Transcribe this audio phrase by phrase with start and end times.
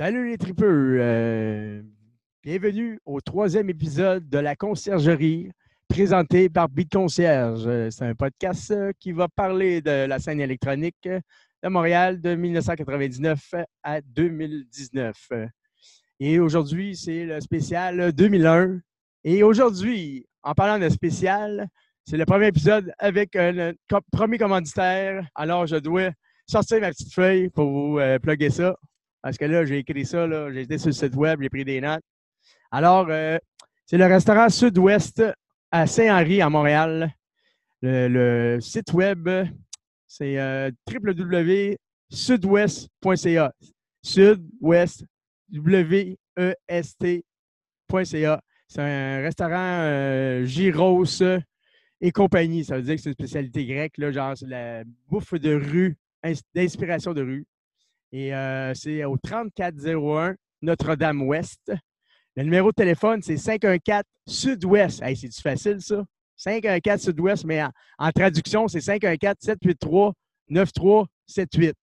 [0.00, 0.96] Salut les tripeux!
[0.98, 1.82] Euh,
[2.42, 5.50] bienvenue au troisième épisode de la conciergerie
[5.90, 7.66] présenté par Beat Concierge.
[7.66, 12.34] Euh, c'est un podcast euh, qui va parler de la scène électronique de Montréal de
[12.34, 15.32] 1999 à 2019.
[16.18, 18.80] Et aujourd'hui, c'est le spécial 2001.
[19.24, 21.68] Et aujourd'hui, en parlant de spécial,
[22.06, 23.74] c'est le premier épisode avec un
[24.10, 25.28] premier commanditaire.
[25.34, 26.08] Alors, je dois
[26.46, 28.74] sortir ma petite feuille pour vous plugger ça.
[29.22, 31.80] Parce que là, j'ai écrit ça, j'ai été sur le site web, j'ai pris des
[31.80, 32.02] notes.
[32.70, 33.38] Alors, euh,
[33.84, 35.22] c'est le restaurant Sud-Ouest
[35.70, 37.12] à Saint-Henri, à Montréal.
[37.82, 39.28] Le, site web,
[40.06, 43.52] c'est euh, www.sudouest.ca.
[44.02, 45.04] Sud-Ouest,
[45.50, 47.22] W-E-S-T.ca.
[48.68, 51.22] C'est un restaurant euh, gyros
[52.00, 52.64] et compagnie.
[52.64, 55.98] Ça veut dire que c'est une spécialité grecque, là, genre la bouffe de rue,
[56.54, 57.44] d'inspiration de rue.
[58.12, 61.72] Et euh, c'est au 3401 Notre-Dame-Ouest.
[62.36, 65.02] Le numéro de téléphone, c'est 514 Sud-Ouest.
[65.02, 66.04] Hey, c'est-tu facile, ça?
[66.36, 67.62] 514 Sud-Ouest, mais
[67.98, 71.74] en, traduction, c'est 514-783-9378.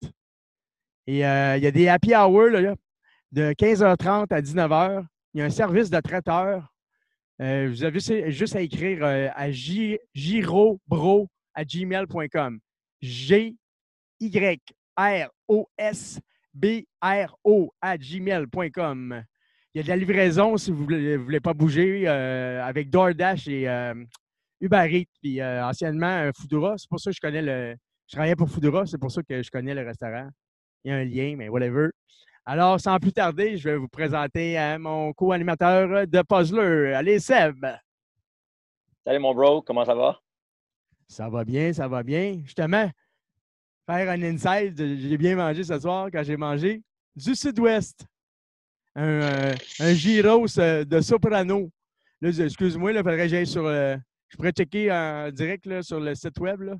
[1.10, 2.76] Et euh, il y a des happy hours
[3.32, 5.06] de 15h30 à 19h.
[5.34, 6.74] Il y a un service de traiteur.
[7.40, 12.60] Euh, vous avez juste à écrire à girobro à gmail.com.
[13.02, 14.62] G-Y
[15.48, 16.24] R-O-S-B-R-O
[17.82, 19.24] à gmail.com.
[19.74, 23.48] Il y a de la livraison si vous ne voulez, pas bouger euh, avec DoorDash
[23.48, 23.94] et euh,
[24.60, 26.76] Uber Eats, puis euh, anciennement Foodora.
[26.78, 27.76] C'est pour ça que je connais le.
[28.08, 30.30] Je travaillais pour Foodora, c'est pour ça que je connais le restaurant.
[30.84, 31.90] Il y a un lien, mais whatever.
[32.46, 36.94] Alors, sans plus tarder, je vais vous présenter mon co-animateur de Puzzler.
[36.94, 37.66] Allez, Seb!
[39.06, 40.20] Salut mon bro, comment ça va?
[41.08, 42.40] Ça va bien, ça va bien.
[42.44, 42.90] Justement,
[43.88, 44.76] faire un inside.
[44.78, 46.82] J'ai bien mangé ce soir quand j'ai mangé
[47.16, 48.06] du sud-ouest.
[48.96, 51.70] Un, euh, un gyros euh, de soprano.
[52.22, 53.66] Là, excuse-moi, il faudrait que j'aille sur.
[53.66, 53.96] Euh,
[54.28, 56.62] je pourrais checker en direct là, sur le site web.
[56.62, 56.74] Là.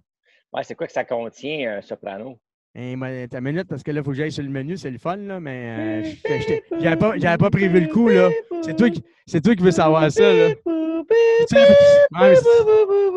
[0.52, 2.40] Ouais, c'est quoi que ça contient, un soprano?
[2.76, 2.96] Hey,
[3.30, 5.16] ta minute, parce que là, il faut que j'aille sur le menu, c'est le fun,
[5.16, 6.16] là, mais
[6.80, 8.30] j'avais pas, pas prévu le coup, là.
[8.62, 9.02] C'est toi, qui,
[9.42, 10.54] toi qui veux savoir ça, là.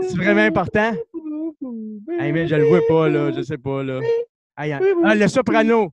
[0.03, 0.95] C'est vraiment important.
[2.19, 3.33] Hey, mais je le vois pas, là.
[3.33, 4.01] Je sais pas, là.
[4.57, 5.91] Ah, le soprano.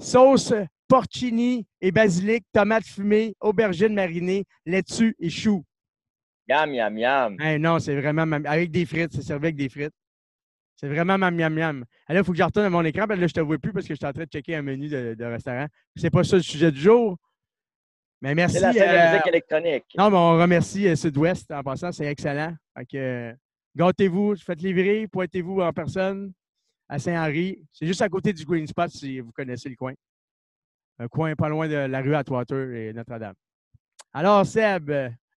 [0.00, 0.52] Sauce
[0.86, 5.64] porcini et basilic, tomate fumée, aubergine marinée, laitue et chou.
[6.48, 7.36] Yam, yam, yam.
[7.40, 9.12] Hey, non, c'est vraiment avec des frites.
[9.12, 9.92] C'est servi avec des frites.
[10.76, 11.84] C'est vraiment ma miam miam.
[12.08, 13.46] là, il faut que je retourne à mon écran, parce que là, je ne te
[13.46, 15.66] vois plus parce que je suis en train de checker un menu de, de restaurant.
[15.96, 17.16] C'est pas ça le sujet du jour.
[18.20, 18.58] Mais merci.
[18.58, 19.84] C'est la de musique électronique.
[19.96, 22.54] Non, mais on remercie euh, Sud-Ouest en passant, c'est excellent.
[22.76, 23.36] Fait
[23.76, 26.32] gâtez-vous, faites livrer, pointez-vous en personne
[26.88, 27.62] à Saint-Henri.
[27.72, 29.92] C'est juste à côté du Green Spot si vous connaissez le coin.
[30.98, 33.34] Un coin pas loin de la rue Atwater et Notre-Dame.
[34.12, 34.90] Alors, Seb,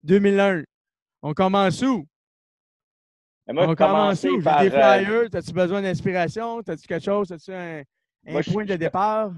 [0.03, 0.64] 2001,
[1.22, 2.08] on commence où?
[3.47, 4.41] on commence où?
[4.41, 6.59] Par, des euh, flyers, as-tu besoin d'inspiration?
[6.59, 7.31] As-tu quelque chose?
[7.31, 7.84] As-tu un,
[8.25, 9.31] point de départ?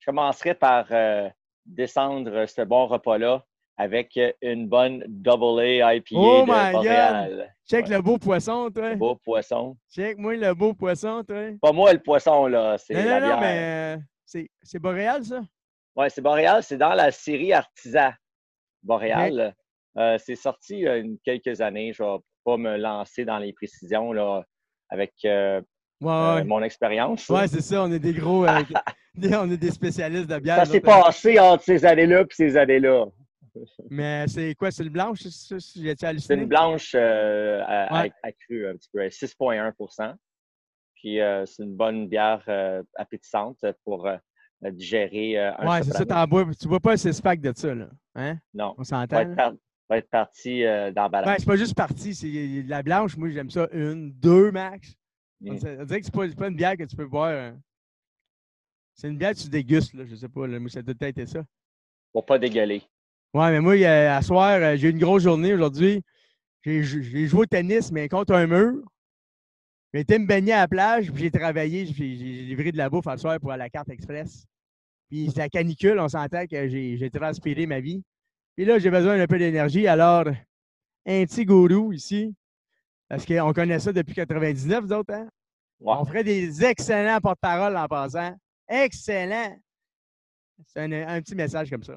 [0.00, 1.28] Je commencerai par euh,
[1.64, 3.44] descendre ce bon repas-là
[3.82, 7.52] avec une bonne double A IPA oh de Montréal.
[7.68, 8.90] Check le beau poisson, toi.
[8.90, 9.76] Le beau poisson.
[9.90, 11.50] Check moi le beau poisson, toi.
[11.60, 12.78] Pas moi le poisson, là.
[12.78, 15.40] C'est la non, non, mais euh, c'est Boréal, ça?
[15.96, 16.62] Oui, c'est Boréal.
[16.62, 18.12] C'est dans la série Artisan.
[18.84, 19.52] Boréal.
[19.98, 21.92] Euh, c'est sorti il y a quelques années.
[21.92, 24.44] Je ne vais pas me lancer dans les précisions là,
[24.90, 25.60] avec euh,
[26.00, 27.28] mon expérience.
[27.28, 27.82] Oui, c'est ça.
[27.82, 28.46] On est des gros.
[29.16, 30.58] on est des spécialistes de bière.
[30.58, 33.06] Ça s'est passé entre ces années-là et ces années-là.
[33.90, 34.70] Mais c'est quoi?
[34.70, 35.20] C'est une blanche?
[35.22, 37.62] C'est une blanche euh,
[38.22, 40.14] accrue un petit peu, 6,1%
[40.94, 44.08] Puis euh, c'est une bonne bière euh, appétissante pour
[44.62, 46.26] digérer un Oui, c'est ça,
[46.58, 47.88] tu bois pas un six-pack de ça, là.
[48.14, 48.38] Hein?
[48.54, 48.74] Non.
[48.78, 49.34] On s'entend?
[49.34, 49.52] Va,
[49.88, 50.62] va être parti
[50.94, 51.26] d'emballage.
[51.26, 54.94] Ouais, c'est pas juste parti, c'est la blanche, moi j'aime ça une, deux max.
[55.44, 55.84] On mm.
[55.84, 57.32] dirait que c'est pas, pas une bière que tu peux boire.
[57.32, 57.58] Hein.
[58.94, 61.02] C'est une bière que tu dégustes, là, je sais pas, là, moi ça doit être
[61.02, 61.42] été ça.
[62.12, 62.82] Pour pas dégueuler.
[63.34, 66.02] Ouais, mais moi, à soir, euh, j'ai eu une grosse journée aujourd'hui.
[66.62, 68.82] J'ai joué au tennis, mais contre un mur.
[69.92, 73.06] J'ai été me baigner à la plage, puis j'ai travaillé, j'ai livré de la bouffe
[73.06, 74.44] à soir pour la carte express.
[75.08, 78.02] Puis c'était la canicule, on s'entend que j'ai transpiré ma vie.
[78.54, 80.28] Puis là, j'ai besoin d'un peu d'énergie, alors
[81.06, 82.34] un petit gourou ici,
[83.08, 85.28] parce qu'on connaît ça depuis 99, vous autres, hein?
[85.80, 88.36] On ferait des excellents porte-parole en passant.
[88.68, 89.58] Excellent!
[90.66, 91.96] C'est un petit message comme ça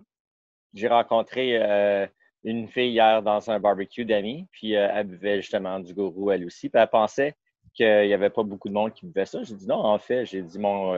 [0.75, 2.05] j'ai rencontré euh,
[2.43, 6.45] une fille hier dans un barbecue d'amis, puis euh, elle buvait justement du gourou elle
[6.45, 6.69] aussi.
[6.69, 7.35] Puis elle pensait
[7.73, 9.41] qu'il n'y avait pas beaucoup de monde qui buvait ça.
[9.41, 10.93] J'ai dit non, en fait, j'ai dit mon,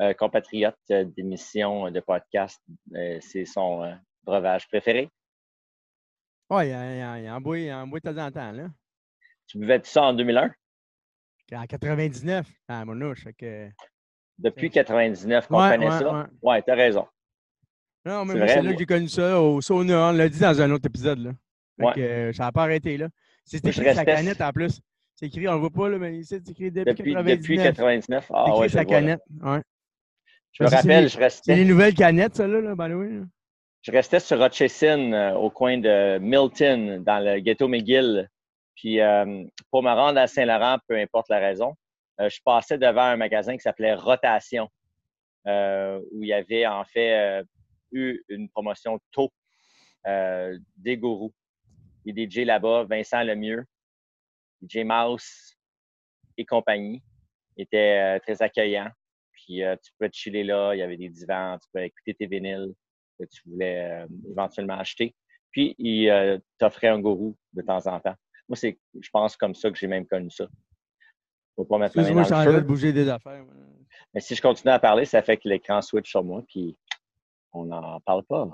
[0.00, 2.62] euh, compatriote d'émissions de podcast.
[3.20, 5.08] c'est son breuvage préféré.
[6.50, 8.52] Oui, il, en boit, de temps en temps.
[8.52, 8.66] Là.
[9.46, 10.52] Tu buvais ça en 2001?
[11.52, 13.24] En 99, à Monouche.
[13.38, 13.68] Que...
[14.38, 16.28] Depuis 99 qu'on connaît ça?
[16.42, 17.06] Oui, ouais, tu as raison.
[18.04, 20.08] Non, mais c'est là que j'ai connu ça au sauna.
[20.08, 21.18] On l'a dit dans un autre épisode.
[21.18, 21.30] Là.
[21.80, 22.96] Fait que, ça n'a pas arrêté.
[22.96, 23.08] là.
[23.44, 24.80] C'est écrit sa canette en plus.
[25.16, 27.38] C'est écrit, on ne le voit pas, là, mais c'est écrit depuis, depuis 99.
[27.38, 28.30] Depuis 99.
[28.34, 29.20] Ah, écrit ouais, sa canette.
[29.42, 29.60] Ouais.
[30.52, 31.52] Je me rappelle, je restais.
[31.52, 33.20] C'est les nouvelles canettes, ça, là, là way.
[33.82, 38.28] Je restais sur Rochessin, euh, au coin de Milton, dans le ghetto McGill.
[38.74, 41.74] Puis, euh, pour me rendre à Saint-Laurent, peu importe la raison,
[42.20, 44.68] euh, je passais devant un magasin qui s'appelait Rotation,
[45.46, 47.44] où il y avait en fait
[47.94, 49.32] eu une promotion tôt
[50.04, 51.32] des gourous.
[52.04, 53.64] Les DJ là-bas, Vincent Lemieux,
[54.62, 55.56] DJ Mouse
[56.36, 57.02] et compagnie,
[57.56, 58.90] étaient très accueillants.
[59.32, 62.26] Puis tu pouvais te chiller là, il y avait des divans, tu pouvais écouter tes
[62.26, 62.74] vinyles
[63.18, 65.14] que tu voulais éventuellement acheter.
[65.50, 68.16] Puis il t'offrait un gourou de temps en temps.
[68.48, 70.46] Moi, c'est, je pense, comme ça que j'ai même connu ça.
[71.56, 72.60] Faut pas mettre la main dans le feu.
[72.60, 73.44] de bouger des affaires.
[74.12, 76.76] Mais si je continue à parler, ça fait que l'écran switch sur moi, puis
[77.54, 78.48] on n'en parle pas.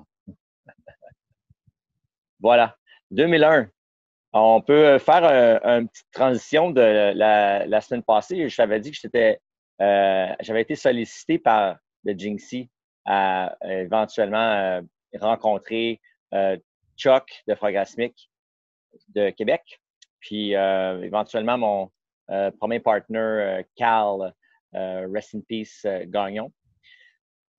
[2.40, 2.76] voilà.
[3.10, 3.68] 2001.
[4.32, 5.24] On peut faire
[5.64, 8.48] une petite transition de la, semaine passée.
[8.48, 9.08] Je t'avais dit que
[9.80, 12.70] euh, j'avais été sollicité par le Jinxie
[13.06, 14.82] à éventuellement euh,
[15.18, 16.00] rencontrer
[16.32, 16.56] euh,
[16.96, 18.30] Chuck de Frogasmic
[19.08, 19.80] de Québec.
[20.20, 21.90] Puis euh, éventuellement, mon
[22.30, 24.34] euh, premier partner, euh, Cal,
[24.72, 26.52] Rest in Peace Gagnon,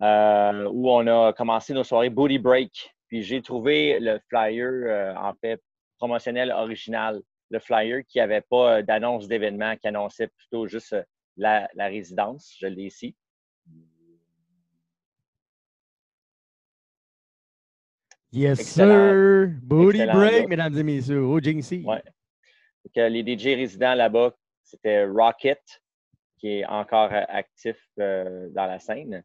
[0.02, 2.96] où on a commencé nos soirées Booty Break.
[3.08, 5.62] Puis j'ai trouvé le flyer, en fait,
[5.98, 7.22] promotionnel original.
[7.50, 10.96] Le flyer qui n'avait pas d'annonce d'événement, qui annonçait plutôt juste
[11.36, 12.56] la, la résidence.
[12.60, 13.16] Je l'ai ici.
[18.34, 19.52] Yes, sir.
[19.62, 21.22] Booty break, mesdames et messieurs.
[21.26, 21.84] Au Jinxie.
[21.84, 22.02] Ouais.
[22.96, 24.34] les DJ résidents là-bas,
[24.64, 25.62] c'était Rocket,
[26.38, 29.22] qui est encore euh, actif euh, dans la scène.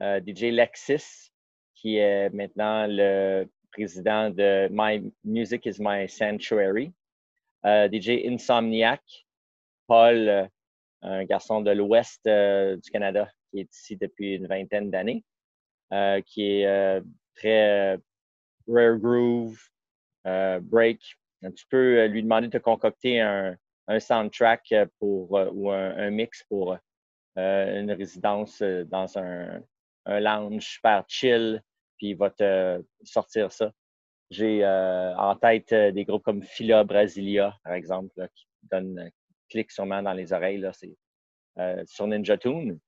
[0.00, 1.30] Euh, DJ Lexis,
[1.74, 6.92] qui est maintenant le président de My Music is My Sanctuary.
[7.64, 9.02] DJ Insomniac,
[9.86, 10.50] Paul,
[11.02, 15.22] un garçon de l'ouest du Canada, qui est ici depuis une vingtaine d'années,
[16.26, 17.02] qui est
[17.36, 17.98] très
[18.68, 19.58] Rare Groove,
[20.26, 21.00] euh, Break.
[21.56, 23.56] Tu peux euh, lui demander de concocter un,
[23.98, 26.76] soundtrack euh, pour, ou un, mix pour
[27.36, 29.62] une résidence dans un,
[30.06, 31.62] lounge super chill,
[31.96, 33.72] puis il va te sortir ça.
[34.30, 39.10] J'ai en tête des groupes comme Phila Brasilia, par exemple, qui donnent
[39.50, 40.66] clic sûrement dans les oreilles.
[40.72, 40.96] C'est
[41.86, 42.78] sur Ninja Tune.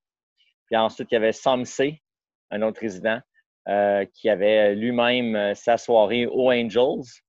[0.67, 2.03] Puis ensuite, il y avait C,
[2.51, 3.21] un autre résident,
[3.69, 7.23] euh, qui avait lui-même euh, sa soirée aux Angels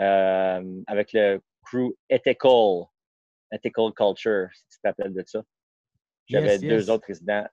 [0.00, 2.84] euh, avec le crew Ethical,
[3.50, 5.42] Ethical Culture, si tu t'appelles de ça.
[6.28, 7.44] J'avais deux autres résidents,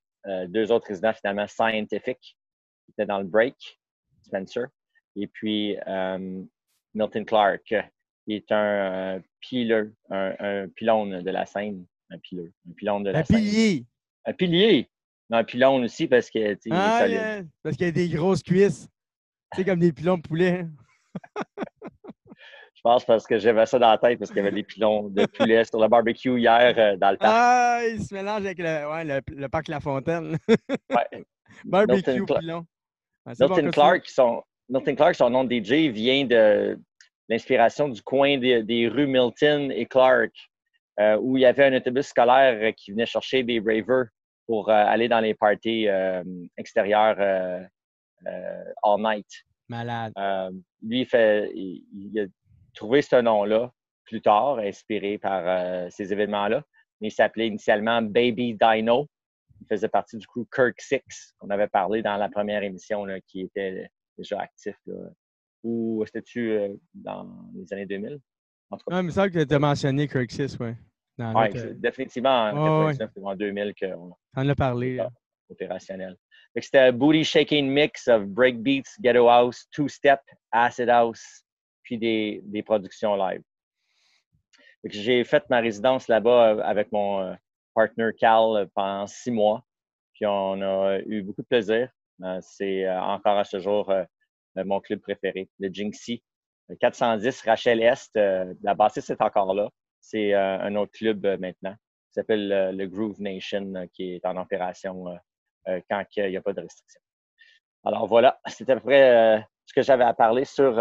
[0.47, 3.79] deux autres résidents finalement Scientific, qui étaient dans le break,
[4.23, 4.67] Spencer,
[5.15, 5.77] et puis
[6.93, 7.73] Milton Clark,
[8.25, 13.19] qui est un pileur, un, pylône de la scène, un pileur, un pylône de la
[13.19, 13.85] un Pilier.
[14.25, 14.89] Un pilier.
[15.31, 18.87] Un pylône aussi parce que ah, Parce qu'il y a des grosses cuisses.
[19.55, 20.65] C'est comme des pilons de poulet.
[22.83, 25.07] Je pense parce que j'avais ça dans la tête parce qu'il y avait des pilons
[25.09, 27.31] de poulet sur le barbecue hier euh, dans le parc.
[27.31, 30.35] Ah, il se mélange avec le, ouais, le, parc La Fontaine.
[30.89, 31.23] ouais.
[31.63, 32.65] barbecue pilon.
[33.23, 36.79] Ah, Milton, Clark, son, Milton Clark, son nom de DJ vient de
[37.29, 40.31] l'inspiration du coin des, rues Milton et Clark,
[40.99, 44.07] euh, où il y avait un autobus scolaire qui venait chercher des ravers
[44.51, 46.23] pour euh, aller dans les parties euh,
[46.57, 47.63] extérieures euh,
[48.83, 49.27] all night.
[49.69, 50.11] Malade.
[50.81, 52.25] lui, fait, il, a
[52.73, 53.71] trouvé ce nom-là
[54.05, 56.63] plus tard, inspiré par ces événements-là.
[56.99, 59.07] Mais il s'appelait initialement Baby Dino.
[59.61, 63.41] Il faisait partie du crew Kirk Six, qu'on avait parlé dans la première émission, qui
[63.41, 63.87] était
[64.17, 64.75] déjà actif.
[65.63, 66.59] Ou c'était-tu
[66.93, 68.19] dans les années 2000?
[68.71, 70.71] En tout cas, il me semble que tu as mentionné Kirk Six, oui.
[71.19, 74.99] Oui, définitivement en 1999 ou en 2000 qu'on en a parlé.
[75.49, 76.17] Opérationnel.
[76.57, 80.19] C'était un booty shaking mix of breakbeats, ghetto house, two-step,
[80.51, 81.40] acid house,
[81.97, 83.41] des, productions live.
[84.83, 87.35] J'ai fait ma résidence là-bas euh, avec mon euh,
[87.75, 89.63] partner Cal euh, pendant six mois.
[90.13, 91.89] Puis on a eu beaucoup de plaisir.
[92.41, 93.91] C'est encore à ce jour
[94.55, 96.21] mon club préféré, le Jinxie.
[96.79, 98.15] 410 Rachel Est,
[98.61, 101.73] la bassiste est encore là c'est un autre club maintenant.
[101.73, 105.05] qui s'appelle le Groove Nation, qui est en opération
[105.65, 107.01] quand il n'y a pas de restriction.
[107.83, 110.79] Alors voilà, c'était à peu près ce que j'avais à parler sur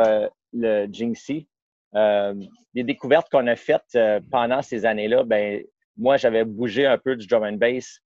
[0.53, 1.49] le Jinxie.
[1.93, 3.99] les découvertes qu'on a faites
[4.31, 5.63] pendant ces années-là, ben
[5.97, 8.01] moi, j'avais bougé un peu du drum and bass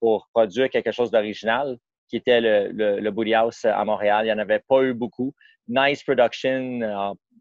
[0.00, 4.24] pour produire quelque chose d'original, qui était le, le, Booty House à Montréal.
[4.24, 5.34] Il n'y en avait pas eu beaucoup.
[5.66, 6.80] Nice Production,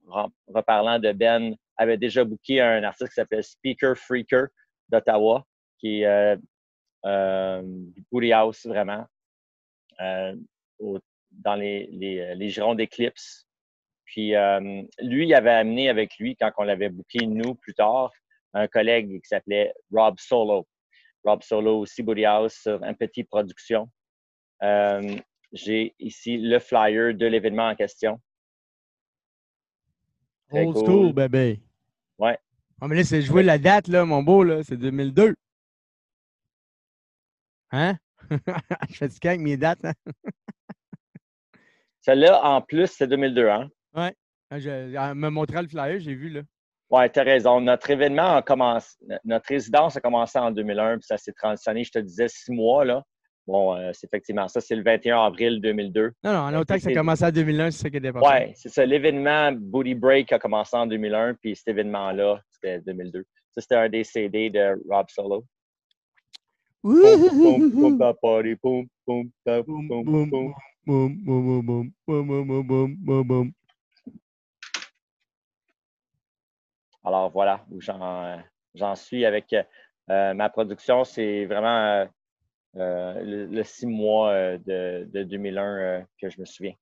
[0.10, 4.48] en reparlant de Ben, avait déjà booké un artiste qui s'appelait Speaker Freaker
[4.90, 5.46] d'Ottawa,
[5.80, 6.36] qui est euh,
[7.06, 7.62] euh,
[8.12, 9.06] Booty House vraiment,
[10.02, 10.36] euh,
[11.32, 13.47] dans les, les, les girons d'Eclipse.
[14.08, 14.34] Puis
[15.00, 18.12] lui, il avait amené avec lui, quand on l'avait booké, nous, plus tard,
[18.54, 20.68] un collègue qui s'appelait Rob Solo.
[21.24, 23.90] Rob Solo aussi, Booty House, un petit production.
[25.54, 28.20] J'ai ici le flyer de l'événement en question.
[30.52, 31.62] Old school, bébé.
[32.18, 32.38] Ouais.
[32.80, 34.64] Ah, mais là, c'est jouer la date, là, mon beau, là.
[34.64, 35.36] C'est 2002.
[37.72, 37.98] Hein?
[38.90, 39.94] Je fais du avec mes dates, hein?
[42.02, 43.70] Celle-là, en plus, c'est 2002, hein?
[43.98, 44.14] Ouais.
[44.50, 46.42] Ah, je, me montrer le flyer, j'ai vu, là.
[46.90, 47.60] Ouais, tu as raison.
[47.60, 51.92] Notre événement a commencé, notre résidence a commencé en 2001, puis ça s'est transitionné, je
[51.92, 53.04] te disais, six mois, là.
[53.46, 56.12] Bon, euh, c'est effectivement ça, c'est le 21 avril 2002.
[56.24, 58.30] Non, non, en autant que ça a commencé en 2001, c'est ça qui est important.
[58.30, 58.86] Oui, c'est ça.
[58.86, 63.24] L'événement Booty Break a commencé en 2001, puis cet événement-là, c'était 2002.
[63.52, 65.46] Ça, c'était un des CD de Rob Solo.
[77.08, 79.56] Alors voilà où j'en suis avec
[80.10, 81.06] euh, ma production.
[81.06, 82.06] C'est vraiment
[82.76, 86.74] euh, le, six mois euh, de, 2001 euh, que je me souviens.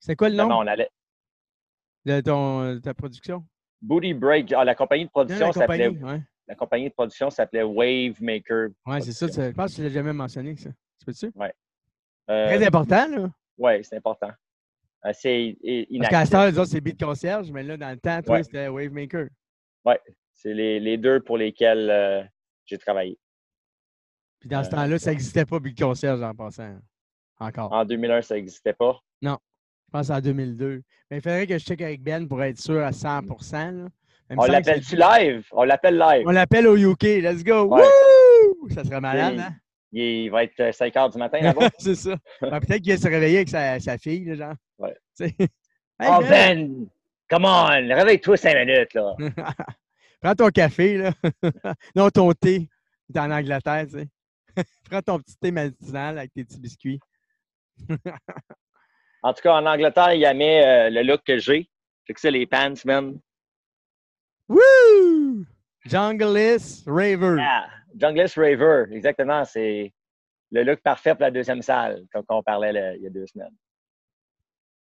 [0.00, 0.48] C'est quoi le nom?
[0.50, 0.88] on allait...
[2.06, 3.44] de ton, ta production?
[3.82, 4.52] Booty Break.
[4.52, 5.92] Ah, la compagnie de production s'appelait.
[6.46, 8.68] La compagnie de production s'appelait Wave Maker.
[8.86, 9.26] Oui, c'est ça.
[9.26, 10.70] Je pense que tu l'as jamais mentionné, ça.
[10.98, 11.30] Tu peux-tu?
[11.34, 11.48] Oui.
[12.26, 13.30] Très important, là.
[13.58, 14.30] Oui, c'est important.
[15.12, 15.56] c'est
[16.00, 19.26] Parce qu'à ce c'est Beat Concierge, mais là, dans le temps, toi, c'était Wave Maker.
[19.84, 19.94] Oui,
[20.32, 22.28] c'est les, les, deux pour lesquels
[22.66, 23.18] j'ai travaillé.
[24.40, 26.76] Puis dans ce temps-là, ça n'existait pas, Big Concierge en passant.
[27.40, 27.72] Encore.
[27.72, 28.98] En 2001, ça n'existait pas?
[29.22, 29.38] Non.
[29.86, 30.82] Je pense en 2002.
[31.10, 33.88] Mais il faudrait que je check avec Ben pour être sûr à 100%
[34.36, 35.46] On l'appelle-tu live?
[35.52, 36.24] On l'appelle live.
[36.26, 37.02] On l'appelle au UK.
[37.02, 37.64] Let's go.
[37.64, 38.68] Woo!
[38.70, 39.54] Ça serait malade, hein?
[39.92, 41.70] Il va être 5 euh, heures du matin là-bas.
[41.78, 42.16] c'est ça.
[42.40, 44.54] Peut-être qu'il va se réveiller avec sa, sa fille, là, genre.
[44.78, 44.94] Ouais.
[46.02, 46.86] oh, Ben!
[47.28, 47.94] Come on!
[47.94, 49.14] Réveille-toi 5 minutes, là.
[50.20, 51.12] Prends ton café, là.
[51.94, 52.68] non, ton thé.
[53.12, 54.08] T'es en Angleterre, tu sais.
[54.90, 57.00] Prends ton petit thé matinal avec tes petits biscuits.
[59.22, 61.70] en tout cas, en Angleterre, il y avait euh, le look que j'ai.
[62.06, 63.18] Fait que c'est les pants, man.
[64.48, 65.44] Woo!
[65.84, 67.36] Junglist Raver.
[67.36, 69.44] Yeah, Junglist Raver, exactement.
[69.44, 69.92] C'est
[70.50, 73.54] le look parfait pour la deuxième salle, comme on parlait il y a deux semaines.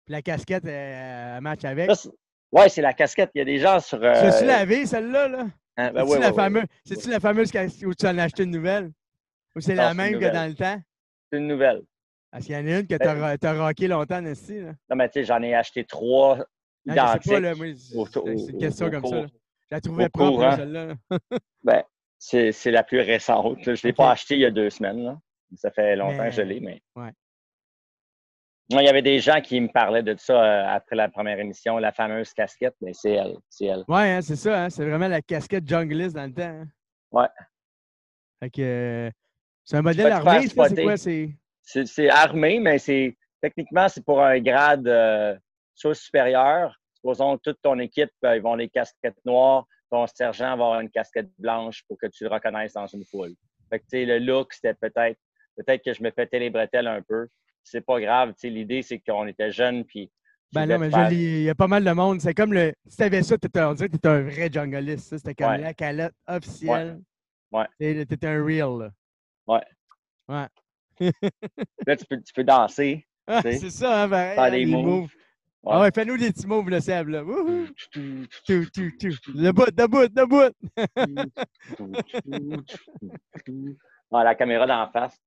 [0.05, 1.89] Puis la casquette, euh, match avec.
[2.51, 3.31] Oui, c'est la casquette.
[3.35, 4.03] Il y a des gens sur.
[4.03, 4.13] Euh...
[4.13, 5.27] Tu l'as lavé, celle-là?
[5.27, 5.47] Là?
[5.77, 5.91] Hein?
[5.91, 6.65] Ben, C'est-tu la, fameuse...
[7.07, 8.91] la fameuse casquette où tu en as acheté une nouvelle?
[9.55, 10.79] Ou c'est la même que dans le temps?
[11.31, 11.81] C'est une nouvelle.
[12.31, 14.21] Parce qu'il y en a une que tu as, ben rocké longtemps.
[14.21, 14.31] Là.
[14.89, 16.39] Non, mais tu sais, j'en ai acheté trois
[16.85, 17.23] identiques.
[17.23, 19.25] C'est une question comme ça.
[19.69, 20.93] Je la trouvais propre, celle-là.
[21.63, 21.83] ben,
[22.17, 23.57] c'est la plus récente.
[23.63, 25.03] Je ne l'ai pas acheté il y a deux semaines.
[25.03, 25.17] Là.
[25.55, 26.81] Ça fait longtemps que je l'ai, mais.
[26.95, 27.11] Ouais.
[28.69, 31.77] Il y avait des gens qui me parlaient de ça euh, après la première émission,
[31.77, 33.37] la fameuse casquette, mais c'est elle.
[33.49, 33.83] C'est elle.
[33.87, 34.63] Oui, hein, c'est ça.
[34.63, 36.43] Hein, c'est vraiment la casquette jungliste dans le temps.
[36.43, 36.67] Hein.
[37.11, 37.27] Ouais.
[38.39, 39.11] Fait que
[39.63, 40.97] c'est un modèle armé, c'est quoi?
[40.97, 42.09] C'est?
[42.09, 45.35] Armé, mais c'est techniquement, c'est pour un grade euh,
[45.73, 46.77] soit supérieur.
[46.93, 50.79] Supposons que toute ton équipe, euh, ils vont les casquettes noires, ton sergent va avoir
[50.81, 53.33] une casquette blanche pour que tu le reconnaisses dans une foule.
[53.69, 55.17] Fait que, le look, c'était peut-être
[55.57, 57.27] peut-être que je me pétais les bretelles un peu.
[57.69, 58.33] C'est pas grave.
[58.43, 60.09] L'idée, c'est qu'on était jeunes, puis
[60.53, 62.21] ben non, mais il y a pas mal de monde.
[62.21, 62.73] C'est comme le.
[62.87, 65.17] Si tu avais ça, on dirait que tu étais un vrai jungliste.
[65.17, 67.01] C'était comme la calotte officielle.
[67.51, 67.65] Ouais.
[67.79, 68.79] Tu étais un real.
[68.79, 68.89] Là.
[69.47, 69.63] Ouais.
[70.29, 71.11] Ouais.
[71.85, 73.05] là, tu peux, tu peux danser.
[73.29, 74.35] Ah, c'est ça, hein, pareil.
[74.35, 75.11] Faire hein, des moves.
[75.65, 77.19] Ah ouais, fais-nous des petits moves, le Seb, là.
[77.19, 77.25] Le
[79.51, 80.53] bout, le bout, le bout.
[84.13, 85.19] ah, la caméra d'en face.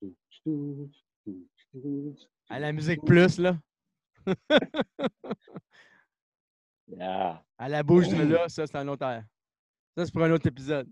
[2.49, 3.57] À la musique plus, là.
[6.89, 7.43] yeah.
[7.59, 9.25] À la bouche de là, ça, c'est un autre air.
[9.97, 10.89] Ça, c'est pour un autre épisode.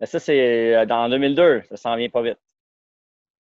[0.00, 1.62] Mais ça, c'est euh, dans 2002.
[1.68, 2.38] Ça s'en vient pas vite.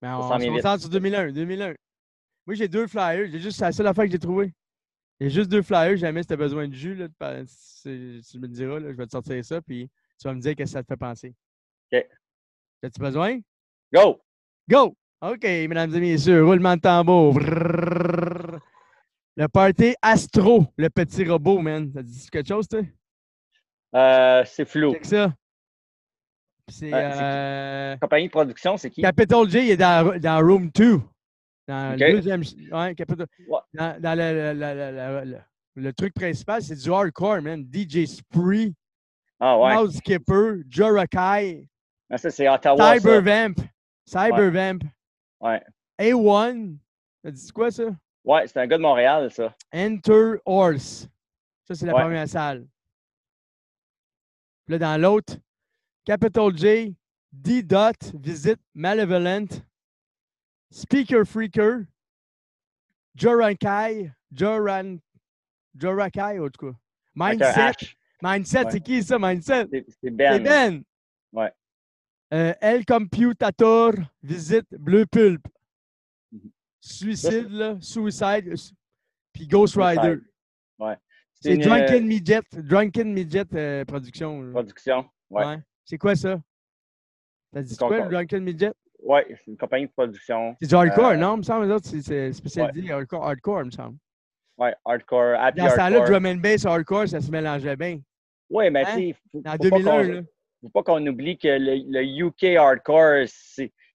[0.02, 1.32] Mais on, se concentre sur 2001.
[1.32, 1.74] 2001.
[2.46, 3.30] Moi, j'ai deux flyers.
[3.30, 4.52] J'ai juste, c'est la seule affaire que j'ai trouvé.
[5.20, 5.96] J'ai juste deux flyers.
[5.96, 9.12] Jamais si tu as besoin de jus, là, tu me diras, là, je vais te
[9.12, 11.34] sortir ça, puis tu vas me dire qu'est-ce que ça te fait penser.
[11.92, 12.06] OK.
[12.82, 13.40] As-tu besoin?
[13.92, 14.20] Go!
[14.68, 14.96] Go!
[15.24, 17.40] OK, mesdames et messieurs, roulement de tambour.
[19.36, 21.90] Le party Astro, le petit robot, man.
[21.94, 22.82] Ça dit quelque chose, toi?
[23.94, 24.94] Euh, c'est flou.
[25.02, 25.32] C'est ça.
[26.68, 26.90] C'est.
[26.92, 29.00] Euh, compagnie de production, c'est qui?
[29.00, 31.00] Capital J est dans, dans Room 2.
[31.68, 32.42] Dans le deuxième.
[32.70, 33.26] Ouais, Capital.
[33.72, 35.38] Dans, dans le,
[35.74, 37.64] le, truc principal, c'est du hardcore, man.
[37.72, 38.74] DJ Spree.
[39.40, 39.90] Ah ouais.
[39.90, 41.66] Skipper, Jorakai.
[42.10, 42.98] Ah, ça, c'est Ottawa.
[42.98, 43.54] Cybervamp.
[44.04, 44.80] Cybervamp.
[44.82, 44.90] Ouais.
[45.40, 46.76] A1.
[47.22, 47.84] Ça dit quoi, ça?
[48.24, 49.54] Ouais, c'est un gars de Montréal, ça.
[49.72, 51.08] Enter Horse.
[51.64, 52.66] Ça, c'est la première salle.
[54.68, 55.36] Là, dans l'autre,
[56.04, 56.96] Capital J,
[57.32, 57.62] D.
[57.62, 59.48] Dot, Visite Malevolent,
[60.70, 61.84] Speaker Freaker,
[63.14, 64.98] Jorankai, Joran,
[65.78, 66.76] Jorakai, en tout cas.
[67.14, 67.94] Mindset.
[68.22, 69.68] Mindset, c'est qui ça, Mindset?
[70.00, 70.34] C'est Ben.
[70.34, 70.82] C'est Ben.
[71.32, 71.52] Ouais.
[72.34, 75.46] Euh, El Computator, Visite Bleu Pulp.
[76.32, 76.50] Mhm.
[76.80, 78.52] Suicide, là, Suicide,
[79.32, 80.16] puis Ghost Rider.
[80.80, 80.96] Ouais.
[81.40, 84.50] C'est Drunken euh, Midget, Drunken Midget euh, Production.
[84.50, 85.44] Production, ouais.
[85.44, 85.58] ouais.
[85.84, 86.40] C'est quoi ça?
[87.52, 88.72] T'as dit quoi, le Drunken Midget?
[89.00, 90.56] Oui, c'est une compagnie de production.
[90.60, 91.34] C'est du hardcore, euh, non?
[91.34, 93.98] Il me semble, c'est spécialisé hardcore, hardcore, me semble.
[94.58, 95.90] Oui, hardcore, happy Dans hardcore.
[95.90, 98.00] Dans là drum and bass hardcore, ça se mélangeait bien.
[98.50, 98.96] Oui, mais hein?
[98.96, 100.20] tu sais, en 2001, là.
[100.64, 103.26] Faut pas qu'on oublie que le, UK hardcore,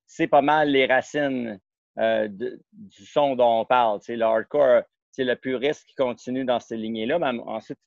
[0.05, 1.59] c'est pas mal les racines
[1.97, 3.99] euh, du son dont on parle.
[4.07, 7.17] le hardcore, c'est le puriste qui continue dans cette lignée-là.
[7.17, 7.79] Mais ensuite,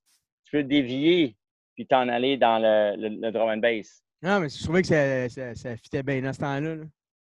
[0.44, 1.36] tu peux dévier
[1.74, 4.02] puis t'en aller dans le, drum and bass.
[4.20, 6.76] Non, mais je trouvais que ça, ça, ça fitait bien dans ce temps-là.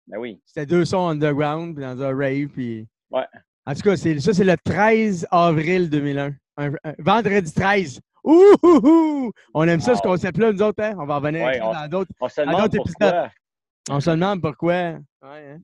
[0.07, 0.41] Ben oui.
[0.45, 2.87] C'était deux sons underground, puis dans un rave, puis...
[3.11, 3.25] Ouais.
[3.65, 6.33] En tout cas, ça, c'est le 13 avril 2001.
[6.97, 7.99] vendredi 13.
[8.23, 10.83] Ouh, On aime ça, ce concept-là, nous autres.
[10.83, 10.95] Hein?
[10.97, 12.11] On va revenir dans d'autres
[12.75, 13.29] épisodes.
[13.89, 14.99] On se demande pourquoi.
[15.21, 15.59] Ouais, hein?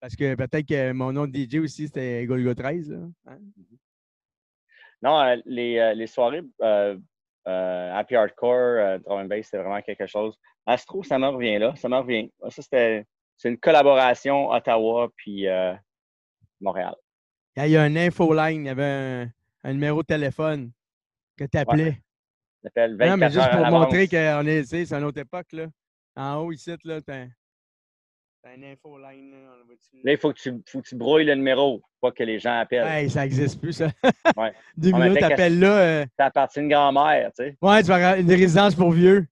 [0.00, 2.90] Parce que peut-être que mon nom de DJ aussi, c'était Golgo 13.
[2.90, 2.98] Là.
[3.26, 3.38] Hein?
[5.02, 6.96] Non, euh, les, euh, les, soirées euh,
[7.46, 10.36] Happy Hardcore, Drum and Bass, c'était vraiment quelque chose.
[10.66, 11.74] Astro, ça me revient là.
[11.76, 12.30] Ça me revient.
[12.48, 15.46] Ça, c'était c'est une collaboration Ottawa puis
[16.60, 16.94] Montréal.
[17.56, 19.28] Il y a un infoline, il y avait
[19.64, 20.70] un numéro de téléphone
[21.38, 22.00] que tu appelais.
[22.76, 22.88] Ouais.
[23.08, 25.66] non, mais juste pour montrer qu'on est, c'est une autre époque, là.
[26.16, 27.28] En haut, ici, là, t'as un,
[28.44, 29.30] un infoline.
[29.30, 29.38] Là,
[30.04, 32.58] là, il faut que, tu, faut que tu brouilles le numéro, pas que les gens
[32.58, 32.84] appellent.
[32.84, 33.90] Ouais, ça n'existe plus, ça.
[34.36, 34.52] Ouais.
[34.76, 35.78] Deux minutes, t'appelles là.
[35.78, 36.06] Euh...
[36.18, 37.56] Ça appartient à une grand-mère, tu sais.
[37.62, 39.26] Ouais, tu vas avoir une résidence pour vieux.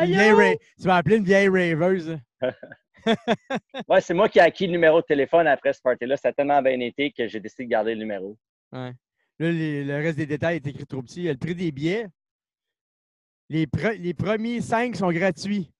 [0.00, 2.18] Vieille tu vas appeler une vieille raveuse.
[3.88, 6.16] ouais, c'est moi qui ai acquis le numéro de téléphone après ce party-là.
[6.16, 8.36] Ça a tellement bien été que j'ai décidé de garder le numéro.
[8.72, 8.92] Ouais.
[9.38, 11.20] Là, le reste des détails est écrit trop petit.
[11.20, 12.08] Il y a le prix des billets.
[13.48, 13.66] Les,
[13.98, 15.70] les premiers cinq sont gratuits.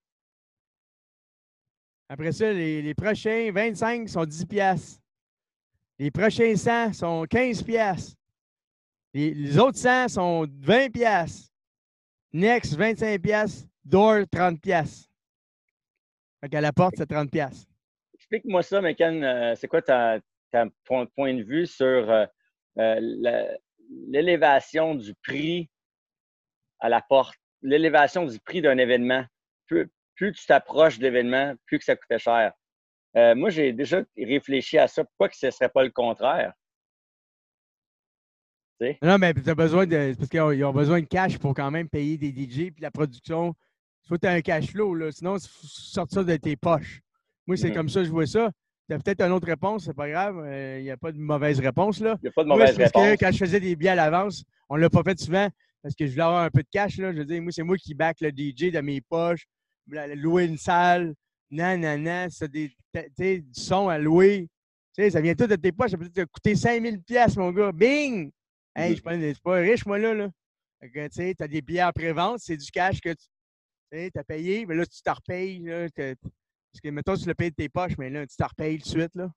[2.08, 5.00] Après ça, les, prochains 25 sont 10 piastres.
[5.98, 8.16] Les prochains 100 sont 15 piastres.
[9.12, 11.50] Les, autres 100 sont 20 piastres.
[12.32, 13.68] Next, 25 piastres.
[13.84, 15.10] Door, 30 piastres.
[16.40, 17.70] Fait qu'à la porte, c'est 30 piastres.
[18.14, 19.22] Explique-moi ça, Mekan.
[19.22, 22.26] Euh, c'est quoi ton point de vue sur euh,
[24.08, 25.68] l'élévation du prix
[26.80, 29.24] à la porte, l'élévation du prix d'un événement.
[29.66, 32.52] Plus, plus tu t'approches de l'événement, plus que ça coûtait cher.
[33.16, 35.04] Euh, moi, j'ai déjà réfléchi à ça.
[35.04, 36.52] Pourquoi que ce ne serait pas le contraire?
[39.02, 40.14] Non, mais tu as besoin de.
[40.16, 43.54] Parce qu'ils ont besoin de cash pour quand même payer des DJ puis la production.
[44.04, 45.10] Il faut que tu aies un cash flow, là.
[45.10, 47.00] Sinon, il faut sortir de tes poches.
[47.46, 47.74] Moi, c'est mm-hmm.
[47.74, 48.50] comme ça que je vois ça.
[48.88, 50.36] Tu as peut-être une autre réponse, c'est pas grave.
[50.46, 52.00] Il euh, n'y a pas de mauvaise réponse.
[52.00, 52.16] Là.
[52.22, 52.92] Il n'y a pas de mauvaise réponse.
[52.92, 55.48] Parce que quand je faisais des billets à l'avance, on ne l'a pas fait souvent
[55.82, 56.96] parce que je voulais avoir un peu de cash.
[56.96, 57.12] Là.
[57.12, 59.46] Je veux dire, moi, c'est moi qui back le DJ de mes poches,
[59.86, 61.14] louer une salle,
[61.50, 62.72] nan, nan, nan, c'est des,
[63.18, 64.48] du son à louer.
[65.10, 65.90] Ça vient tout de tes poches.
[65.90, 67.72] Ça peut te coûter 5000 pièces mon gars.
[67.72, 68.30] Bing!
[68.74, 70.14] Hey, je ne suis pas riche, moi, là.
[70.14, 70.28] là.
[70.80, 73.12] Tu sais, as des billets en pré-vente, c'est du cash que
[73.92, 75.58] tu as payé, mais là, tu t'en repayes.
[75.60, 75.88] Là,
[76.78, 78.84] parce que, mettons, tu le payes de tes poches, mais là, tu t'en repayes tout
[78.84, 79.14] de suite.
[79.16, 79.28] Là.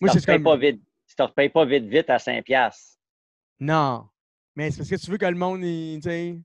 [0.00, 0.82] Moi, tu ne pas vite.
[1.06, 2.72] Tu te repayes pas vite, vite à 5$.
[3.60, 4.08] Non.
[4.56, 6.40] Mais c'est parce que tu veux que le monde, tu sais.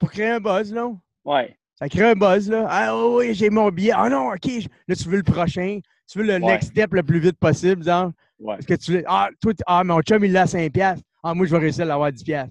[0.00, 0.90] Pour créer un buzz, là.
[1.24, 1.56] Ouais.
[1.76, 2.66] Ça crée un buzz, là.
[2.68, 3.92] Ah oui, j'ai mon billet.
[3.94, 4.46] Ah non, OK.
[4.88, 5.78] Là, tu veux le prochain.
[6.10, 8.10] Tu veux le next step le plus vite possible, genre.
[8.40, 8.56] Ouais.
[8.56, 9.04] Parce que tu veux.
[9.06, 11.00] Ah, toi, ah, mon chum, il l'a à 5$.
[11.22, 12.50] Ah, moi, je vais réussir à l'avoir à 10$.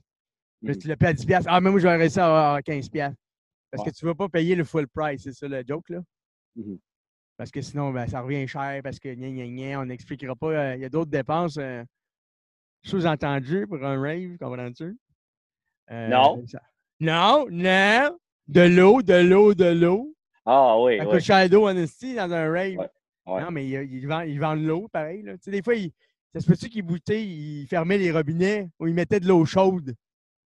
[0.62, 0.78] Mais mm.
[0.78, 1.44] tu le payes à 10$.
[1.46, 3.14] Ah, mais moi, je vais réussir à l'avoir 15$.
[3.72, 6.00] Parce que tu ne veux pas payer le full price, c'est ça le joke, là.
[6.56, 6.76] Mmh
[7.40, 9.08] parce que sinon, ben, ça revient cher, parce que
[9.78, 10.48] on n'expliquera pas.
[10.48, 11.86] Euh, il y a d'autres dépenses euh,
[12.84, 14.98] sous-entendues pour un rave, comprends-tu?
[15.90, 16.44] Euh, non.
[17.00, 18.18] Non, non.
[18.50, 20.14] De l'eau, de l'eau, de l'eau.
[20.46, 20.98] Ah oui.
[20.98, 22.90] Ça coûte cher d'eau, honesty, dans un rave.
[23.26, 25.22] Non, mais ils, vendent, de l'eau, pareil.
[25.22, 25.36] Là.
[25.38, 25.76] des fois,
[26.34, 29.96] ça se peut-tu qu'ils bouteillent, ils fermaient les robinets ou ils mettaient de l'eau chaude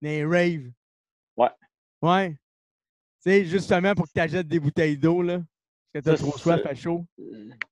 [0.01, 0.71] dans les raves?
[1.37, 1.49] Ouais.
[2.01, 2.31] Ouais.
[2.31, 2.37] Tu
[3.29, 5.39] sais, justement pour que tu achètes des bouteilles d'eau, là.
[5.93, 7.05] Que trop soif à chaud.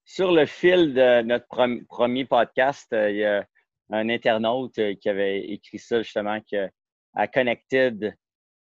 [0.03, 1.45] Sur le fil de notre
[1.87, 3.45] premier podcast, euh, il y a
[3.91, 6.67] un internaute euh, qui avait écrit ça justement que
[7.13, 8.15] à Connected,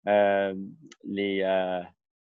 [0.08, 0.56] euh,
[1.04, 1.42] les.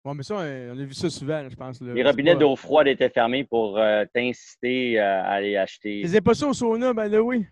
[0.04, 1.82] bon, mais ça, on a vu ça souvent, je pense.
[1.82, 3.78] Les robinets d'eau froide étaient fermés pour
[4.14, 6.02] t'inciter à aller acheter.
[6.10, 7.46] Tu pas ça au sauna, ben là, oui.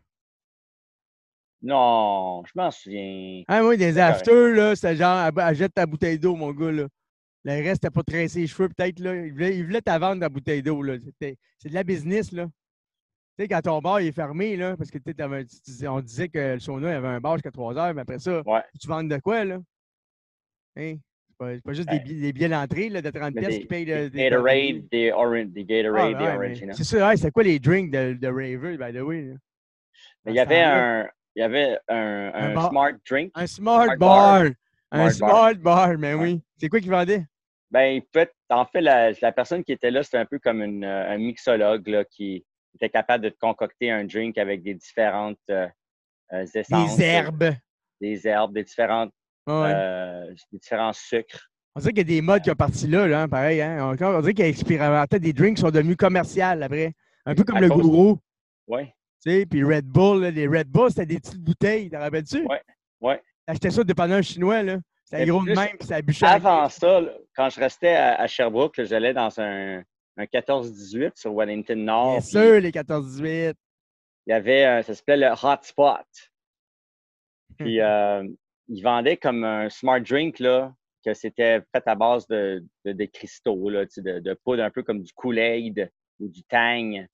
[1.63, 3.43] Non, je m'en souviens.
[3.47, 6.87] Ah oui, des afters, là, c'était genre, achète ta bouteille d'eau, mon gars, là.
[7.45, 9.15] Le reste, t'as pas tressé les cheveux, peut-être, là.
[9.15, 10.97] Il voulait, il voulait vendre la bouteille d'eau, là.
[11.21, 12.47] C'est de la business, là.
[13.39, 14.99] Tu sais, quand ton bar est fermé, là, parce que
[15.89, 18.43] on disait que le sauna, avait un bar jusqu'à 3 heures, mais après ça,
[18.79, 19.59] tu vends de quoi, là?
[20.77, 20.97] Hein?
[21.41, 24.89] C'est pas, juste des, billets, des d'entrée de 30 pièces qui payent le, des Gatorade,
[24.91, 26.77] des, orange, des Gatorade, ah, des Orange.
[26.77, 29.33] C'est ça, c'est quoi les drinks de, de Raver, by the way?
[30.27, 33.33] Il y avait un, il y avait un, un, smart drink.
[33.35, 34.45] Un smart, bar.
[34.91, 36.41] Un smart bar, mais oui.
[36.59, 37.25] C'est quoi qu'il vendait?
[37.71, 38.01] Ben,
[38.49, 41.87] en fait, la, la, personne qui était là, c'était un peu comme une, un mixologue
[41.87, 45.69] là, qui était capable de te concocter un drink avec des différentes euh,
[46.33, 46.97] euh, essences.
[46.97, 47.55] Des herbes.
[48.01, 49.13] Des herbes, des différentes
[49.49, 51.51] euh, des différents sucres.
[51.75, 53.61] On dirait qu'il y a des modes qui ont parti là, là hein, pareil.
[53.63, 53.97] Hein?
[54.01, 56.93] On, dirait qu'il y a expérimenté des drinks qui sont devenus commerciaux après.
[57.27, 58.19] Un peu comme le gourou.
[58.67, 58.87] Oui.
[59.23, 62.47] Tu sais, puis Red Bull, les Red Bull, c'était des petites bouteilles, t'en rappelles-tu?
[62.49, 62.57] Oui,
[63.01, 63.15] oui.
[63.47, 64.79] T'achetais ça pendant un chinois, là.
[65.05, 66.27] C'était gros de même, puis ça bûchait.
[66.27, 67.01] Avant ça,
[67.35, 69.83] quand je restais à, Sherbrooke, j'allais dans un,
[70.17, 72.13] un 14-18 sur Wellington Nord.
[72.13, 73.55] Bien sûr, les 14-18.
[74.27, 76.07] Il y avait, ça s'appelait le Hotspot.
[77.59, 78.25] Puis, euh,
[78.69, 80.73] ils vendaient comme un smart drink, là,
[81.05, 85.03] que c'était fait à base de, de, cristaux, là, de, de poudre un peu comme
[85.03, 87.05] du Kool-Aid ou du Tang.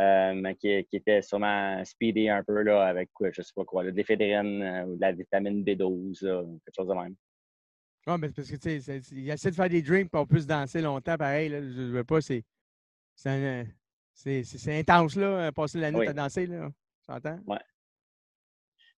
[0.00, 3.90] Euh, qui, qui, était sûrement speedy un peu là, avec je sais pas quoi, de
[3.90, 7.14] l'éphédrine euh, ou de la vitamine B12, quelque chose de même.
[8.06, 10.80] Oui, mais parce que tu sais, il essaie de faire des drinks pour plus danser
[10.80, 11.50] longtemps, pareil.
[11.50, 12.44] Là, je ne veux pas, c'est.
[13.14, 16.70] C'est intense, là, passer la nuit à danser, là.
[17.04, 17.38] Tu entends?
[17.46, 17.60] Ouais.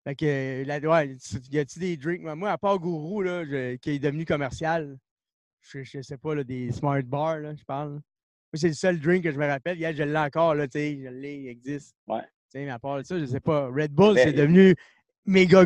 [0.05, 1.17] Fait que, là, ouais,
[1.51, 2.23] y a-tu des drinks?
[2.23, 3.45] Moi, à part Gourou, là,
[3.79, 4.97] qui est devenu commercial,
[5.63, 8.01] je, je sais pas, là, des smart bars, là, je parle
[8.55, 9.79] c'est le seul drink que je me rappelle.
[9.79, 11.95] Hier, je l'ai encore, là, tu sais, je l'ai, il existe.
[12.07, 12.21] Ouais.
[12.21, 13.69] Tu sais, mais à part ça, je sais pas.
[13.69, 14.75] Red Bull, c'est devenu
[15.27, 15.65] méga.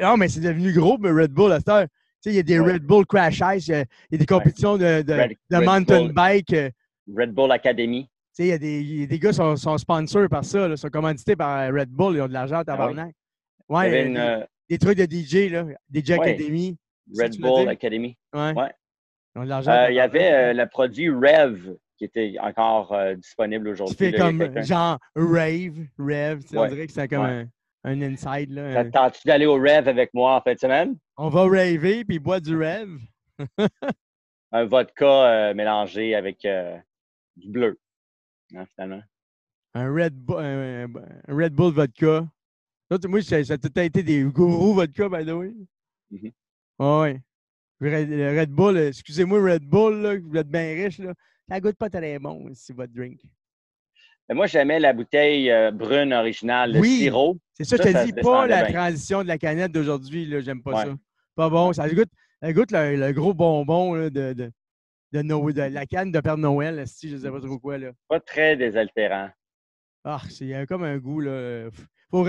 [0.00, 1.86] Non, mais c'est devenu gros, mais Red Bull, à cette heure.
[2.22, 4.76] Tu sais, il y a des Red Bull Crash Ice, il y a, des compétitions
[4.76, 6.52] de, de, mountain bike.
[6.52, 6.70] Euh.
[7.16, 8.04] Red Bull Academy.
[8.04, 10.76] Tu sais, il y a des, des gars qui sont, sont sponsors par ça, là,
[10.76, 13.14] sont commandités par Red Bull, ils ont de l'argent à ah tabarnak.
[13.70, 16.76] ouais, une, euh, des, trucs de DJ, là, DJ Academy.
[17.18, 18.16] Red Bull Academy.
[18.34, 18.52] Ouais.
[18.52, 18.72] ouais.
[19.34, 19.72] Ils ont de l'argent.
[19.72, 23.94] Euh, il y avait le produit Rev qui était encore euh, disponible aujourd'hui.
[23.94, 26.40] Tu fais comme genre rave, rave.
[26.54, 27.46] On dirait que c'est comme un,
[27.84, 28.50] un, inside.
[28.52, 28.72] Là.
[28.84, 30.96] T'attends-tu d'aller au rave avec moi en fin de semaine?
[31.18, 32.98] On va raver puis boire du rave.
[34.52, 36.78] un vodka euh, mélangé avec euh,
[37.36, 37.78] du bleu,
[38.56, 39.02] hein, finalement.
[39.74, 40.86] Un Red, Bull, un,
[41.28, 42.26] Red Bull vodka.
[43.08, 45.52] moi, ça, ça a tout été des gourous vodka, by the way.
[46.10, 46.30] Mm
[46.78, 47.20] ouais.
[47.78, 51.12] Le Red Bull, excusez-moi, Red Bull, là, vous êtes bien riche, là.
[51.50, 53.20] Ça goûte pas très bon aussi, votre drink.
[54.28, 57.38] moi, j'aimais la bouteille euh, brune originale, le sirop.
[57.54, 60.32] C'est ça, je te dis pas la transition de la canette d'aujourd'hui.
[60.42, 60.94] J'aime pas ça.
[61.34, 61.72] Pas bon.
[61.72, 62.08] Ça goûte,
[62.40, 64.52] ça goûte le, gros bonbon de, de,
[65.12, 67.78] de, la canne de Père Noël, si je ne sais pas trop quoi.
[67.78, 67.90] Là.
[68.06, 69.30] Pas très désaltérant.
[70.04, 71.18] Ah, c'est comme un goût.
[71.18, 71.68] Là.
[72.12, 72.24] Faut,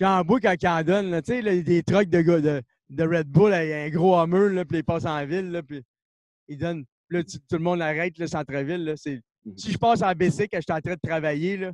[0.00, 1.20] j'en bois quand il en donne.
[1.20, 4.48] Tu sais, des trucks de, de, de Red Bull, il y a un gros hammer,
[4.48, 5.82] là, puis ils passent en ville, là, puis
[6.48, 8.94] ils donnent Là, tout le monde arrête le centre-ville.
[9.06, 11.72] Mmh si je passe en BC quand je suis en train de travailler, là,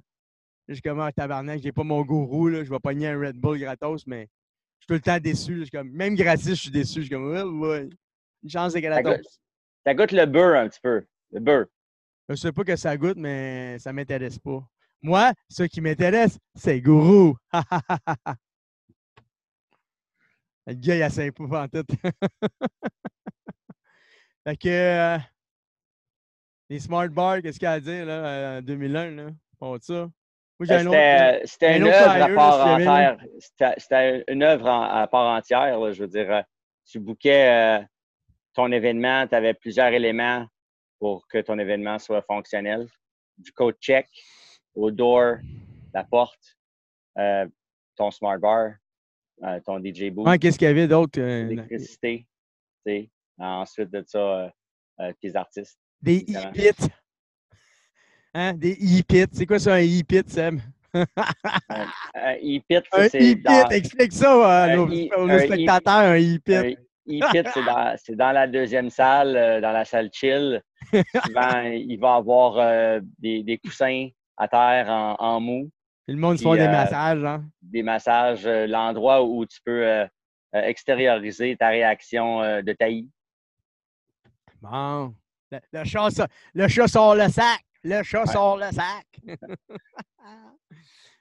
[0.68, 3.18] je suis comme un ah, tabarnak, j'ai pas mon gourou, là, je vais pogner un
[3.18, 4.28] Red Bull gratos, mais
[4.78, 5.56] je suis tout le temps déçu.
[5.56, 7.00] je suis comme, même gratis, je suis déçu.
[7.00, 7.88] Je suis comme, ouais, ouais.
[8.42, 9.40] Une chance de gratos.
[9.86, 11.02] Ça goûte le beurre un petit peu.
[11.30, 11.66] Le beurre.
[12.28, 14.62] Je sais pas que ça goûte, mais ça m'intéresse pas.
[15.00, 17.36] Moi, ce qui m'intéresse, c'est gourou.
[20.66, 21.86] le gars, il a 5 poufs en tête.
[24.44, 25.18] Fait que euh,
[26.68, 29.10] les smart bars, qu'est-ce qu'il y a à dire là, en 2001?
[29.12, 29.30] Là?
[29.58, 30.10] Pas ça.
[30.60, 33.18] C'était une œuvre à part entière.
[33.78, 35.92] C'était une œuvre à part entière.
[35.92, 36.42] je veux dire, euh,
[36.84, 37.84] tu bouquais euh,
[38.54, 40.46] ton événement, tu avais plusieurs éléments
[40.98, 42.86] pour que ton événement soit fonctionnel.
[43.38, 44.08] Du code check,
[44.74, 45.36] au door,
[45.94, 46.56] la porte,
[47.96, 48.72] ton smart bar,
[49.64, 50.38] ton DJ booth.
[50.38, 51.20] qu'est-ce qu'il y avait d'autre?
[51.20, 52.26] L'électricité.
[53.38, 54.48] Ensuite de ça, euh,
[55.00, 55.78] euh, tes artistes.
[56.00, 56.88] Des e-bits.
[58.34, 58.54] Hein?
[58.54, 59.32] Des e-pits.
[59.32, 60.60] C'est quoi ça, un e-pit, Sam?
[60.94, 61.04] un,
[62.42, 63.34] e-pit, c'est.
[63.36, 63.68] Dans...
[63.70, 66.54] Explique ça à nos, e spectateurs, un e-pit.
[66.54, 66.70] Un
[67.08, 67.48] e-pit,
[68.04, 70.62] c'est dans, la deuxième salle, euh, dans la salle chill.
[70.92, 75.70] Souvent, il va y avoir euh, des, coussins à terre en, mou.
[76.06, 77.44] le monde se fait des massages, hein?
[77.62, 80.06] Des massages, l'endroit où tu peux
[80.52, 83.08] extérioriser ta réaction de taillis.
[84.62, 85.12] Bon.
[85.50, 86.08] Le, chat,
[86.54, 87.60] le chat sort le sac.
[87.82, 89.06] Le chat sort le sac.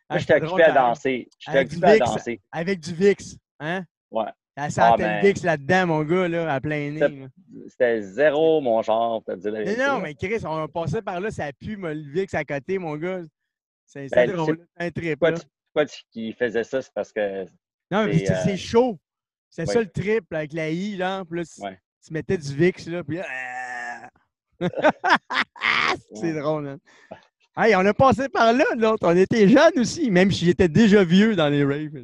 [0.09, 1.27] Moi, je occupé à danser.
[1.39, 2.41] Je occupé à danser.
[2.51, 3.37] Avec du VIX.
[3.59, 3.83] Hein?
[4.11, 4.29] Ouais.
[4.55, 5.21] La ah, ben...
[5.21, 7.27] VIX là-dedans, mon gars, là, à plein nez.
[7.67, 12.11] C'était zéro, mon genre, Mais non, mais Chris, on passait par là, ça pue le
[12.11, 13.21] VIX à côté, mon gars.
[13.85, 15.19] C'est ben, drôle, c'est un trip.
[15.19, 16.81] Pourquoi, tu, pourquoi tu, faisais ça?
[16.81, 17.45] C'est parce que.
[17.89, 18.55] Non, mais c'est euh...
[18.55, 18.99] chaud.
[19.49, 21.25] C'est ça le trip avec la I, là.
[21.25, 21.77] Plus, ouais.
[22.05, 24.09] Tu mettais du VIX, là, puis là.
[26.13, 26.77] c'est drôle, hein?
[27.57, 29.05] Hey, on a passé par là, l'autre.
[29.05, 32.03] On était jeunes aussi, même si j'étais déjà vieux dans les raves.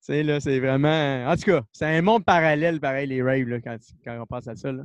[0.00, 1.26] c'est là, c'est vraiment.
[1.26, 4.46] En tout cas, c'est un monde parallèle, pareil, les raves, là, quand, quand, on pense
[4.46, 4.70] à ça.
[4.70, 4.84] Là.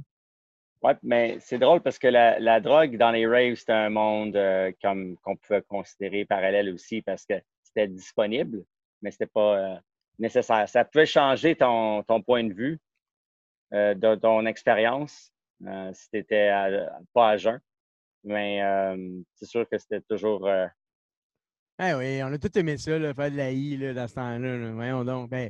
[0.81, 4.35] Ouais, mais c'est drôle parce que la, la, drogue dans les raves, c'est un monde
[4.35, 8.63] euh, comme qu'on pouvait considérer parallèle aussi parce que c'était disponible,
[9.01, 9.75] mais c'était pas euh,
[10.17, 10.67] nécessaire.
[10.69, 12.79] Ça pouvait changer ton, ton point de vue,
[13.73, 15.32] euh, de ton expérience,
[15.65, 16.51] euh, si tu n'étais
[17.13, 17.60] pas à jeun.
[18.23, 20.47] Mais euh, c'est sûr que c'était toujours.
[20.47, 20.67] Euh,
[21.77, 24.71] ah oui, on a tout aimé ça, faire de la I là, dans ce temps-là.
[24.73, 25.29] Voyons donc.
[25.29, 25.49] Ben,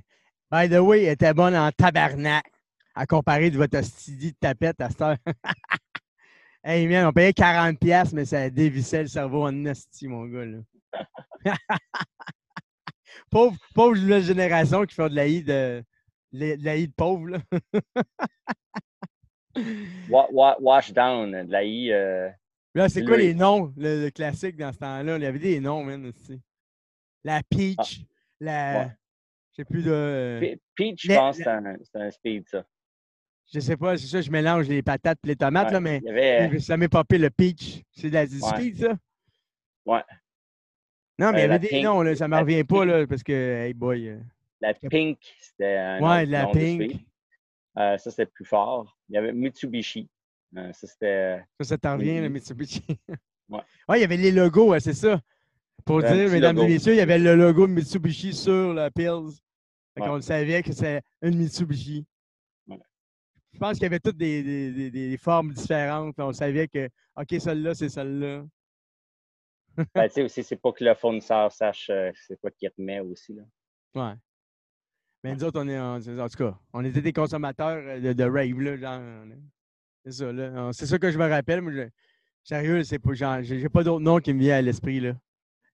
[0.52, 2.46] by the way, elle était bonne en tabarnak
[2.94, 5.18] à comparer de votre stydie de tapette à cette heure.
[6.64, 10.46] hey man, on payait 40$, mais ça dévissait le cerveau en nasty, mon gars.
[13.32, 15.84] Pauvre, pauvre génération qui fait de la I de,
[16.32, 17.28] de la I de pauvre.
[17.28, 17.40] Là.
[20.60, 21.92] Wash down, de la I.
[21.92, 22.30] Euh,
[22.76, 25.18] Là, c'est quoi les noms, le, classique dans ce temps-là?
[25.18, 26.06] Il y avait des noms, man.
[26.06, 26.40] Aussi.
[27.24, 28.06] La Peach, ah.
[28.40, 28.86] la.
[28.86, 29.92] Je sais plus de.
[29.92, 32.64] Euh, Peach, je pense c'est un, speed, ça.
[33.52, 36.60] Je sais pas, c'est ça, je mélange les patates et les tomates, là, mais avait...
[36.60, 37.82] ça m'est popé le peach.
[37.92, 38.96] C'est de la speed, ça?
[39.86, 40.04] Ouais.
[41.18, 43.08] Non, mais il y euh, avait des noms, là, ça ne me revient pas, là,
[43.08, 44.20] parce que, hey boy.
[44.64, 46.02] Euh, la Pink, c'était un.
[46.02, 46.98] Ouais, la Pink.
[47.76, 48.98] ça, c'était plus fort.
[49.10, 50.10] Il y avait Mitsubishi.
[50.58, 51.44] Euh, ça, c'était.
[51.60, 52.84] Ça, ça t'en revient, le Mitsubishi.
[53.50, 53.62] ouais.
[53.88, 55.22] ouais, il y avait les logos, c'est ça.
[55.86, 59.40] Pour dire, mesdames et messieurs, il y avait le logo de Mitsubishi sur la Pills.
[59.98, 62.06] Fait On savait que c'est une Mitsubishi.
[63.52, 66.16] Je pense qu'il y avait toutes des, des, des, formes différentes.
[66.20, 68.46] On savait que, OK, celle-là, c'est celle-là.
[69.96, 73.00] ben, tu sais aussi, c'est pas que le fournisseur sache euh, c'est quoi qu'il remet
[73.00, 73.34] aussi.
[73.34, 73.44] Là.
[73.96, 74.14] Ouais.
[75.24, 78.24] Mais nous autres, on est, en, en tout cas, on était des consommateurs euh, de,
[78.24, 79.02] rave, là, genre.
[80.06, 80.70] C'est ça, là.
[80.74, 81.62] C'est ça que je me rappelle.
[81.62, 81.88] Moi,
[82.44, 85.14] sérieux, c'est pas, j'ai pas d'autre nom qui me vient à l'esprit, là.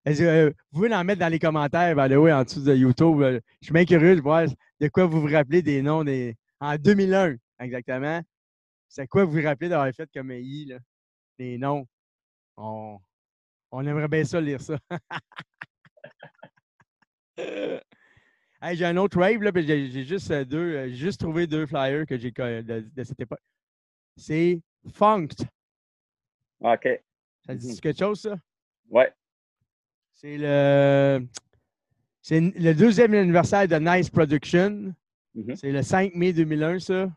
[0.08, 3.22] Euh, vous pouvez en mettre dans les commentaires, en dessous de YouTube.
[3.22, 4.46] je suis bien curieux de voir
[4.80, 6.36] de quoi vous vous rappelez des noms des.
[6.60, 8.22] En 2001, exactement.
[8.88, 10.78] C'est quoi vous vous rappelez d'avoir fait comme AI, là?
[11.38, 11.88] Les noms?
[12.56, 13.00] On,
[13.72, 14.78] on aimerait bien ça lire ça.
[18.74, 20.76] j'ai un autre rave, là, j'ai juste euh, deux.
[20.76, 23.40] Euh, j'ai juste trouvé deux flyers que j'ai de cette époque
[24.18, 24.62] c'est
[24.94, 25.48] Funked.
[26.62, 26.88] OK.
[27.46, 28.36] Ça dit quelque chose, ça?
[28.90, 29.12] Ouais.
[30.14, 31.28] C'est le.
[32.22, 34.94] C'est le deuxième anniversaire de Nice Production.
[35.36, 35.56] Mm-hmm.
[35.56, 37.12] C'est le 5 mai 2001, ça.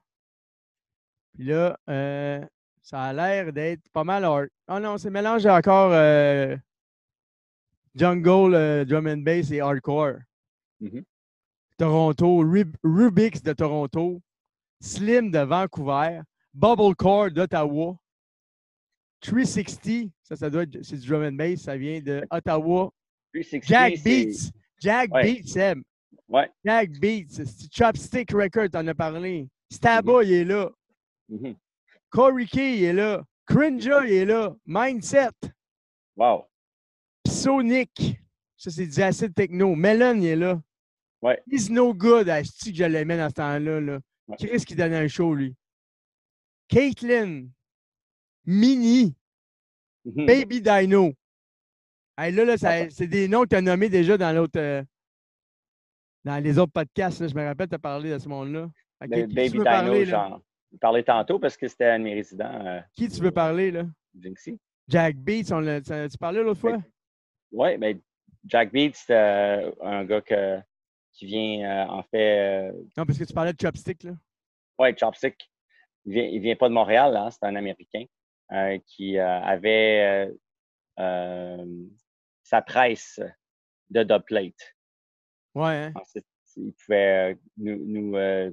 [1.34, 2.44] Puis là, euh,
[2.82, 4.48] ça a l'air d'être pas mal hard.
[4.68, 6.56] Oh non, c'est mélange encore euh,
[7.94, 10.18] jungle, euh, drum and bass et hardcore.
[10.82, 11.04] Mm-hmm.
[11.78, 12.42] Toronto,
[12.82, 14.20] Rubix de Toronto,
[14.80, 17.96] Slim de Vancouver, Bubblecore d'Ottawa.
[19.20, 22.90] 360, ça, ça doit être, c'est du drum and bass, ça vient de Ottawa.
[23.62, 24.50] Jack Beats.
[24.80, 25.82] Jack Beats, Sam.
[26.28, 26.50] Ouais.
[26.64, 27.42] Jack Beats.
[27.72, 29.48] Chopstick Record, t'en as parlé?
[29.70, 30.26] Staba, mm-hmm.
[30.26, 30.70] il est là.
[31.28, 31.52] Mm
[32.10, 33.22] Corey Key, il est là.
[33.46, 34.54] Crinja, il est là.
[34.66, 35.30] Mindset.
[36.16, 36.46] Wow.
[37.26, 38.18] Sonic.
[38.56, 39.74] Ça, c'est du acid techno.
[39.74, 40.60] Melon, il est là.
[41.22, 41.40] Ouais.
[41.50, 42.28] He's no good.
[42.28, 43.80] Asti que je l'aimais dans ce temps-là.
[43.80, 43.98] Là.
[44.28, 44.36] Ouais.
[44.36, 45.54] Qu'est-ce qui donnait un show, lui?
[46.68, 47.46] Caitlin,
[48.44, 49.14] Mini,
[50.04, 50.26] mhm.
[50.26, 51.12] Baby Dino.
[52.16, 52.56] là, là
[52.90, 54.58] c'est des noms que tu as nommés déjà dans l'autre.
[54.58, 54.82] Euh,
[56.24, 57.26] dans les autres podcasts.
[57.26, 58.68] je me rappelle, tu as parlé de ce monde-là.
[59.00, 60.42] Ben, Baby Dino, j'en
[60.80, 62.66] parlais tantôt parce que c'était un de mes résidents.
[62.66, 63.84] Euh, qui tu veux parler, là?
[64.18, 64.58] Jinxie.
[64.88, 66.78] Jack Beats, tu parlais l'autre fois?
[67.52, 68.00] Oui, mais
[68.44, 70.22] Jack Beats, c'est euh, un gars
[71.18, 72.70] qui vient, en fait.
[72.96, 74.12] non, parce que tu parlais de Chopstick, là.
[74.78, 75.50] Oui, Chopstick
[76.06, 78.04] il vient, vient pas de Montréal, hein, c'est un Américain.
[78.86, 80.30] qui avait
[80.96, 83.20] sa presse
[83.90, 84.76] de dubplate.
[85.54, 85.90] Ouais.
[85.94, 86.20] Hein?
[86.56, 88.52] il pouvait nous, nous,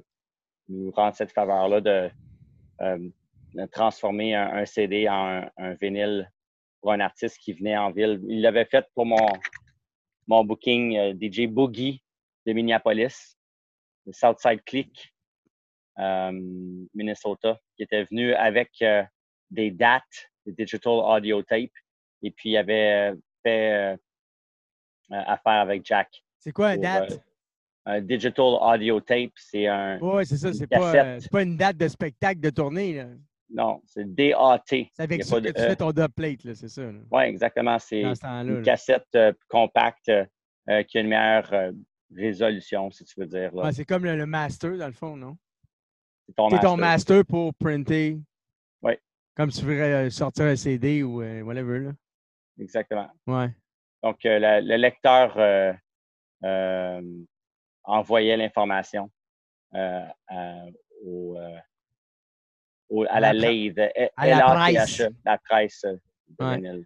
[0.68, 2.10] nous rendre cette faveur-là de
[3.72, 6.30] transformer un, CD en un, vinyle
[6.80, 8.20] pour un artiste qui venait en ville.
[8.28, 9.28] Il l'avait fait pour mon,
[10.26, 12.02] mon booking euh, DJ Boogie
[12.46, 13.36] de Minneapolis,
[14.06, 15.12] le Southside Click,
[15.98, 16.30] euh,
[16.94, 19.02] Minnesota, qui était venu avec euh,
[19.50, 21.70] des dates, des digital audio tapes,
[22.22, 23.96] et puis il avait fait
[25.10, 26.08] affaire avec Jack.
[26.38, 27.20] C'est quoi un date?
[27.86, 29.98] un digital audio tape, c'est un.
[30.00, 32.94] Oui, c'est ça, c'est pas, pas, une date de spectacle de tournée.
[32.94, 33.06] Là.
[33.48, 34.62] Non, c'est DAT.
[34.66, 36.82] C'est avec ça que tu fais ton dubplate, c'est ça?
[37.10, 37.78] Oui, exactement.
[37.78, 41.72] C'est une cassette euh, compacte euh, qui a une meilleure euh,
[42.14, 43.50] résolution, si tu veux dire.
[43.72, 45.36] c'est comme le, master, dans le fond, non?
[46.26, 48.18] C'est ton, ton, master pour printer.
[48.82, 48.94] Oui.
[49.36, 51.78] Comme tu voudrais sortir un CD ou whatever.
[51.80, 51.92] Là.
[52.58, 53.08] Exactement.
[53.26, 53.50] Ouais.
[54.02, 55.78] Donc, le lecteur
[57.84, 59.10] envoyait l'information
[61.04, 61.36] au
[63.08, 63.78] à la, lathe,
[64.16, 65.02] à la presse.
[65.24, 66.46] La presse ouais.
[66.46, 66.82] Ouais.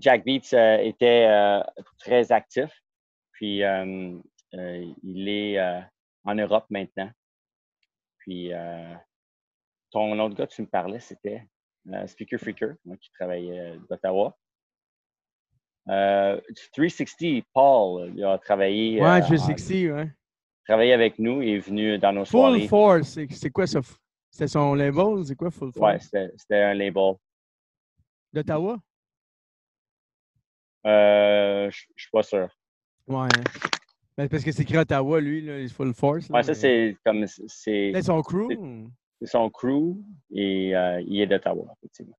[0.00, 1.62] Jack Beats euh, était euh,
[1.98, 2.70] très actif,
[3.32, 4.18] puis euh,
[4.52, 5.58] il est
[6.24, 7.10] en Europe maintenant.
[8.18, 8.52] Puis
[9.90, 11.46] ton autre gars, tu me parlais, c'était
[12.06, 14.36] Speaker Freaker, qui travaillait d'Ottawa.
[15.86, 19.02] 360, Paul, il a travaillé.
[19.02, 20.10] Ouais, 360, ouais
[20.64, 21.42] travaillé avec nous.
[21.42, 22.60] Il est venu dans nos soirées.
[22.60, 23.80] Full Force, c'est quoi ça?
[24.30, 25.24] C'était son label?
[25.24, 26.08] C'est quoi Full Force?
[26.12, 27.14] Oui, c'était un label.
[28.32, 28.78] D'Ottawa?
[30.86, 32.48] Euh, je suis pas sûr.
[33.06, 33.28] Ouais.
[34.16, 36.28] Ben, parce que c'est écrit Ottawa, lui, là, Full Force.
[36.28, 37.26] Là, ouais, ça, c'est comme.
[37.26, 38.48] C'est son crew?
[39.20, 39.96] C'est son crew
[40.30, 42.16] et euh, il est d'Ottawa, effectivement.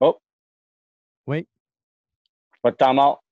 [0.00, 0.18] Oh!
[1.26, 1.46] Oui.
[2.62, 3.22] Pas de temps mort.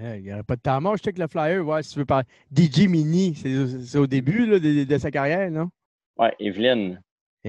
[0.00, 0.96] Il n'y pas de temps mort.
[0.96, 2.26] Je sais que le flyer, ouais, si tu veux parler.
[2.54, 5.70] DJ Mini, c'est au début là, de, sa carrière, non?
[6.16, 7.02] Oui, Evelyne.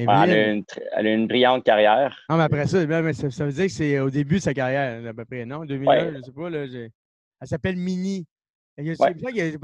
[0.03, 2.17] Elle, a une, elle, a une, brillante carrière.
[2.29, 5.13] Non, mais après ça, ça, veut dire que c'est au début de sa carrière, à
[5.13, 5.65] peu près, non?
[5.65, 6.49] 2001, je ne sais pas.
[6.49, 8.25] Là, elle s'appelle Mini.
[8.77, 9.11] Il n'y a, pas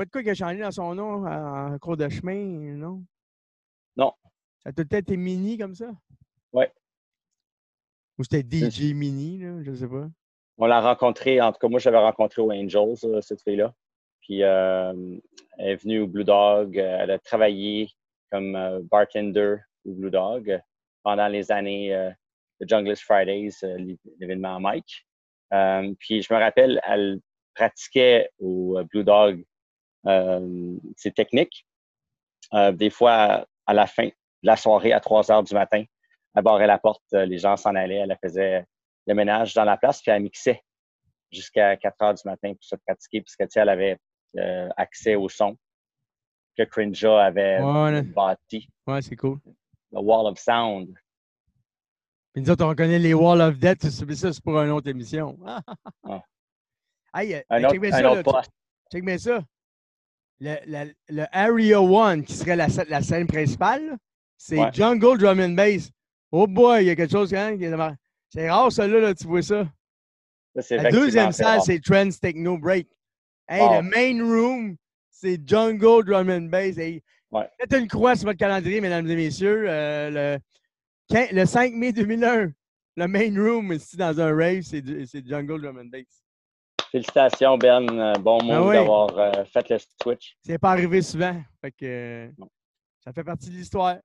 [0.06, 2.36] de quoi qui a changé dans son nom en cours de chemin,
[2.76, 3.04] non?
[3.96, 4.12] Non.
[4.64, 5.92] Ça a tout être été Mini comme ça?
[6.52, 6.66] Oui.
[8.18, 10.08] Ou c'était DJ Mini, là, je ne sais pas
[10.58, 13.74] on l'a rencontrée, en tout cas, moi, j'avais rencontré au Angels, euh, cette fille-là.
[14.22, 14.94] Puis, euh,
[15.58, 16.80] elle est venue au Blue Dog.
[16.80, 17.90] Euh, elle a travaillé
[18.32, 20.62] comme bartender au Blue Dog
[21.04, 21.90] pendant les années
[22.60, 23.52] de Junglist Fridays,
[24.20, 25.06] l'événement Mike.
[26.00, 27.20] puis, je me rappelle, elle
[27.54, 29.44] pratiquait au Blue Dog
[30.96, 31.68] ses techniques.
[32.74, 35.84] des fois, à la fin de la soirée, à 3 heures du matin,
[36.36, 38.66] elle barrait la porte, les gens s'en allaient, elle faisait
[39.08, 40.62] le ménage dans la place, puis elle mixait
[41.32, 43.98] jusqu'à 4 heures du matin pour se pratiquer, puisque elle avait
[44.38, 45.56] euh, accès au son
[46.58, 47.60] que Crinja avait
[48.04, 48.70] bâti.
[48.88, 49.40] Ouais, c'est cool.
[49.96, 50.94] Le Wall of Sound.
[52.34, 54.90] Puis nous autres, on connaît les Wall of Death, mais ça, c'est pour une autre
[54.90, 55.38] émission.
[55.46, 55.62] ah.
[57.18, 58.42] Hey, un autre, check ça, autre
[58.92, 59.42] check bien ça.
[60.42, 63.98] Le, le, Area 1, qui serait la, la scène principale,
[64.38, 65.90] c'est Jungle Drum and Bass.
[66.30, 67.96] Oh boy, il y a quelque chose quand même.
[68.28, 69.66] C'est rare, celui-là, là, tu vois ça.
[70.72, 72.90] la deuxième salle, c'est Trends Techno Break.
[73.48, 74.76] Hey, le main room,
[75.10, 76.78] c'est Jungle Drum and Bass.
[76.78, 77.02] Hey,
[77.36, 77.50] ouais.
[77.60, 79.66] Faites une croix sur votre calendrier, mesdames et messieurs.
[79.68, 80.40] Euh,
[81.10, 82.52] le, le 5 mai 2001,
[82.98, 86.24] le main room, ici dans un rave, c'est Jungle Drum and Bass.
[86.92, 87.90] Félicitations, Ben.
[87.90, 90.38] Euh, bon ben mot d'avoir euh, fait le switch.
[90.42, 91.36] C'est pas arrivé souvent.
[91.62, 92.32] Fait que,
[93.04, 93.98] ça fait partie de l'histoire.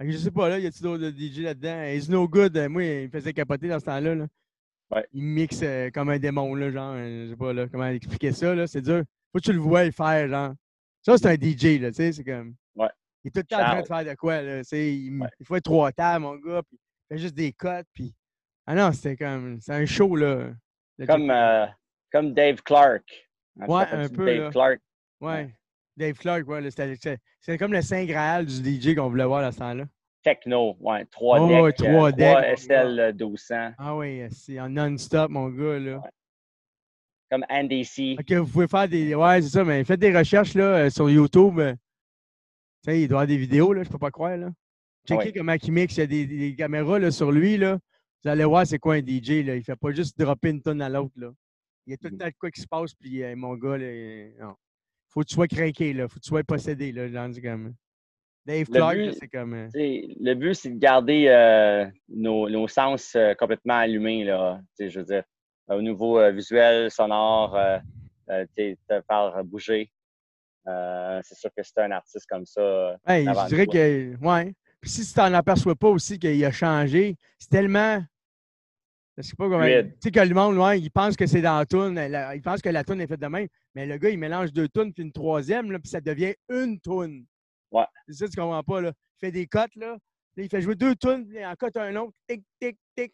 [0.00, 1.84] Je sais pas, là, y a-t-il d'autres DJ là-dedans?
[1.84, 2.56] It's no good.
[2.68, 4.14] Moi, il me faisait capoter dans ce temps-là.
[4.14, 4.26] Là.
[4.90, 5.06] Ouais.
[5.12, 6.96] Il mixe comme un démon, là, genre.
[6.96, 8.54] Je sais pas là, comment expliquer ça.
[8.54, 8.66] Là.
[8.66, 9.02] C'est dur.
[9.32, 10.54] Faut que tu le vois faire, genre.
[11.06, 12.12] Ça, c'est un DJ, là, tu sais.
[12.12, 12.56] C'est comme.
[12.74, 12.88] Ouais.
[13.22, 14.62] Il est tout le temps en train de faire de quoi, là.
[14.72, 16.62] Il, il faut être trois tables, mon gars.
[16.62, 17.86] Puis il fait juste des cotes.
[17.92, 18.12] Puis.
[18.66, 19.60] Ah non, c'était comme.
[19.60, 20.48] C'est un show, là.
[21.06, 21.32] Comme,
[22.10, 23.04] comme Dave Clark.
[23.54, 24.26] Ouais, un peu.
[24.26, 24.80] Dave Clark?
[25.20, 25.54] Ouais.
[25.96, 29.60] Dave Clark, ouais, c'était comme le Saint Graal du DJ qu'on voulait voir à ce
[29.60, 29.84] temps-là.
[30.24, 33.70] Techno, ouais, 3 oh, decks, 3, 3 SL 1200.
[33.78, 36.02] Ah oui, c'est en non-stop, mon gars, là.
[37.30, 38.16] Comme Andy C.
[38.18, 39.14] OK, vous pouvez faire des...
[39.14, 41.58] Ouais, c'est ça, mais faites des recherches, là, euh, sur YouTube.
[41.58, 41.74] Euh,
[42.84, 44.50] tu sais, il doit y avoir des vidéos, là, je peux pas croire, là.
[45.08, 47.78] Checkez comment il mixe, il y a des, caméras, là, sur lui, là.
[48.22, 49.56] Vous allez voir c'est quoi un DJ, là.
[49.56, 51.30] Il fait pas juste dropper une tonne à l'autre, là.
[51.86, 52.18] Il y a tout le mm.
[52.18, 53.86] temps de quoi qui se passe, puis euh, mon gars, là,
[54.40, 54.54] non
[55.08, 56.08] faut que tu sois craqué, là.
[56.08, 57.74] Faut que tu sois possédé, là, genre, comme.
[58.44, 59.54] Dave Clark, c'est comme.
[59.54, 64.60] Euh, le but, c'est de garder euh, nos, sens complètement allumés, là.
[64.78, 65.24] Je veux dire,
[65.68, 67.58] au niveau visuel, sonore,
[68.28, 69.90] te faire bouger.
[70.64, 72.96] c'est sûr que c'est un artiste comme ça.
[73.08, 74.16] je dirais que.
[74.24, 74.54] Ouais.
[74.80, 78.02] Puis si tu n'en aperçois pas aussi qu'il a changé, c'est tellement
[79.16, 79.64] je sais pas comment.
[79.64, 81.98] Tu sais que le monde, ouais, il pense que c'est dans la toune.
[82.34, 83.48] Il pense que la toune est faite de même.
[83.74, 86.78] Mais le gars, il mélange deux tunes puis une troisième, là, puis ça devient une
[86.80, 87.24] toune.
[87.70, 87.86] Ouais.
[88.08, 88.92] C'est ça, tu comprends pas, là.
[89.16, 89.96] Il fait des cotes, là.
[90.36, 92.12] il fait jouer deux tunes, puis il en cote un autre.
[92.28, 93.12] Tic, tic, tic.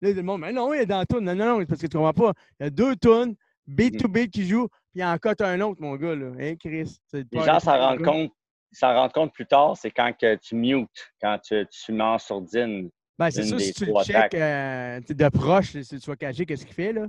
[0.00, 1.24] Là, le monde, mais non, il est dans la toune.
[1.24, 2.32] Non, non, non, parce que tu comprends pas.
[2.60, 3.34] Il y a deux tunes,
[3.66, 6.32] beat to beat qui joue, puis il en cote un autre, mon gars, là.
[6.38, 7.00] Hein, Chris?
[7.12, 8.30] Les gens s'en rendent compte.
[8.72, 12.18] s'en rendent compte plus tard, c'est quand que tu mutes, quand tu, tu mets en
[12.18, 16.46] sourdine ben, c'est sûr, si tu le check euh, de proche, si tu vas cacher
[16.46, 17.06] qu'est-ce qu'il fait, là.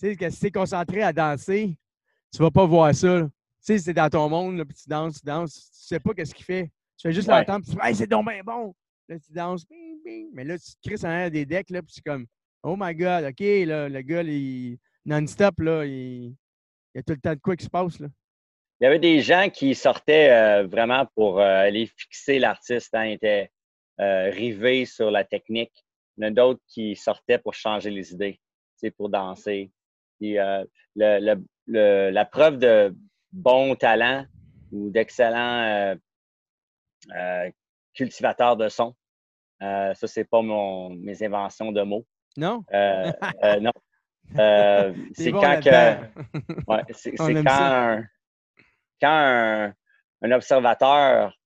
[0.00, 1.76] Tu sais, si tu es concentré à danser,
[2.32, 3.20] tu vas pas voir ça.
[3.20, 3.28] Tu
[3.60, 6.34] sais, c'est dans ton monde, là, puis tu danses, tu danses, tu sais pas qu'est-ce
[6.34, 6.70] qu'il fait.
[6.96, 8.74] Tu fais juste l'entendre, puis tu dis, hey, c'est donc bien bon.
[9.08, 10.30] Là, tu danses, bing, bing.
[10.32, 12.26] Mais là, tu te crisses en arrière des decks, là, puis c'est comme,
[12.62, 16.34] oh my God, OK, là, le gars, il, non-stop, là, il,
[16.94, 18.08] y a tout le temps de quoi qui se passe, là.
[18.80, 22.92] Il y avait des gens qui sortaient euh, vraiment pour euh, aller fixer l'artiste.
[22.94, 23.50] Hein, était
[24.00, 25.72] euh, rivés sur la technique.
[26.16, 28.40] Il y en a d'autres qui sortaient pour changer les idées,
[28.96, 29.70] pour danser.
[30.18, 30.64] Puis, euh,
[30.96, 32.94] le, la preuve de
[33.32, 34.26] bon talent
[34.72, 35.96] ou d'excellent
[37.94, 38.94] cultivateur de son,
[39.60, 42.06] ça, c'est pas mon, mes inventions de mots.
[42.36, 42.64] Non?
[43.60, 43.72] non.
[45.14, 46.64] c'est quand que.
[46.68, 48.04] Ouais, c'est quand, un,
[49.00, 49.72] quand
[50.22, 51.38] un, observateur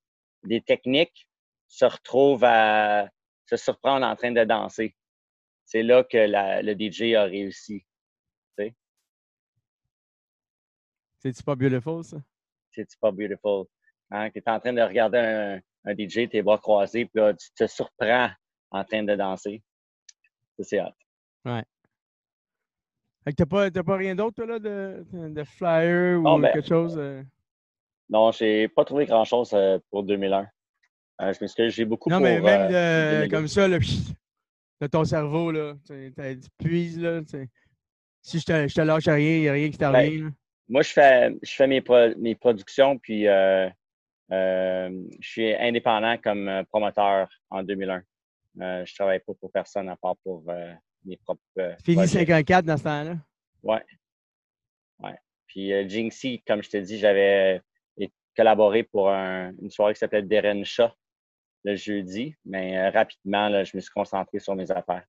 [0.45, 1.29] des techniques
[1.67, 3.09] se retrouve à
[3.47, 4.97] se surprendre en train de danser.
[5.65, 7.85] C'est là que le DJ a réussi.
[11.19, 12.19] C'est-tu pas beautiful, ça?
[12.71, 13.67] C'est-tu pas beautiful?
[14.11, 14.31] Hein?
[14.31, 17.49] Tu es en train de regarder un, un, DJ, tes bras croisés, puis là, tu
[17.55, 18.31] te surprends
[18.71, 19.63] en train de danser.
[20.59, 20.95] Ça, c'est hot.
[21.45, 21.63] Ouais.
[23.25, 26.97] Fait que t'as pas, pas rien d'autre, là, de, de flyer ou ben, quelque chose?
[26.99, 27.23] Euh?
[28.09, 30.47] Non, j'ai pas trouvé grand-chose euh, pour 2001.
[31.21, 35.51] Euh, je m'excuse, j'ai beaucoup Non, mais même euh, comme ça, là, de ton cerveau,
[35.51, 36.13] là, tu
[36.59, 37.21] puises, là,
[38.23, 40.25] si je te, je te lâche rien, il n'y a rien qui t'arrive.
[40.25, 40.35] Ben,
[40.69, 41.83] moi, je fais, je fais mes,
[42.19, 43.69] mes productions, puis euh,
[44.31, 48.03] je suis indépendant comme promoteur en 2001.
[48.57, 50.45] je ne travaille pas pour personne à part pour
[51.05, 51.43] mes propres.
[51.85, 53.17] Fini 54 dans ce temps-là?
[53.63, 53.79] Oui.
[55.01, 55.19] Ouais.
[55.47, 57.63] Puis Jinxie, comme je te dis, j'avais
[58.37, 60.95] collaboré pour une soirée qui s'appelait Deren Chat
[61.65, 65.05] le jeudi, mais euh, rapidement, je me suis concentré sur mes affaires.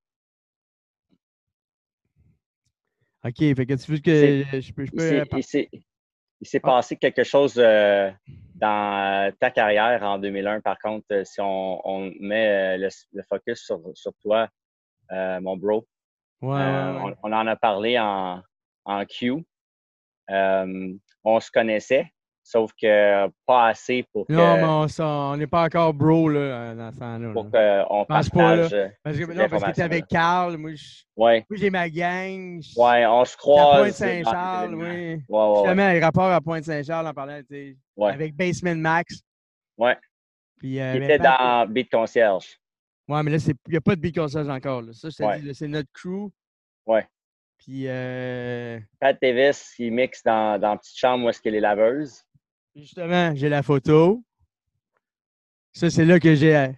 [3.23, 4.85] OK, fait que tu veux que je peux.
[6.41, 8.09] Il s'est passé quelque chose euh,
[8.55, 10.61] dans ta carrière en 2001.
[10.61, 12.89] Par contre, euh, si on, met le,
[13.27, 14.47] focus sur, toi,
[15.11, 15.85] mon bro,
[16.41, 18.41] on, en a parlé en,
[18.85, 19.45] en Q.
[20.29, 22.11] on se connaissait,
[22.51, 24.33] Sauf que pas assez pour que.
[24.33, 27.31] Non, mais on n'est pas encore bro là, dans ce temps-là.
[27.31, 28.31] Pour qu'on partage.
[28.31, 28.89] Pas, là.
[29.03, 30.57] Parce que, non, parce que tu avec Carl.
[30.57, 30.71] Moi,
[31.51, 32.59] j'ai ma gang.
[32.75, 33.75] Ouais, on se croise.
[33.75, 34.83] À Pointe-Saint-Charles, oui.
[34.83, 39.21] Ouais, ouais, Justement, un rapport à Pointe-Saint-Charles en parlant, tu sais, avec Basement Max.
[39.77, 39.95] Ouais.
[40.57, 42.59] Puis, euh, Il était dans Beat Concierge.
[43.07, 44.81] Ouais, mais là, il n'y a pas de Beat Concierge encore.
[44.81, 44.93] Là.
[44.93, 46.31] Ça, c'est notre crew.
[46.87, 47.05] Ouais.
[47.59, 47.83] Puis.
[47.87, 48.79] Euh...
[48.99, 52.23] Pat Davis, il mixe dans, dans la petite chambre où est-ce qu'elle est laveuse.
[52.79, 54.23] Justement, j'ai la photo.
[55.73, 56.71] Ça, c'est là que j'ai.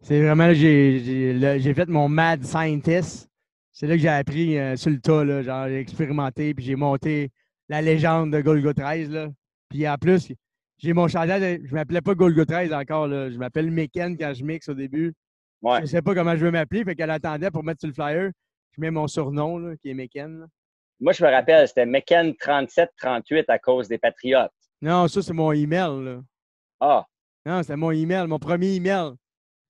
[0.00, 3.28] C'est vraiment là que j'ai fait mon mad scientist.
[3.72, 6.76] C'est là que j'ai appris euh, sur le tas, là, genre j'ai expérimenté, puis j'ai
[6.76, 7.30] monté
[7.68, 9.10] la légende de Golgo 13.
[9.10, 9.28] Là.
[9.70, 10.32] Puis en plus,
[10.76, 13.30] j'ai mon chandail, je ne m'appelais pas Golgo 13 encore, là.
[13.30, 15.14] je m'appelle Meken quand je mixe au début.
[15.62, 15.78] Ouais.
[15.78, 17.94] Je ne sais pas comment je veux m'appeler, fait qu'elle attendait pour mettre sur le
[17.94, 18.30] flyer.
[18.72, 20.46] Je mets mon surnom, là, qui est Meken.
[21.00, 24.52] Moi, je me rappelle, c'était Meken 3738 à cause des Patriotes.
[24.82, 26.04] Non, ça, c'est mon email.
[26.04, 26.20] Là.
[26.80, 27.06] Ah.
[27.46, 28.26] Non, c'est mon email.
[28.26, 29.12] Mon premier email.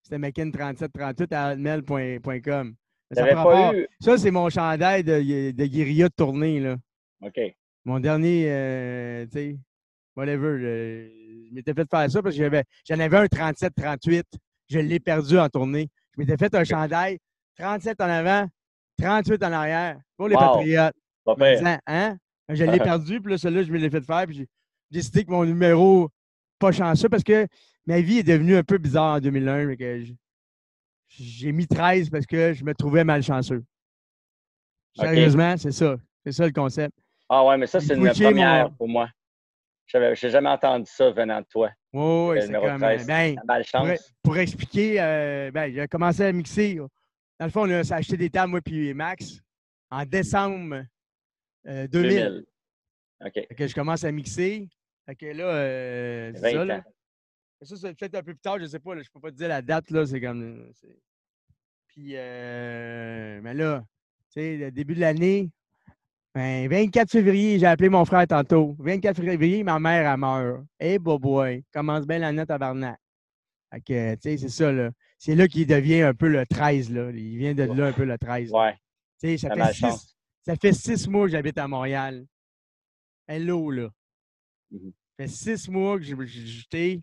[0.03, 2.75] C'était mckin3738 à hotmail.com.
[3.13, 3.27] Ça,
[4.01, 6.61] ça c'est mon chandail de, de guérilla de tournée.
[6.61, 6.77] Là.
[7.21, 7.39] OK.
[7.85, 9.59] Mon dernier, euh, tu sais,
[10.17, 10.59] whatever.
[10.59, 12.43] Je, m'étais fait faire ça parce que
[12.89, 14.23] j'en avais, un 37-38.
[14.71, 15.91] Je l'ai perdu en tournée.
[16.15, 17.19] Je m'étais fait un chandail
[17.59, 18.49] 37 en avant,
[18.99, 20.95] 38 en arrière pour les Patriotes.
[21.25, 21.37] Pas
[21.87, 22.17] hein?
[22.49, 24.49] Je l'ai perdu, puis là, celui-là, je me l'ai fait faire, puis
[24.93, 26.11] décidé que mon numéro,
[26.59, 27.47] pas chanceux, parce que
[27.87, 29.75] ma vie est devenue un peu bizarre en 2001.
[31.09, 33.65] J'ai mis 13 parce que je me trouvais malchanceux.
[34.95, 35.97] Sérieusement, c'est ça.
[36.25, 36.95] C'est ça le concept.
[37.29, 39.09] Ah ouais, mais ça, c'est une première pour moi.
[39.87, 41.71] Je n'ai jamais entendu ça venant de toi.
[41.93, 42.81] Oui, c'est comme.
[42.81, 43.37] 13, ben,
[44.23, 44.97] pour, expliquer,
[45.53, 46.79] ben, j'ai commencé à mixer.
[47.39, 49.41] Dans le fond, on a acheté des tables, moi puis Max,
[49.91, 50.85] en décembre
[51.65, 51.89] 2000.
[51.91, 52.45] 2000.
[53.25, 53.47] OK.
[53.57, 54.69] que je commence à mixer.
[55.07, 56.83] Fait que là, c'est ça, là.
[57.63, 59.31] Ça, c'est peut-être un peu plus tard, je ne sais pas, je ne peux pas
[59.31, 60.73] te dire la date, là, c'est comme.
[61.89, 63.85] Puis, mais là,
[64.33, 65.51] tu sais, le début de l'année,
[66.35, 68.75] ben, 24 février, j'ai appelé mon frère tantôt.
[68.79, 70.65] 24 février, ma mère, a meurt.
[70.81, 72.99] Hey, boy, commence bien l'année à Barnac.
[73.71, 74.91] Fait que, tu sais, c'est ça, là.
[75.19, 77.11] C'est là qu'il devient un peu le 13, là.
[77.11, 78.51] Il vient de là un peu le 13.
[78.51, 78.73] Ouais.
[79.21, 82.27] Tu sais, ça, fait six, ça fait six mois que j'habite à Montréal.
[83.29, 83.89] Hello, là.
[84.73, 84.93] Mm-hmm.
[85.19, 87.03] Ça fait six mois que j'ai jeté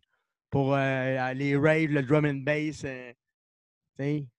[0.49, 2.83] pour euh, les raves, le drum and bass.
[2.85, 3.13] Euh,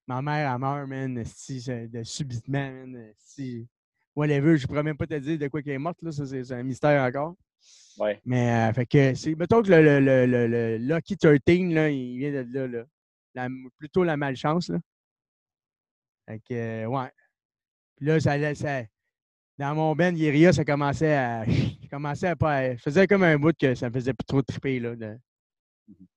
[0.07, 3.67] ma mère, a meurt, man, si, de subitement, man, si
[4.15, 4.57] whatever.
[4.57, 6.11] Je ne pourrais même pas te dire de quoi qu'elle est morte, là.
[6.13, 7.37] C'est un mystère encore.
[7.99, 8.21] Ouais.
[8.25, 12.19] Mais, euh, fait que, c'est, mettons que le, le, le, le, Lucky 13, là, il
[12.19, 12.85] vient de là, là.
[13.35, 14.79] La, plutôt la malchance, là.
[16.27, 17.11] Fait que, ouais.
[17.97, 18.83] Puis là, ça, ça,
[19.61, 21.45] dans mon band, Yeria, ça commençait à.
[21.91, 22.73] commençait à pas.
[22.73, 25.19] Je faisais comme un bout que ça me faisait plus trop triper, là, mmh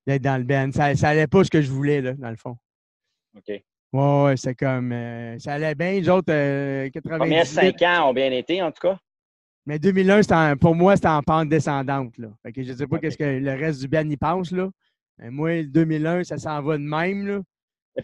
[0.06, 0.70] d'être dans le band.
[0.72, 2.56] Ça, ça allait pas ce que je voulais, là, dans le fond.
[3.36, 3.60] OK.
[3.92, 4.92] Ouais, c'est comme.
[4.92, 5.92] Euh, ça allait bien.
[5.92, 7.44] Les autres, euh, 98.
[7.44, 8.98] 5 ans ont bien été, en tout cas?
[9.66, 12.16] Mais 2001, pour moi, c'était en pente descendante.
[12.18, 12.28] Là.
[12.42, 14.52] Fait que je ne sais pas qu'est-ce que le reste du Ben y pense.
[14.52, 14.70] Là.
[15.18, 17.26] Mais moi, 2001, ça s'en va de même.
[17.26, 17.40] Là.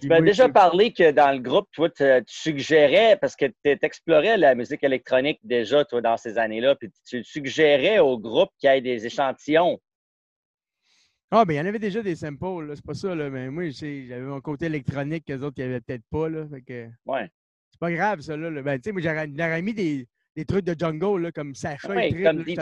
[0.00, 4.36] Tu m'as déjà parlé que dans le groupe, toi, tu suggérais, parce que tu explorais
[4.36, 8.72] la musique électronique déjà, toi, dans ces années-là, puis tu suggérais au groupe qu'il y
[8.72, 9.80] ait des échantillons
[11.32, 12.72] ah, ben il y en avait déjà des samples.
[12.74, 13.30] C'est pas ça, là.
[13.30, 16.44] Mais moi, j'avais mon côté électronique que les autres, qui n'avaient peut-être pas, là.
[16.48, 16.88] Fait que...
[17.06, 17.30] Ouais.
[17.70, 18.50] C'est pas grave, ça, là.
[18.62, 22.10] Ben, tu sais, moi, j'aurais mis des, des, trucs de jungle, là, comme Sacha ouais,
[22.10, 22.56] et comme DJ.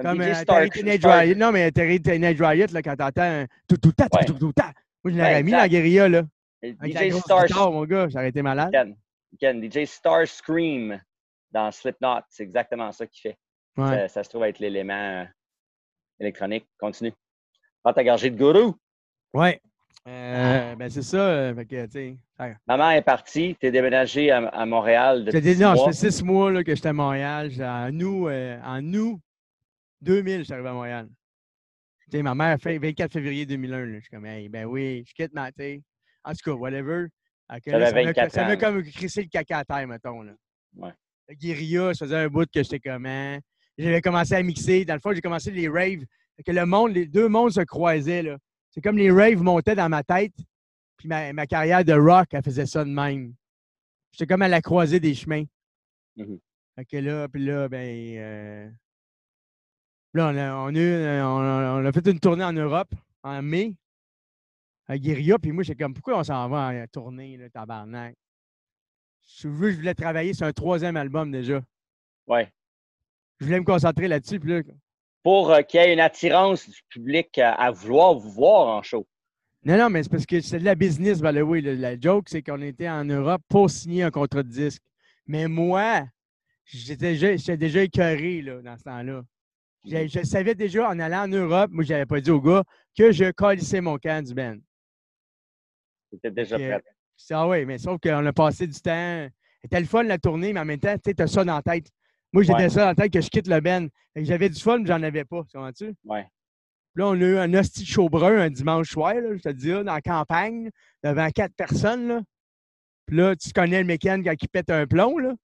[0.00, 1.34] Comme, DJ euh, Star, Teenage Riot.
[1.36, 4.72] Non, mais Terry Teenage Riot, là, quand t'entends tout, tout, ta, tout, tout, ta.
[5.04, 6.22] Moi, je l'aurais mis dans la guérilla, là.
[6.62, 7.70] DJ Star.
[7.70, 8.72] Mon gars, j'aurais été malade.
[8.72, 8.96] Ken,
[9.38, 11.00] Ken, DJ Star Scream
[11.50, 13.38] dans Slipknot, c'est exactement ça qu'il fait.
[13.76, 13.86] Ouais.
[13.86, 15.24] Ça, ça, se trouve être l'élément euh,
[16.20, 16.66] électronique.
[16.78, 17.12] Continue.
[17.82, 18.74] Prends ta gorgée de gourou.
[19.34, 19.58] Oui.
[20.06, 21.16] Euh, ben c'est ça.
[21.16, 22.56] Euh, fait que.
[22.66, 26.62] Maman est partie, tu es déménagé à, Montréal depuis Non, ça fait six mois là,
[26.62, 27.50] que j'étais à Montréal.
[27.60, 29.18] En août, euh, en août
[30.02, 31.08] 2000, je suis arrivé à Montréal.
[32.16, 33.86] Sais, ma mère a fait 24 février 2001.
[33.86, 33.94] Là.
[33.94, 35.82] Je suis comme, hey, ben oui, je quitte ma tête.
[36.24, 37.06] En tout cas, whatever.
[37.48, 40.22] ça m'a comme crissé le caca à terre, mettons.
[40.22, 40.32] Là.
[40.76, 40.92] Ouais.
[41.28, 43.38] Le guérilla, ça faisait un bout que j'étais comment.
[43.76, 44.84] J'avais commencé à mixer.
[44.84, 46.04] Dans le fond, j'ai commencé les raves
[46.44, 48.22] que le monde, les deux mondes se croisaient.
[48.22, 48.38] Là.
[48.70, 50.34] C'est comme les raves montaient dans ma tête,
[50.96, 53.34] puis ma, carrière de rock, elle faisait ça de même.
[54.12, 55.44] J'étais comme à la croisée des chemins.
[56.16, 58.16] Fait que là, puis là, ben.
[58.18, 58.70] Euh,
[60.14, 63.74] là, on a, on, on, a, fait une tournée en Europe en mai
[64.86, 68.14] à Guérilla, puis moi, j'étais comme, pourquoi on s'en va en tournée, là, tabarnak?
[69.38, 71.62] Je, je voulais travailler sur un troisième album déjà.
[72.26, 72.52] Ouais.
[73.40, 74.62] Je voulais me concentrer là-dessus, là,
[75.24, 79.06] pour euh, qu'il y ait une attirance du public à, vouloir vous voir en show.
[79.64, 81.62] Non, non, mais c'est parce que c'est de la business, by the way.
[81.62, 84.82] La joke, c'est qu'on était en Europe pour signer un contrat de disque.
[85.26, 86.04] Mais moi,
[86.66, 89.22] j'étais déjà, déjà écœuré là, dans ce temps-là.
[89.84, 92.64] Je, savais déjà, en allant en Europe, moi, je n'avais pas dit au gars
[92.96, 94.56] que je colissais mon camp du band.
[96.10, 96.82] C'était déjà prêt.
[97.30, 99.28] Ah oui, mais sauf qu'on a passé du temps.
[99.62, 101.88] C'était le fun la tournée, mais en même temps, tu as ça dans la tête.
[102.32, 103.88] Moi, j'étais ça en tête que je quitte le Ben.
[104.16, 105.42] J'avais du fun, mais j'en avais pas.
[105.44, 105.94] Tu comprends-tu?
[106.04, 106.26] Ouais.
[106.96, 109.48] Là, on a eu un hostie de chaud brun un dimanche soir, là, je te
[109.48, 110.70] dis, dans la campagne,
[111.02, 112.08] devant quatre personnes.
[112.08, 112.22] Là.
[113.06, 115.18] Puis là, tu connais le mécanique il pète un plomb.
[115.18, 115.34] Là.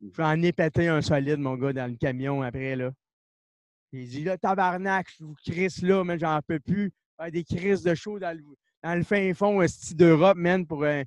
[0.00, 0.08] Mm.
[0.16, 2.76] J'en ai pété un solide, mon gars, dans le camion après.
[2.76, 2.90] là.
[3.92, 6.92] Il dit, là, tabarnak, je vous crisse là, mais j'en peux plus.
[7.16, 8.42] Faire des crises de chaud dans le,
[8.82, 9.60] dans le fin fond
[9.94, 11.02] d'Europe, man, pour un,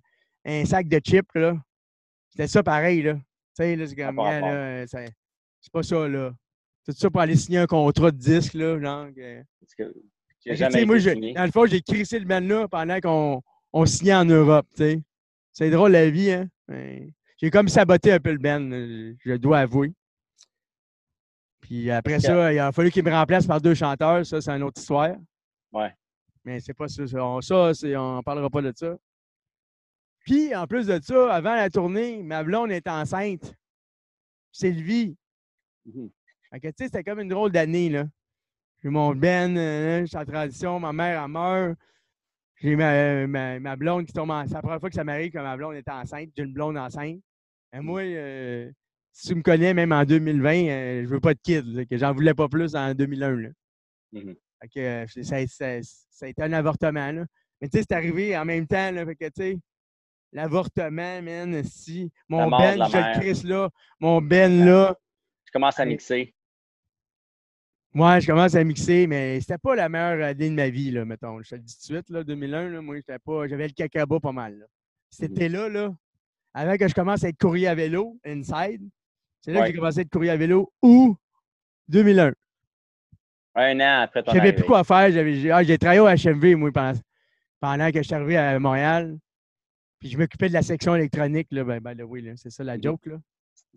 [0.45, 1.33] un, sac de chips.
[1.35, 1.55] là.
[2.29, 3.13] C'était ça pareil, là.
[3.13, 3.21] Tu
[3.55, 6.33] sais, là, c'est là, c'est pas ça, là.
[6.85, 9.07] Tout ça pour aller signer un contrat de disque, là, genre.
[9.15, 9.93] Que...
[10.45, 14.25] jamais moi, dans le fond, j'ai crissé le band là pendant qu'on on signait en
[14.25, 15.01] Europe, tu sais.
[15.53, 16.49] C'est drôle la vie, hein.
[17.37, 18.69] J'ai comme saboté un peu le band,
[19.23, 19.93] je dois avouer.
[21.63, 24.25] Puis après ça, il a fallu qu'il me remplace par deux chanteurs.
[24.25, 25.15] Ça, c'est une autre histoire.
[25.71, 25.93] Ouais.
[26.43, 27.07] Mais c'est pas ça.
[27.07, 28.95] Ça, on ne parlera pas de ça.
[30.19, 33.55] Puis, en plus de ça, avant la tournée, ma blonde est enceinte.
[34.51, 35.15] Sylvie.
[36.51, 38.05] Fait que, tu sais, c'était comme une drôle d'année, là.
[38.81, 41.77] J'ai mon Ben, euh, je suis en transition, ma mère, elle meurt.
[42.61, 44.49] J'ai ma, ma, blonde qui tombe enceinte.
[44.49, 46.29] C'est la première fois que ça m'arrive que ma blonde est enceinte.
[46.35, 47.19] J'ai une blonde enceinte.
[47.73, 48.69] Et moi, euh,
[49.13, 51.87] si tu me connais, même en 2020, je euh, je veux pas de kid.
[51.87, 53.35] que j'en voulais pas plus en 2001.
[53.35, 53.49] Là.
[54.11, 54.33] Mmh
[54.73, 57.11] que, ça, ça, ça, a été un avortement.
[57.11, 57.25] Là.
[57.59, 58.91] Mais tu sais, c'est arrivé en même temps.
[58.91, 59.57] Là, fait que, tu sais,
[60.31, 62.09] l'avortement, man, si.
[62.29, 63.69] Mon Ben, je le crisse là.
[63.99, 64.95] Mon Ben là.
[65.45, 66.33] Je commence à mixer.
[67.93, 71.05] Moi, je commence à mixer, mais c'était pas la meilleure année de ma vie, là,
[71.05, 71.41] mettons.
[71.43, 73.47] Je te le dis tout de suite, là, 2001, là, moi, j'étais pas.
[73.47, 74.57] J'avais le cacaba pas mal.
[74.59, 74.65] Là.
[75.09, 75.93] C'était là, là,
[76.53, 78.81] avant que je commence à être courrier à vélo, inside.
[79.43, 81.15] C'est là que j'ai commencé à être courrier à vélo ou
[81.89, 82.33] 2001.
[83.55, 85.11] Un an après ton J'avais plus quoi faire.
[85.53, 86.99] Ah, j'ai travaillé au HMV, moi, pendant,
[87.59, 89.17] pendant que je suis arrivé à Montréal.
[89.99, 93.05] Puis je m'occupais de la section électronique, là, ben, ben oui, c'est ça la joke,
[93.05, 93.17] là.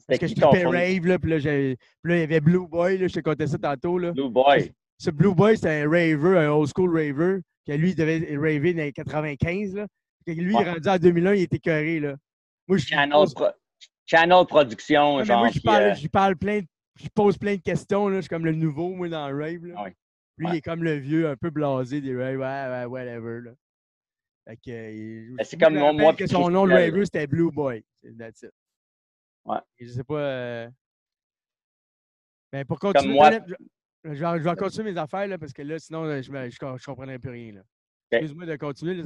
[0.07, 2.99] Parce que je tripais Rave, là, puis là, puis là, il y avait Blue Boy,
[2.99, 4.13] là, je te contais ça tantôt, là.
[4.13, 4.73] Blue Boy.
[4.99, 8.73] Ce Blue Boy, c'était un raver, un old school raver, que lui, il devait raver
[8.73, 9.87] dans les 95, là.
[10.25, 12.17] Puis lui, il est rendu en 2001, il était carré, là.
[12.67, 13.47] Moi, je Channel, pro...
[14.07, 15.41] Channel Production, genre.
[15.41, 16.61] Moi, je parle, euh, parle plein
[16.97, 18.17] je pose plein de questions, là.
[18.17, 19.91] Je suis comme le nouveau, moi, dans le rave, là.
[20.39, 23.53] Lui, il est comme le vieux, un peu blasé des raves, ouais, ouais, whatever, là.
[24.47, 27.85] Fait que, euh, c'est comme moi, moi que son nom de raver, c'était Blue Boy.
[28.17, 28.53] That's it.
[29.45, 29.59] Ouais.
[29.81, 30.21] je sais pas.
[30.21, 30.71] Euh...
[32.53, 33.31] Ben, pour continuer, moi...
[33.33, 36.57] je, vais, je, vais, continuer mes affaires là, parce que là, sinon, je ne je,
[36.57, 37.61] je comprendrais plus rien.
[38.13, 39.03] Excuse-moi de continuer.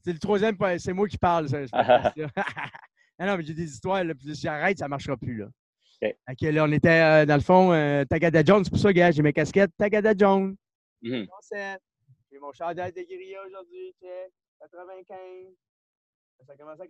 [0.00, 1.48] C'est le troisième, c'est moi qui parle.
[1.48, 1.58] Ça,
[3.18, 4.02] non, non, mais j'ai des histoires.
[4.04, 5.36] Là, puis si j'arrête, ça ne marchera plus.
[5.36, 5.46] Là.
[6.28, 6.52] Okay.
[6.52, 8.64] là, on était euh, dans le fond, euh, Tagada Jones.
[8.64, 10.56] C'est pour ça, gars, j'ai mes casquettes Tagada Jones.
[11.02, 11.78] Mm -hmm.
[12.30, 13.94] J'ai mon chandail de guérilla aujourd'hui.
[14.60, 15.16] 95.
[16.46, 16.84] Ça commence à...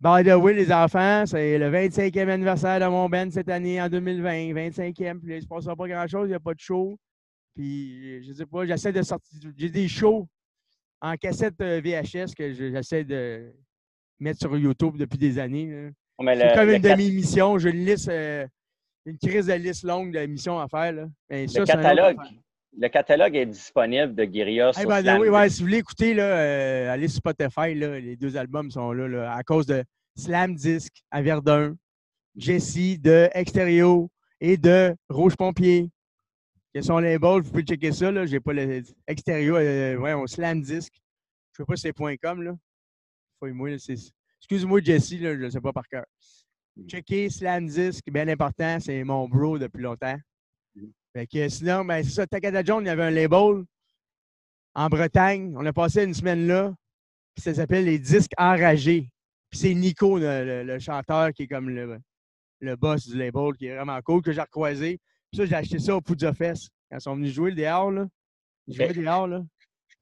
[0.00, 3.88] By the way, les enfants, c'est le 25e anniversaire de mon band cette année, en
[3.88, 4.52] 2020.
[4.52, 6.98] 25e, puis il ne se passera pas grand-chose, il n'y a pas de show.
[7.54, 9.38] Puis, je sais pas, j'essaie de sortir.
[9.56, 10.28] J'ai des shows
[11.00, 13.52] en cassette euh, VHS que j'essaie de
[14.22, 15.90] mettre sur YouTube depuis des années.
[16.18, 17.58] C'est comme une demi-émission.
[17.58, 18.46] J'ai une liste, euh,
[19.06, 20.92] une crise de liste longue d'émissions à faire.
[20.92, 21.06] Là.
[21.28, 22.18] Ben, le catalogue
[22.78, 27.18] le catalogue est disponible de ben, oui, Si vous voulez écouter, là, euh, allez sur
[27.18, 27.74] Spotify.
[27.74, 29.84] Là, les deux albums sont là, à cause de
[30.16, 31.76] Slam Disc à Verdun,
[32.36, 34.06] Jesse de Extérieur
[34.40, 35.90] et de Rouge Pompier.
[36.72, 37.42] Quels sont les balls?
[37.42, 38.10] Vous pouvez checker ça.
[38.10, 39.58] Je n'ai pas le extérieur.
[39.60, 40.92] Euh, ouais, on Slam Disc.
[41.52, 42.42] Je ne sais pas si c'est .com.
[42.42, 42.52] Là.
[43.48, 46.04] Excuse-moi, Jesse, je ne sais pas par cœur.
[46.86, 48.78] Checker Slam Disc, bien important.
[48.80, 50.16] C'est mon bro depuis longtemps.
[51.14, 53.64] Fait que sinon, ben, c'est ça, Takada Jones, il y avait un label
[54.74, 55.54] en Bretagne.
[55.56, 56.72] On a passé une semaine là.
[57.34, 59.10] Puis ça s'appelle les disques enragés.
[59.50, 61.98] Puis c'est Nico, le, chanteur, qui est comme le,
[62.60, 64.98] le boss du label, qui est vraiment cool, que j'ai recroisé.
[65.30, 66.70] Puis ça, j'ai acheté ça au Poudre Fest.
[66.90, 68.06] Quand ils sont venus jouer le dehors, là.
[68.66, 69.42] Ils jouaient dehors, là.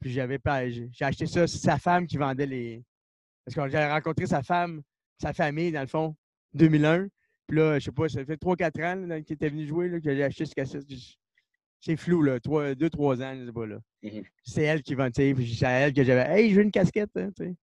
[0.00, 0.68] Puis j'avais pas.
[0.68, 2.82] J'ai acheté ça, c'est sa femme qui vendait les.
[3.54, 4.82] Parce que j'avais rencontré sa femme,
[5.20, 6.14] sa famille, dans le fond,
[6.54, 7.08] 2001.
[7.46, 10.14] Puis là, je sais pas, ça fait 3-4 ans qu'il était venu jouer, là, que
[10.14, 10.84] j'ai acheté ce cassette.
[11.80, 12.38] C'est flou, là.
[12.38, 13.78] 2-3 ans, je sais pas, là.
[14.04, 14.24] Mm-hmm.
[14.44, 15.54] C'est elle qui vend, tu sais.
[15.58, 16.30] C'est à elle que j'avais.
[16.30, 17.54] Hey, je veux une casquette, hein, tu sais.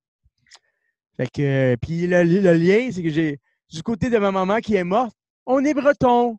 [1.18, 1.42] Fait que.
[1.42, 3.40] Euh, puis le, lien, c'est que j'ai.
[3.70, 5.16] Du côté de ma maman qui est morte,
[5.46, 6.38] on est breton.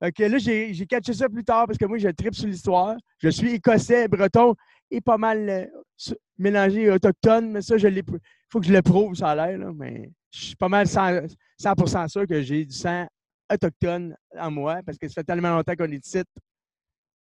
[0.00, 2.96] Fait que là, j'ai catché ça plus tard parce que moi, je tripe sur l'histoire.
[3.18, 4.54] Je suis écossais, breton
[4.92, 8.02] et pas mal euh, mélangé autochtone, mais ça, je l'ai.
[8.48, 9.72] faut que je le prouve, ça a l'air.
[9.74, 13.06] Mais je suis pas mal 100%, sûr que j'ai du sang
[13.50, 16.22] autochtone en moi parce que ça fait tellement longtemps qu'on est ici.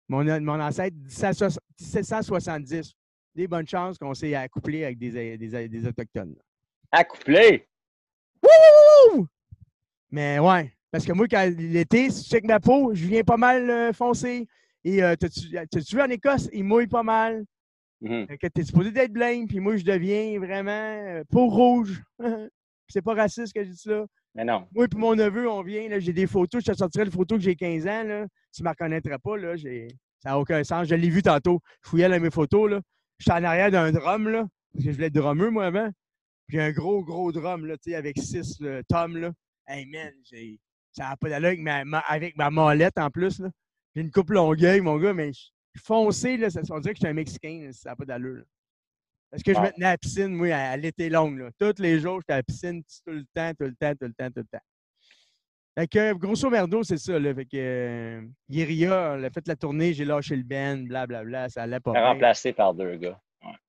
[0.08, 2.94] Mon, mon ancêtre, 1770.
[3.36, 6.36] Des bonnes chances qu'on s'est accouplé avec des, des, des Autochtones.
[6.92, 7.68] Accouplé?
[8.42, 9.28] Wouh!
[10.10, 13.38] Mais ouais, parce que moi, quand l'été, si tu checkes ma peau, je viens pas
[13.38, 14.48] mal euh, foncé.
[14.88, 17.44] Et euh, t'as-tu vu en Écosse, il mouille pas mal.
[18.02, 18.38] Mm-hmm.
[18.38, 22.02] Que t'es supposé d'être blême, puis moi, je deviens vraiment euh, peau rouge.
[22.88, 24.06] c'est pas raciste que je dis ça.
[24.34, 24.66] Mais non.
[24.72, 27.42] Moi et mon neveu, on vient, j'ai des photos, je te sortirai une photo que
[27.42, 28.28] j'ai 15 ans, là.
[28.54, 29.58] Tu ne me reconnaîtrais pas, là.
[29.58, 30.88] Ça n'a aucun sens.
[30.88, 31.60] Je l'ai vu tantôt.
[31.84, 32.80] Je fouillais dans mes photos, là.
[33.18, 34.48] Je suis en arrière d'un drum, là.
[34.72, 35.90] Parce que je voulais être drummer, moi, avant.
[36.48, 38.58] Puis un gros, gros drum, là, tu sais, avec six
[38.88, 39.34] tomes, là.
[39.68, 40.14] Hey, man,
[40.94, 43.50] ça n'a pas d'allure avec ma, avec ma molette, en plus, là.
[43.98, 45.32] J'ai une coupe longueuil, mon gars, mais
[45.84, 46.52] foncé, là.
[46.52, 48.44] Ça, on dirait que je suis un Mexicain, ça n'a pas d'allure,
[49.32, 51.40] parce que je me tenais à la piscine, moi, à, l'été longue.
[51.40, 51.50] Là.
[51.58, 54.14] Tous les jours, j'étais à la piscine tout le temps, tout le temps, tout le
[54.14, 54.64] temps, tout le temps.
[55.76, 57.18] Fait que, grosso merdo, c'est ça.
[57.18, 57.34] Là.
[57.34, 61.50] Fait que, euh, Guérilla, a fait la tournée, j'ai lâché le Ben, blablabla, bla, bla,
[61.50, 63.20] ça allait pas remplacé par deux gars.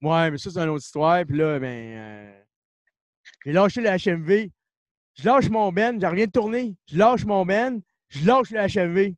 [0.03, 0.31] Ouais.
[0.31, 1.24] mais ça, c'est une autre histoire.
[1.24, 2.41] Puis là, ben, euh,
[3.47, 4.51] j'ai lâché le HMV.
[5.14, 6.76] Je lâche mon Ben, j'ai rien de tourner.
[6.87, 9.14] Je lâche mon Ben, je lâche le HMV.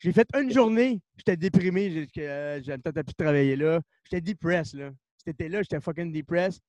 [0.00, 3.80] J'ai fait une journée, j'étais déprimé, j'ai euh, peut-être plus travailler là.
[4.04, 4.90] J'étais depressed, là.
[5.16, 6.62] C'était là, j'étais fucking depressed.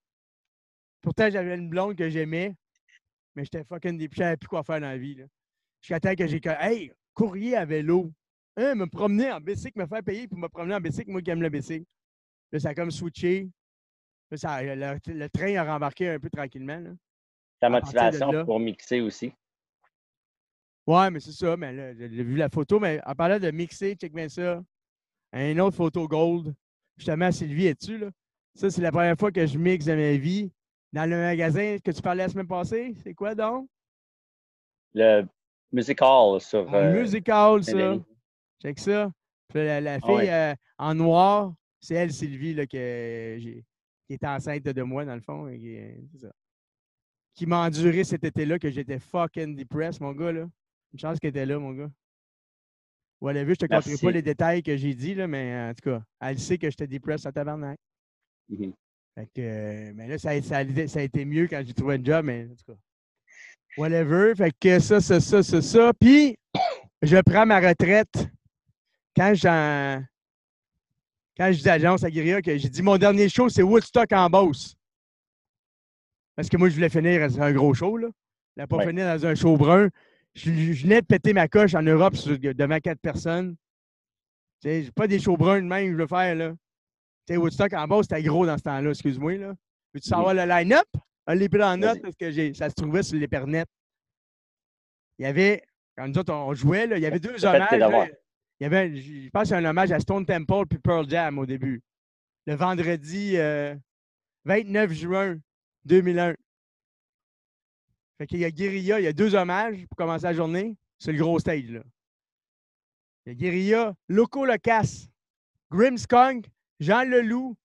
[1.01, 2.55] Pourtant, j'avais une blonde que j'aimais,
[3.35, 5.25] mais j'étais fucking depressed, je savais plus quoi faire dans la vie, là.
[5.81, 8.11] Jusqu'à temps que j'ai Hey, courrier à vélo.
[8.57, 11.29] hein, me promener en bicycle, me faire payer pour me promener en bicycle, moi qui
[11.29, 11.85] aime le bicycle.
[12.51, 13.49] Là, ça a comme switché.
[14.31, 16.79] Là, ça, le, train a rembarqué un peu tranquillement.
[16.79, 16.91] Là,
[17.59, 19.33] Ta motivation pour mixer aussi.
[20.89, 21.55] Ouais, mais c'est ça.
[21.55, 24.59] Mais là, j'ai vu la photo, mais en parlant de mixer, check bien ça.
[25.33, 26.55] Une autre photo gold.
[26.97, 28.09] Justement, Sylvie est dessus, là?
[28.55, 30.51] Ça, c'est la première fois que je mixe de ma vie.
[30.91, 33.69] Dans le magasin que tu parlais la semaine passée, c'est quoi donc?
[34.95, 35.27] Le
[35.71, 36.65] musical sur.
[36.71, 37.95] Le euh, musical, ça.
[38.59, 39.11] Check ça.
[39.53, 43.63] la, ah fille euh, en noir, c'est elle, Sylvie, là, que qui
[44.09, 45.47] est enceinte de moi, dans le fond.
[47.35, 50.31] Qui m'a enduré cet été-là, que j'étais fucking depressed, mon gars.
[50.31, 50.47] Là.
[50.93, 51.89] Une chance qu'elle était là, mon gars.
[53.21, 56.01] Whatever, je te conterai pas les détails que j'ai dit, là, mais en tout cas,
[56.21, 57.79] elle sait que j'étais depressed à tabarnak.
[58.49, 58.71] Mm
[59.19, 62.47] fait que, mais là, ça, ça, a été mieux quand j'ai trouvé un job, mais
[62.49, 62.79] en tout cas.
[63.75, 64.33] Whatever.
[64.35, 65.91] Fait que ça, ça, ça, ça, ça.
[65.99, 66.37] Puis,
[67.01, 68.29] je prends ma retraite
[69.15, 70.01] quand j'en.
[71.35, 74.11] Quand je dis à l'agence à Guérilla que j'ai dit mon dernier show, c'est Woodstock
[74.13, 74.75] en Beauce.
[76.35, 78.07] Parce que moi, je voulais finir un gros show, là.
[78.55, 79.89] Je pas finir dans un show brun.
[80.35, 80.51] Je,
[80.83, 83.55] venais de péter ma coche en Europe devant quatre personnes.
[84.63, 86.51] Je n'ai pas des shows bruns de même, je veux faire, là.
[87.25, 89.53] Tu sais, Woodstock en bas, c'était gros dans ce temps-là, excuse-moi, là.
[89.93, 90.87] Veux-tu savoir le line-up?
[91.27, 93.65] On l'a pris en note parce que ça se trouvait sur l'Épernet.
[95.17, 95.63] Il y avait,
[95.95, 98.11] quand nous autres, on jouait, là, il y avait deux hommages.
[98.59, 101.81] il y avait, je pense, un hommage à Stone Temple puis Pearl Jam au début.
[102.45, 103.35] Le vendredi
[104.45, 105.37] 29 euh, juin
[105.85, 106.35] 2001.
[108.19, 110.75] Fait qu'il y a Guérilla, il y a deux hommages pour commencer la journée.
[110.97, 111.79] C'est le gros stage, là.
[113.25, 115.07] Il y a Guérilla, Loco Locas,
[115.71, 116.45] Grimmskunk,
[116.81, 117.55] Jean Leloup,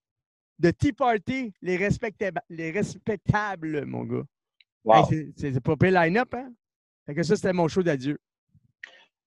[0.62, 4.22] The Tea Party, les, respectables, les respectables, mon gars.
[4.84, 5.08] Wow.
[5.36, 6.52] c'est pas pire line-up, hein?
[7.06, 8.16] Fait que ça, c'était mon show d'adieu.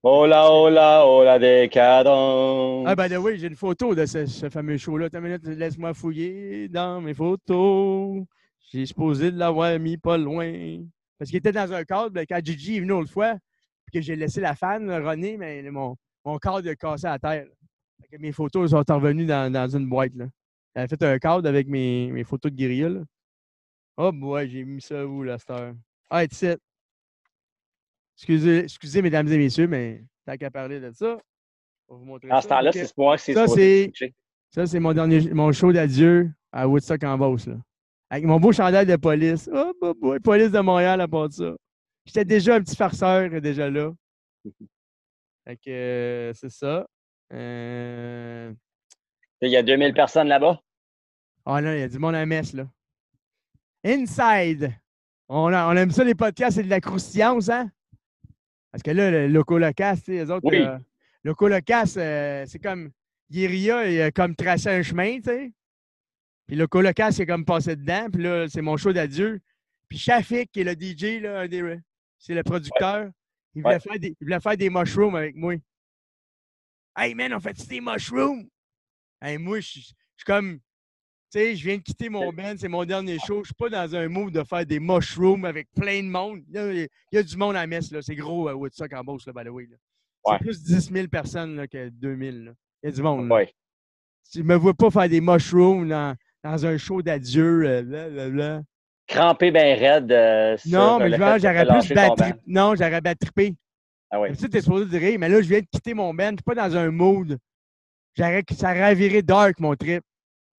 [0.04, 2.86] Hola, hola, hola, décadence.
[2.88, 5.10] Ah, ben oui, j'ai une photo de ce, ce fameux show-là.
[5.44, 8.24] Laisse-moi fouiller dans mes photos.
[8.72, 10.86] J'ai supposé de l'avoir mis pas loin.
[11.18, 13.36] Parce qu'il était dans un cadre, ben, quand Gigi est venu l'autre fois,
[13.86, 15.96] puis que j'ai laissé la fan, René, mais mon,
[16.26, 17.48] mon cadre a cassé à terre.
[18.20, 20.14] mes photos sont revenues dans, dans une boîte.
[20.16, 20.26] Là.
[20.74, 23.02] Elle fait un cadre avec mes, mes photos de guérilla.
[23.98, 25.74] Oh, ouais, j'ai mis ça où, la star?
[26.10, 26.60] Ah, c'est
[28.18, 31.20] Excusez, excusez, mesdames et messieurs, mais t'as qu'à parler de ça.
[31.88, 33.48] On va vous montrer Dans ce temps-là, c'est moi que c'est ça.
[33.48, 33.92] C'est,
[34.50, 37.46] ça, c'est mon dernier mon show d'adieu à Woodstock en Beauce.
[37.46, 37.58] Là.
[38.10, 39.50] Avec mon beau chandail de police.
[39.54, 41.56] Oh, bah, bah, police de Montréal à part ça.
[42.06, 43.92] J'étais déjà un petit farceur déjà là.
[45.46, 46.88] Fait que euh, c'est ça.
[47.34, 48.54] Euh,
[49.42, 50.60] il y a 2000 personnes là-bas?
[51.46, 52.68] Ah non, il y a du monde à messe, là.
[53.86, 54.74] Inside.
[55.30, 57.70] On, on aime ça, les podcasts, c'est de la croustillance, hein?
[58.72, 60.48] Parce que là, le Loco Locas, les autres.
[60.48, 60.66] Oui.
[61.98, 62.92] Euh, c'est comme.
[63.30, 65.52] Guérilla, il a comme tracé un chemin, tu sais.
[66.48, 68.08] Puis le colocasse, c'est comme passé dedans.
[68.12, 69.40] Puis là, c'est mon show d'adieu.
[69.90, 71.46] Puis Shafik, qui est le DJ, là,
[72.18, 73.10] c'est le producteur,
[73.54, 75.56] il, voulait faire des, il voulait faire des mushrooms avec moi.
[76.96, 78.48] Hey man, on fait des mushrooms?
[79.22, 79.96] Hey, moi, je suis
[80.26, 80.60] comme.
[81.30, 83.44] Tu sais, je viens de quitter mon band, c'est mon dernier show.
[83.44, 86.42] Je suis pas dans un mood de faire des mushrooms avec plein de monde.
[86.48, 88.02] Il y a, du monde à messe, là.
[88.02, 89.68] C'est gros à Woodstock en Beauce, là, by the way.
[90.26, 92.46] C'est plus de 10 000 personnes là, que 2000.
[92.46, 92.52] Là.
[92.82, 93.28] Il y a du monde.
[93.28, 93.46] Là.
[94.32, 97.64] Tu me vois pas faire des mushrooms dans, dans un show d'adieu.
[97.66, 98.62] Euh,
[99.08, 100.12] Crampé bien raide.
[100.12, 102.24] Euh, non, mais j'aurais plus battre.
[102.46, 103.56] Non, j'aurais battrippé.
[104.10, 104.30] Ah oui.
[104.38, 106.32] Tu es supposé dire, mais là, je viens de quitter mon band.
[106.32, 107.38] Je suis pas dans un mood.
[108.18, 110.04] Ça aurait viré dark, mon trip.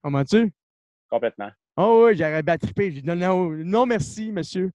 [0.03, 0.51] Comment-tu?
[1.11, 1.51] Complètement.
[1.76, 2.93] Oh oui, j'aurais battrippé.
[2.93, 4.70] J'ai dit non, non, merci, monsieur.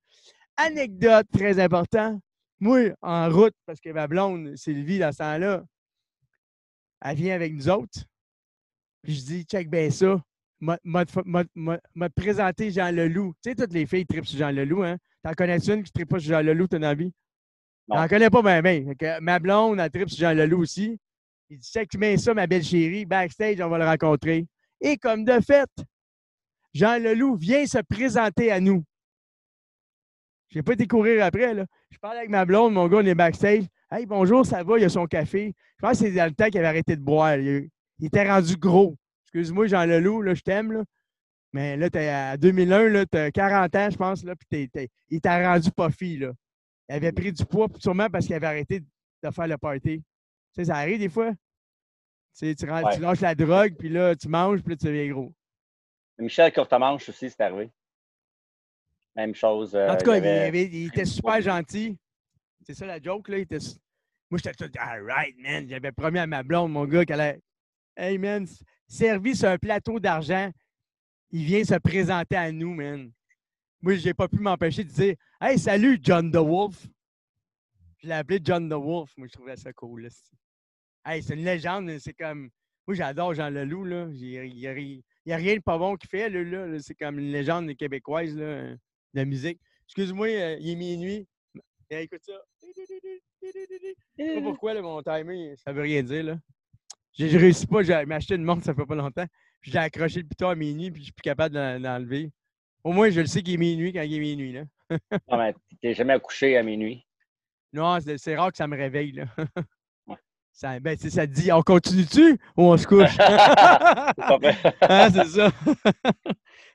[0.58, 2.22] Anecdote très importante.
[2.60, 5.64] Moi, en route, parce que ma blonde, Sylvie, dans ce temps-là,
[7.01, 8.06] elle vient avec nous autres.
[9.01, 10.22] Puis je dis, check bien ça
[10.64, 13.34] m'a présenté Jean Leloup.
[13.43, 14.97] Tu sais, toutes les filles tripent sur Jean Leloup, hein?
[15.24, 17.11] T'en connais une qui tripe pas sur Jean Leloup, ton avis?
[17.89, 19.20] T'en connais pas bien, bien.
[19.20, 20.99] Ma blonde, elle tripe sur Jean Leloup aussi.
[21.49, 24.45] Il dit, tu mets ça, ma belle chérie, backstage, on va le rencontrer.
[24.82, 25.70] Et comme de fait,
[26.74, 28.84] Jean Leloup vient se présenter à nous.
[30.49, 31.53] Je n'ai pas été courir après.
[31.53, 31.66] Là.
[31.89, 33.66] Je parle avec ma blonde, mon gars, on est backstage.
[33.91, 35.53] Hey, bonjour, ça va, il y a son café.
[35.78, 37.38] Je pense que c'est dans le temps qu'il avait arrêté de boire.
[37.38, 37.70] il
[38.01, 38.95] était rendu gros.
[39.34, 40.84] Excuse-moi, Jean Leloup, là, je t'aime, là.
[41.54, 44.70] Mais là, es à 2001, là, as 40 ans, je pense, là, puis
[45.10, 46.34] il t'a rendu pas fille, là.
[46.90, 50.00] Il avait pris du poids, sûrement parce qu'il avait arrêté de faire le party.
[50.00, 50.04] Tu
[50.54, 51.32] sais, ça arrive des fois.
[51.32, 51.38] Tu,
[52.34, 55.34] sais, tu, lâches la drogue, puis là, tu manges, puis là, tu deviens gros.
[56.20, 57.70] Michel Courtemanche aussi, c'est arrivé.
[59.16, 59.76] Même chose.
[59.76, 61.98] en tout cas, il, était super gentil.
[62.66, 63.38] C'est ça la joke, là.
[63.38, 63.60] Il était...
[64.30, 65.68] Moi, j'étais tout, all right, man.
[65.70, 67.42] J'avais promis à ma blonde, mon gars, qu'elle allait,
[67.96, 68.48] hey, man,
[68.94, 70.52] servi sur un plateau d'argent,
[71.32, 73.12] il vient se présenter à nous, man.
[73.82, 76.88] Moi, j'ai pas pu m'empêcher de dire, hey, salut, John the Wolf.
[77.98, 79.12] Je l'ai appelé John the Wolf.
[79.18, 80.04] Moi, je trouvais ça cool.
[80.04, 80.10] Là.
[81.06, 81.98] Hey, c'est une légende.
[82.00, 82.50] C'est comme.
[82.86, 83.86] Moi, j'adore Jean Leloup.
[83.86, 84.08] Là.
[84.12, 86.30] Il n'y a, a, rien de pas bon qu'il fait.
[86.30, 86.80] Là, là.
[86.80, 88.80] C'est comme une légende québécoise là, de
[89.14, 89.60] la musique.
[89.86, 91.28] Excuse-moi, euh, il est minuit.
[91.89, 92.34] écoute ça.
[92.62, 96.24] Je sais pas pourquoi là, mon timing, ça veut rien dire.
[96.24, 96.38] Là.
[97.14, 97.84] J'ai réussi pas.
[97.84, 99.26] J'ai acheté une montre, ça fait pas longtemps.
[99.61, 102.32] J'ai accroché le piton à minuit, puis je suis plus capable d'enlever.
[102.84, 104.51] Au moins, je le sais qu'il est minuit quand il est minuit.
[104.51, 104.64] Là.
[105.30, 107.05] non, mais t'es jamais couché à minuit.
[107.72, 109.14] Non, c'est rare que ça me réveille.
[109.14, 109.26] Là.
[110.55, 113.16] Ça, ben, ça dit, on continue-tu ou on se couche?
[113.18, 115.49] ah, c'est ça.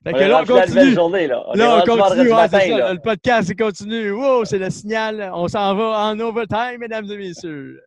[0.03, 0.95] fait que là, on continue.
[0.95, 1.45] Journée, là.
[1.47, 2.32] On là, on continue.
[2.32, 2.93] Ouais, ça.
[2.93, 4.11] Le podcast, continue.
[4.11, 5.30] Wow, c'est le signal.
[5.32, 7.80] On s'en va en overtime, mesdames et messieurs.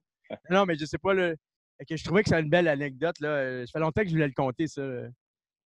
[0.49, 1.13] non, mais je sais pas.
[1.13, 1.33] Là,
[1.87, 3.19] que je trouvais que c'est une belle anecdote.
[3.19, 3.65] Là.
[3.65, 4.83] Ça fait longtemps que je voulais le compter, ça.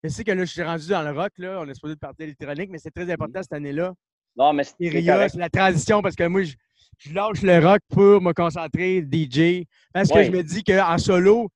[0.02, 1.32] Je sais que là, je suis rendu dans le rock.
[1.38, 1.60] Là.
[1.60, 3.94] On est supposé de partir électronique, mais c'est très important cette année-là.
[4.36, 6.54] Non, mais c'est la transition parce que moi, je,
[6.98, 9.66] je lâche le rock pour me concentrer DJ.
[9.92, 11.50] Parce que je me dis qu'en solo,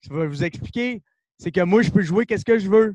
[0.00, 1.02] je vais vous expliquer,
[1.38, 2.94] c'est que moi, je peux jouer qu'est-ce que je veux.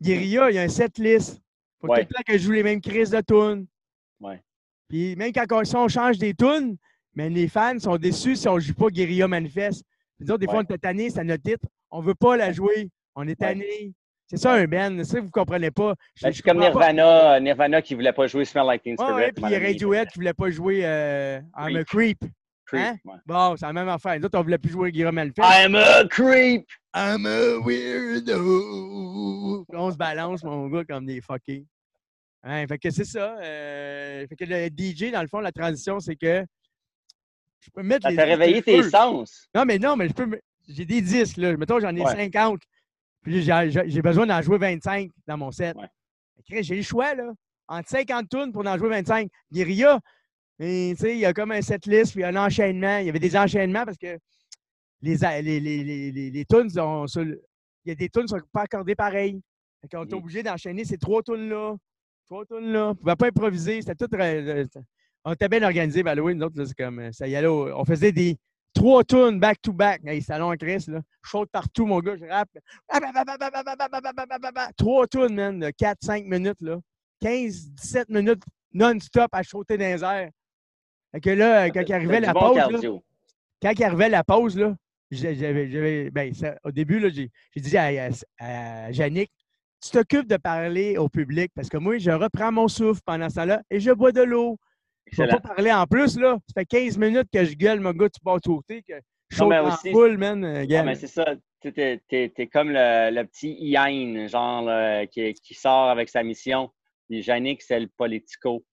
[0.00, 1.40] Guerilla, il y a un set list.
[1.80, 3.66] Faut tout le temps que je joue les mêmes crises de tunes.
[4.20, 4.42] Ouais.
[4.88, 6.76] Puis même quand on change des tunes,
[7.14, 9.84] mais les fans sont déçus si on ne joue pas Guerilla Manifest.
[10.18, 11.66] des fois, on est tanné, c'est notre titre.
[11.90, 12.88] On ne veut pas la jouer.
[13.14, 13.92] On est tanné.
[14.32, 15.94] C'est ça un ça vous ne comprenez pas.
[16.14, 19.14] Je, ben, comme Nirvana, Nirvana qui ne voulait pas jouer Smell Like Teen Spirit.
[19.14, 22.18] Ouais, puis Radiohead qui ne voulait pas jouer euh, I'm a Creep.
[22.64, 22.96] creep hein?
[23.26, 24.18] Bon, c'est la même affaire.
[24.18, 25.46] Nous autres, on ne voulait plus jouer Guillaume Manifest.
[25.46, 26.64] I'm a creep!
[26.94, 29.66] I'm a weirdo!
[29.68, 31.66] on se balance, mon gars, comme des fuckés.
[32.42, 33.36] Hein, fait que c'est ça.
[33.38, 36.42] Euh, fait que le DJ, dans le fond, la transition, c'est que
[37.62, 38.22] je peux mettre ça les.
[38.22, 39.48] réveillé tes sens.
[39.54, 40.40] Non, mais non, mais je peux.
[40.68, 41.56] J'ai des disques, là.
[41.56, 42.60] Mettons, j'en ai 50.
[43.22, 45.76] Puis j'ai besoin d'en jouer 25 dans mon set.
[46.48, 47.32] J'ai le choix, là.
[47.68, 49.28] Entre 50 tunes pour en jouer 25.
[49.52, 50.00] Guerilla,
[50.58, 52.98] il y a comme un set list, puis un enchaînement.
[52.98, 54.18] Il y avait des enchaînements parce que
[55.00, 56.68] les, les, les, les, tunes.
[56.74, 59.40] Il y a des tunes qui ne sont pas accordées pareil.
[59.94, 61.76] On est obligé d'enchaîner ces trois tunes-là.
[62.26, 62.86] Trois tunes-là.
[62.86, 63.82] On ne pouvait pas improviser.
[63.82, 64.16] C'était tout.
[65.24, 66.34] On était bien organisé, Valoué.
[66.34, 67.12] Nous autres, c'est comme.
[67.12, 67.48] Ça y allait.
[67.48, 68.36] On faisait des,
[68.74, 70.00] Trois tunes back-to-back.
[70.06, 71.00] Hey, salon Chris, là.
[71.22, 72.48] Chaude partout, mon gars, je rappe.
[74.76, 76.78] Trois tunes, man, de 4-5 minutes, là.
[77.22, 78.42] 15-17 minutes
[78.72, 80.30] non-stop à chauter dans les airs.
[81.12, 82.80] Fait que là, quand il arrivait la pause, là,
[83.60, 84.74] quand il arrivait la pause, là,
[85.10, 86.32] j'avais, ben,
[86.64, 88.08] au début, là, j'ai, dit à,
[88.38, 89.30] à, Yannick,
[89.82, 93.44] tu t'occupes de parler au public parce que moi, je reprends mon souffle pendant ça
[93.44, 94.58] là et je bois de l'eau.
[95.10, 96.38] Je ne pas parler en plus, là.
[96.46, 98.94] Ça fait 15 minutes que je gueule, mon gars, tu pars tourter, que
[99.28, 100.44] je suis en foule, man.
[100.44, 101.34] Euh, non, mais c'est ça.
[101.60, 104.68] Tu es, comme le, petit Ian, genre,
[105.08, 106.70] qui, qui, sort avec sa mission.
[107.08, 108.64] Puis Yannick, c'est le politico.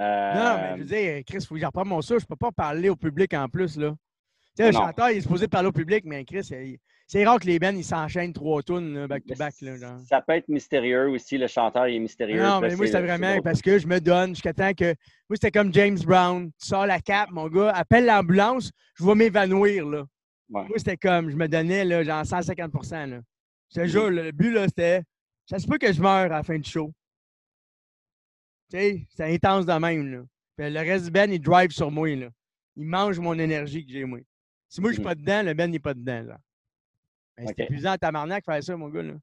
[0.00, 0.34] Euh...
[0.34, 2.20] Non, mais je veux dire, Chris, il faut que j'en mon souffle.
[2.20, 3.94] Je ne peux pas parler au public en plus, là.
[4.56, 6.78] Tu sais, le chanteur, il est supposé parler au public, mais Chris, il,
[7.08, 9.54] c'est rare que les bands, ils s'enchaînent trois tunes back-to-back.
[10.08, 12.42] Ça peut être mystérieux aussi, le chanteur il est mystérieux.
[12.42, 14.94] Non, mais moi, c'est vraiment parce que je me donne jusqu'à temps que.
[15.28, 16.50] Moi, c'était comme James Brown.
[16.60, 19.86] Tu sors la cape, mon gars, appelle l'ambulance, je vais m'évanouir.
[19.86, 20.04] là.
[20.48, 23.20] Moi, c'était comme, je me donnais là, genre 150 là.
[23.68, 23.86] Je te mm-hmm.
[23.86, 25.02] jure, le but, là, c'était.
[25.48, 26.92] Ça se peut que je meure à la fin du show.
[28.70, 30.10] Tu sais, c'est intense de même.
[30.10, 30.22] Là.
[30.56, 32.14] Puis le reste du band, il drive sur moi.
[32.16, 32.28] Là.
[32.74, 34.18] Il mange mon énergie que j'ai, moi.
[34.68, 35.06] Si moi, je suis mm-hmm.
[35.06, 36.22] pas dedans, le band n'est pas dedans.
[36.22, 36.38] Là.
[37.36, 39.02] Ben, c'est épuisant à tabarnak faire ça, mon gars.
[39.02, 39.14] Là.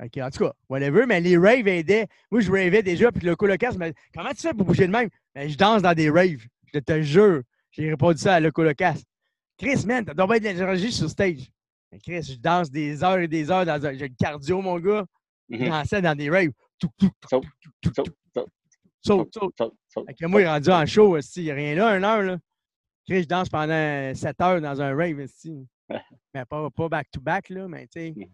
[0.00, 2.06] en tout cas, whatever, mais les raves aidaient.
[2.30, 5.08] Moi, je ravais déjà, puis le colocasse me Comment tu fais pour bouger de même?
[5.34, 6.44] Ben, je danse dans des raves.
[6.72, 7.42] Je te jure.
[7.70, 9.02] J'ai répondu ça à le colocasse.
[9.56, 11.50] Chris, man, t'as pas de l'énergie sur stage.
[11.90, 13.94] Ben, Chris, je danse des heures et des heures dans un.
[13.94, 15.04] J'ai le cardio, mon gars.
[15.48, 15.68] Je mm-hmm.
[15.68, 16.52] dansais dans des raves.
[19.04, 19.74] Saute, saute, saute.
[20.22, 22.22] Moi, il est rendu en show, il n'y a rien là, une heure.
[22.22, 22.38] Là.
[23.06, 25.20] Chris, je danse pendant 7 heures dans un rave.
[25.20, 25.66] Ici.
[26.34, 28.24] mais pas, pas back-to-back, là, mais tu sais, mmh.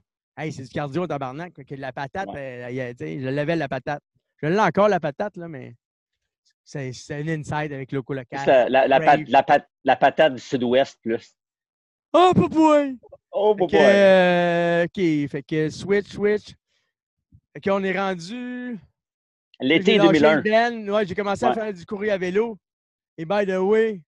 [0.41, 1.53] hey, c'est du cardio tabarnak.
[1.53, 4.03] Que la patate, euh, je levais la patate.
[4.43, 5.75] Je l'ai encore, la patate, là, mais
[6.65, 8.27] c'est un inside avec le local.
[8.47, 9.43] La, la, la,
[9.85, 11.35] la, patate du sud-ouest, plus.
[12.13, 12.99] Oh, boy!
[13.33, 13.69] Oh, boy!
[13.73, 16.55] Euh, OK, fait que switch, switch.
[17.57, 18.79] OK, on est rendu.
[19.61, 20.89] L'été 2001.
[20.89, 22.59] Ouais, j'ai commencé à faire du courrier à vélo.
[23.17, 24.01] Et by the way,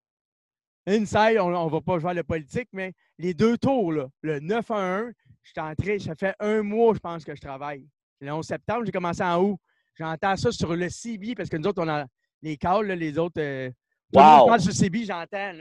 [0.91, 4.71] inside, on ne va pas jouer le politique, mais les deux tours, là, le 9
[4.71, 5.13] à 1,
[5.43, 7.87] je suis entré, ça fait un mois, je pense, que je travaille.
[8.21, 9.59] Le 11 septembre, j'ai commencé en août.
[9.99, 12.07] J'entends ça sur le CB parce que nous autres, on a
[12.43, 13.71] les calls, les autres, euh,
[14.13, 15.53] Tout le sur CB, j'entends.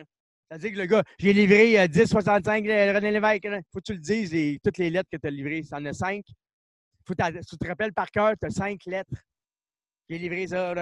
[0.49, 3.47] C'est-à-dire que le gars, j'ai livré 10,65 euh, René Lévesque.
[3.71, 5.61] Faut que tu le dises, toutes les lettres que tu as livrées.
[5.63, 6.23] Ça en a cinq.
[7.05, 9.13] Faut tu te rappelles par cœur, tu as cinq lettres.
[10.09, 10.73] J'ai livré ça.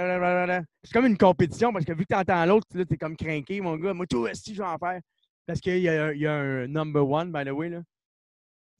[0.83, 3.59] C'est comme une compétition parce que vu que tu entends l'autre, tu es comme craqué,
[3.59, 3.93] mon gars.
[3.93, 5.01] Moi, tout, si je vais en faire.
[5.45, 7.69] Parce qu'il y, a, un number one, by the way.
[7.69, 7.81] Là.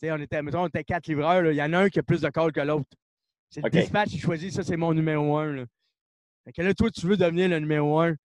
[0.03, 1.45] on était, mettons, on était quatre livreurs.
[1.51, 2.89] Il y en a un qui a plus de calls que l'autre.
[3.49, 5.53] C'est le dispatch qui choisit, ça, c'est mon numéro un.
[5.53, 5.65] Là.
[6.45, 8.15] Fait que là, toi, tu veux devenir le numéro un.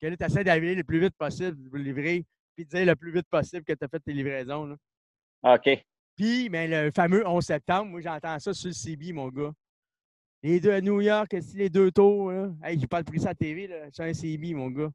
[0.00, 2.24] Que là, tu essaies d'arriver le plus vite possible, de livrer,
[2.56, 4.66] puis de dire le plus vite possible que tu as fait tes livraisons.
[4.66, 4.76] Là.
[5.54, 5.84] OK.
[6.16, 9.52] Puis, mais ben, le fameux 11 septembre, moi, j'entends ça sur le CB, mon gars.
[10.42, 12.50] Les deux à New York, les deux tours, là.
[12.62, 13.88] Hey, j'ai pas pris ça à la TV, là.
[13.92, 14.90] C'est un CB, mon gars.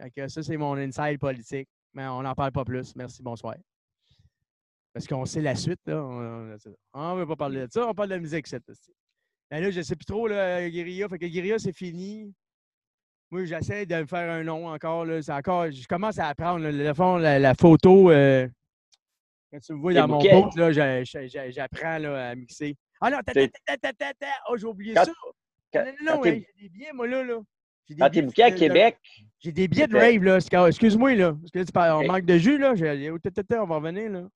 [0.00, 1.68] Fait que ça, c'est mon inside politique.
[1.94, 2.94] Mais on n'en parle pas plus.
[2.94, 3.56] Merci, bonsoir.
[4.92, 6.04] Parce qu'on sait la suite, là.
[6.04, 8.64] On ne veut pas parler de ça, on parle de la musique, cette
[9.50, 11.08] Mais là, je ne sais plus trop, là, Guérilla.
[11.08, 12.34] Fait que Guérilla, c'est fini.
[13.30, 15.06] Moi, j'essaie de me faire un nom encore.
[15.06, 15.20] Là.
[15.30, 16.68] encore je commence à apprendre.
[16.68, 18.46] le fond, la, photo, euh,
[19.50, 20.72] quand tu me vois dans mon boat,
[21.50, 22.76] j'apprends à mixer.
[23.00, 23.18] Ah non,
[24.48, 25.04] oh, j'ai oublié ça.
[25.06, 27.22] non, non, non, j'ai des billets, moi, là.
[27.22, 27.40] là.
[27.98, 28.98] Quand t'es bouqué à Québec.
[29.38, 30.66] J'ai des billets de rave, là.
[30.68, 31.32] Excuse-moi, là.
[31.32, 32.72] Parce que là, tu parles, on manque de jus, là.
[32.72, 34.28] On va revenir, là.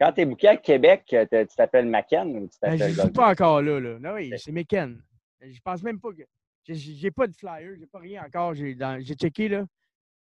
[0.00, 2.92] Quand t'es bouqué à Québec, tu t'appelles McKen ou tu ben, t'appelles.
[2.92, 3.98] Je ne suis pas encore là, là.
[3.98, 4.98] Non, oui, c'est McKen.
[5.40, 6.22] Je pense même pas que.
[6.68, 8.54] J'ai pas de flyer, j'ai pas rien encore.
[8.54, 8.74] J'ai
[9.14, 9.64] checké, là.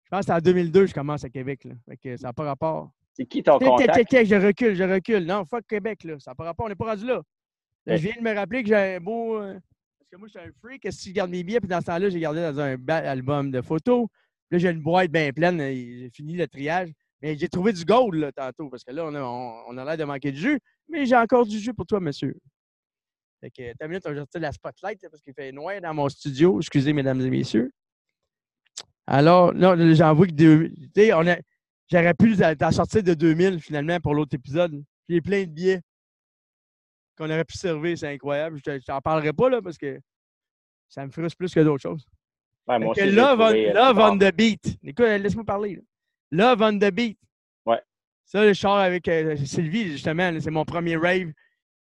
[0.03, 1.73] Je pense que c'est en 2002 je commence à Québec, là.
[1.87, 2.91] Fait que ça n'a pas rapport.
[3.13, 4.25] C'est qui ton contact?
[4.25, 5.25] Je recule, je recule.
[5.25, 6.19] Non, fuck Québec, là.
[6.19, 7.21] Ça n'a pas rapport, on n'est pas rendu là.
[7.85, 9.37] Je viens de me rappeler que j'ai un beau.
[9.37, 9.53] Euh,
[9.99, 10.87] parce que moi, je suis un freak.
[10.91, 13.61] Si je garde mes billets, puis dans ce temps-là, j'ai gardé dans un album de
[13.61, 14.07] photos.
[14.51, 15.59] Là, j'ai une boîte bien pleine.
[15.59, 16.89] J'ai fini le triage.
[17.21, 19.97] Mais j'ai trouvé du gold là, tantôt, parce que là, on a, on, a l'air
[19.97, 20.59] de manquer de jus.
[20.89, 22.35] Mais j'ai encore du jus pour toi, monsieur.
[23.39, 26.59] Fait que, ta minute, on va la spotlight parce qu'il fait noir dans mon studio.
[26.59, 27.71] Excusez, mesdames et messieurs.
[29.07, 30.33] Alors, là, j'en vois que
[31.11, 31.39] a,
[31.89, 34.83] j'aurais pu t'en sortir de 2000 finalement pour l'autre épisode.
[35.09, 35.81] J'ai plein de billets
[37.17, 37.97] qu'on aurait pu servir.
[37.97, 38.59] C'est incroyable.
[38.65, 39.99] Je t'en parlerai pas là parce que
[40.89, 42.05] ça me frustre plus que d'autres choses.
[42.67, 44.77] Ouais, moi love, on, euh, love on, the beat.
[44.83, 45.81] Écoute, laisse-moi parler.
[46.31, 47.19] Love on the beat.
[47.65, 47.81] Ouais.
[48.25, 51.27] Ça, le char avec euh, Sylvie, justement, c'est mon premier rave.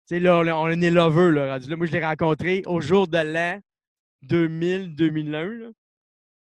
[0.08, 3.60] Tu sais, là, on, est lover, là, Moi, je l'ai rencontré au jour de l'an
[4.24, 5.72] 2000-2001,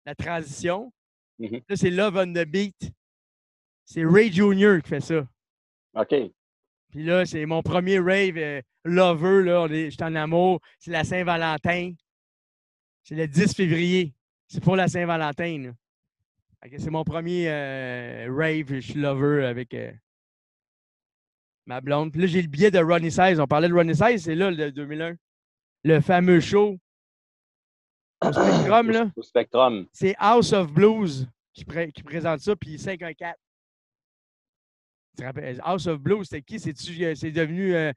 [0.06, 0.92] la transition.
[1.40, 1.64] Mm-hmm.
[1.70, 2.92] Là, c'est Love on the Beat.
[3.86, 4.82] C'est Ray Jr.
[4.84, 5.26] qui fait ça.
[5.94, 6.16] OK.
[6.96, 9.68] Puis là, c'est mon premier rave euh, lover, là.
[9.68, 10.62] Je suis en amour.
[10.80, 11.92] C'est la Saint-Valentin.
[13.04, 14.14] C'est le 10 février.
[14.48, 15.74] C'est pour la Saint-Valentin,
[16.64, 18.76] C'est mon premier euh, rave.
[18.76, 19.74] Je suis lover avec.
[19.74, 19.92] Euh,
[21.66, 22.14] ma blonde.
[22.14, 23.42] Puis là, j'ai le billet de Ronnie 16.
[23.42, 25.18] On parlait de Ronnie 16, c'est là, le 2001.
[25.84, 26.80] Le fameux show
[28.22, 29.12] au Spectrum, là.
[29.18, 29.86] Au Spectrum.
[29.92, 33.34] C'est House of Blues qui, présente ça, puis 514.
[35.64, 36.58] House of Blues, c'était qui?
[36.58, 37.92] Euh, c'est devenu euh,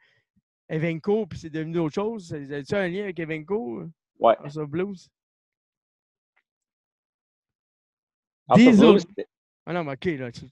[0.68, 2.28] Evenco, puis c'est devenu autre chose?
[2.28, 3.84] C'est un lien avec Evenco?
[4.18, 4.36] Ouais.
[4.42, 5.08] House of Blues?
[8.48, 9.06] House of Blues,
[9.66, 10.46] ah non, mais OK, là, tu,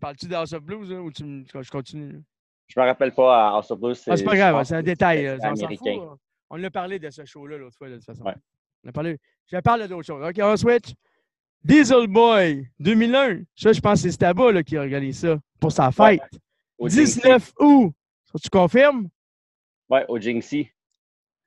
[0.00, 2.20] parles-tu de House of Blues ou tu, je continue?
[2.66, 4.02] Je me rappelle pas à House of Blues.
[4.08, 5.38] Ah, c'est pas grave, c'est un détail.
[5.40, 6.18] On,
[6.50, 8.24] on a parlé de ce show-là l'autre fois, de toute façon.
[8.24, 8.34] Ouais.
[8.84, 9.18] On a parlé.
[9.46, 10.24] Je parle d'autres choses.
[10.24, 10.92] OK, on switch.
[11.66, 13.42] Diesel Boy, 2001.
[13.56, 16.20] Ça, je pense que c'est Staba là, qui organise ça pour sa fête.
[16.80, 17.92] 19 août.
[18.40, 19.08] tu confirmes?
[19.88, 20.70] Ouais, au Jinxie.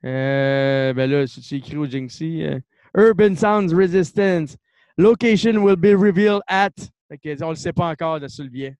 [0.04, 2.44] Euh, ben là, si tu écris au Jinxie.
[2.44, 2.60] Euh,
[2.98, 4.58] Urban Sounds Resistance.
[4.98, 6.72] Location will be revealed at
[7.10, 8.76] on ne le sait pas encore de sur le billet.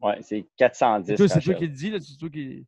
[0.00, 1.16] Oui, c'est 410.
[1.16, 2.66] C'est toi, qui le dis, c'est toi qui.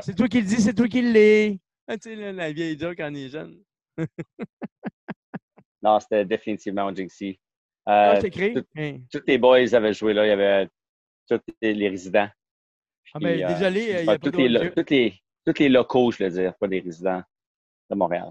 [0.00, 1.58] C'est toi qui le dis, c'est toi qui l'es.
[1.88, 3.58] Ah, tu sais, la vieille joke quand on est jeune.
[5.82, 7.38] non, c'était définitivement au Jinxie.
[7.88, 8.20] Euh, ah,
[8.76, 8.98] hein.
[9.10, 10.24] Tous les boys avaient joué là.
[10.24, 10.68] Il y avait
[11.28, 12.28] tous les, résidents.
[13.14, 16.54] ah, ben, euh, désolé, il y a tous, les, tous, les, locaux, je veux dire,
[16.56, 17.22] pas les résidents
[17.90, 18.30] de Montréal.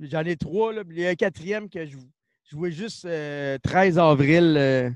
[0.00, 0.72] J'en ai trois.
[0.72, 0.82] Là.
[0.88, 1.96] Il y a un quatrième que je,
[2.44, 4.90] je jouais juste 13 euh, avril, euh,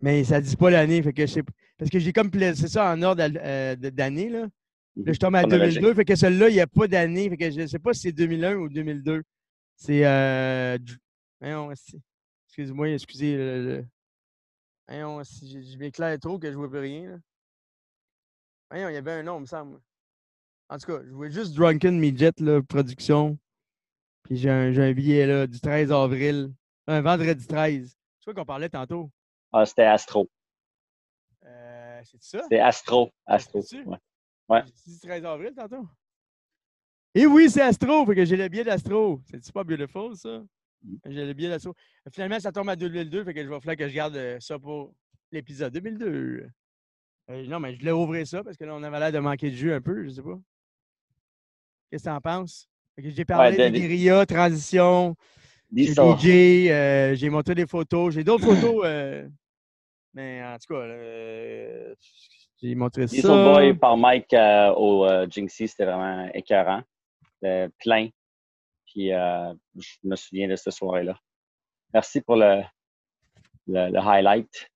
[0.00, 1.02] mais ça ne dit pas l'année.
[1.02, 1.22] Fait que
[1.78, 4.28] parce que j'ai comme c'est ça en ordre euh, d'année.
[4.28, 4.46] Là.
[4.96, 5.12] là.
[5.12, 5.94] je tombe à 2002.
[5.94, 7.28] Fait que celui-là, il n'y a pas d'année.
[7.30, 9.22] Fait que je ne sais pas si c'est 2001 ou 2002.
[9.76, 10.78] C'est.
[12.48, 13.36] Excuse-moi, excusez.
[13.36, 13.84] Le,
[14.88, 17.20] je m'éclaire trop que je ne vois plus rien.
[18.72, 19.80] il y avait un nom, il me semble.
[20.68, 23.38] En tout cas, je jouais juste Drunken Midget, là, production.
[24.24, 26.52] Puis j'ai un, un, billet là, du 13 avril
[26.88, 27.96] un vendredi 13.
[28.18, 29.10] C'est quoi qu'on parlait tantôt?
[29.52, 30.28] Ah, c'était Astro.
[31.44, 32.42] Euh, c'est ça?
[32.48, 33.12] C'est Astro.
[33.26, 33.60] Astro.
[33.86, 33.98] Ouais.
[34.48, 34.62] ouais.
[34.74, 35.86] C'est 13 avril tantôt?
[37.18, 39.22] Et oui, c'est Astro, fait que j'ai le billet d'Astro.
[39.30, 40.42] C'est-tu pas beautiful, ça?
[41.08, 41.72] J'ai le billet d'assaut.
[42.12, 44.58] Finalement, ça tombe à 2002, fait que je vais falloir que je garde euh, ça
[44.58, 44.92] pour
[45.32, 46.46] l'épisode 2002.
[47.30, 49.50] Euh, non, mais je voulais ouvrir ça parce que là, on avait l'air de manquer
[49.50, 50.38] de jus un peu, je sais pas.
[51.90, 52.68] Qu'est-ce que tu en penses?
[52.98, 55.16] J'ai parlé de guérilla, transition,
[55.74, 58.12] DJ, euh, j'ai montré des photos.
[58.12, 58.84] J'ai d'autres photos,
[60.12, 60.86] mais en tout cas,
[62.60, 63.16] j'ai montré ça.
[63.16, 64.36] Diesel Boy par Mike
[64.76, 66.82] au Jinxie, c'était vraiment écœurant.
[67.40, 68.08] Plein.
[68.86, 71.18] Puis euh, je me souviens de cette soirée-là.
[71.92, 72.62] Merci pour le,
[73.66, 74.68] le, highlight.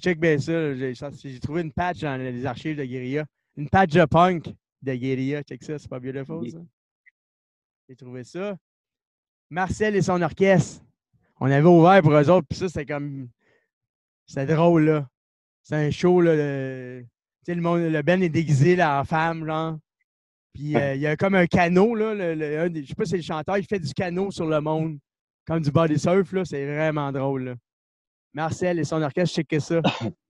[0.00, 0.74] check bien ça.
[0.74, 3.24] J'ai trouvé une patch dans les archives de Guerilla.
[3.56, 4.52] Une patch de punk
[4.82, 5.42] de Guerilla.
[5.42, 6.58] Check ça, c'est pas beautiful, ça.
[7.88, 8.56] J'ai trouvé ça.
[9.50, 10.84] Marcel et son orchestre.
[11.38, 13.28] On avait ouvert pour eux autres, puis ça, c'était comme.
[14.26, 15.08] C'était drôle, là.
[15.62, 16.34] C'est un show, là.
[16.34, 17.02] Le...
[17.04, 19.78] Tu sais, le, monde, le Ben est déguisé là, en femme, genre.
[20.56, 22.14] Puis euh, il y a comme un canot, là.
[22.14, 24.98] Le, je sais pas si c'est le chanteur, il fait du canot sur le monde,
[25.46, 26.46] comme du body surf, là.
[26.46, 27.56] C'est vraiment drôle,
[28.32, 29.80] Marcel et son orchestre, que ça.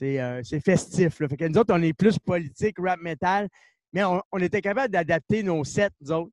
[0.00, 1.26] Euh, c'est festif, là.
[1.26, 3.48] Fait que nous autres, on est plus politique, rap metal,
[3.92, 6.30] mais on, était capable d'adapter nos sets, nous autres.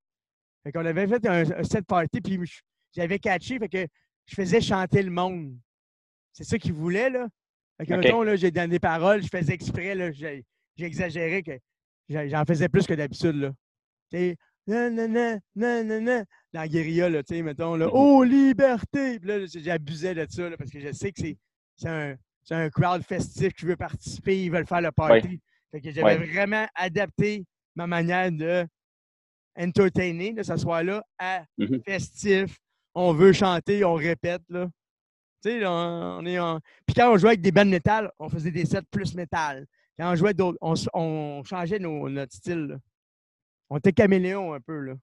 [0.63, 2.39] Fait qu'on avait fait un, set party, puis
[2.95, 3.87] j'avais catché, fait que
[4.27, 5.57] je faisais chanter le monde.
[6.31, 7.27] C'est ça qu'ils voulaient, là.
[7.79, 8.11] Fait que, okay.
[8.11, 10.11] là, j'ai donné des paroles, je faisais exprès, là,
[10.77, 11.57] j'exagérais que
[12.09, 13.51] J'en faisais plus que d'habitude, là.
[14.11, 14.37] Tu sais,
[14.67, 14.95] nan,
[15.55, 19.19] dans la guérilla, là, tu sais, mettons, là, oh, liberté!
[19.19, 21.21] Puis là, j'abusais de ça, là, parce que je sais que
[21.75, 22.15] c'est un,
[22.51, 25.41] un crowd festif qui veut participer, ils veulent faire le party.
[25.71, 27.45] Fait que j'avais vraiment adapté
[27.75, 28.65] ma manière de
[29.57, 31.83] entertainer, de s'asseoir là, à mm-hmm.
[31.83, 32.57] festif.
[32.93, 34.67] On veut chanter, on répète, là.
[35.43, 36.59] Tu sais, on, est en...
[36.85, 39.65] Puis quand on jouait avec des bandes métal, on faisait des sets plus métal.
[39.97, 42.79] Quand on jouait d'autres, on, changeait notre style.
[43.69, 44.79] On était caméléon un peu.
[44.79, 44.93] Là.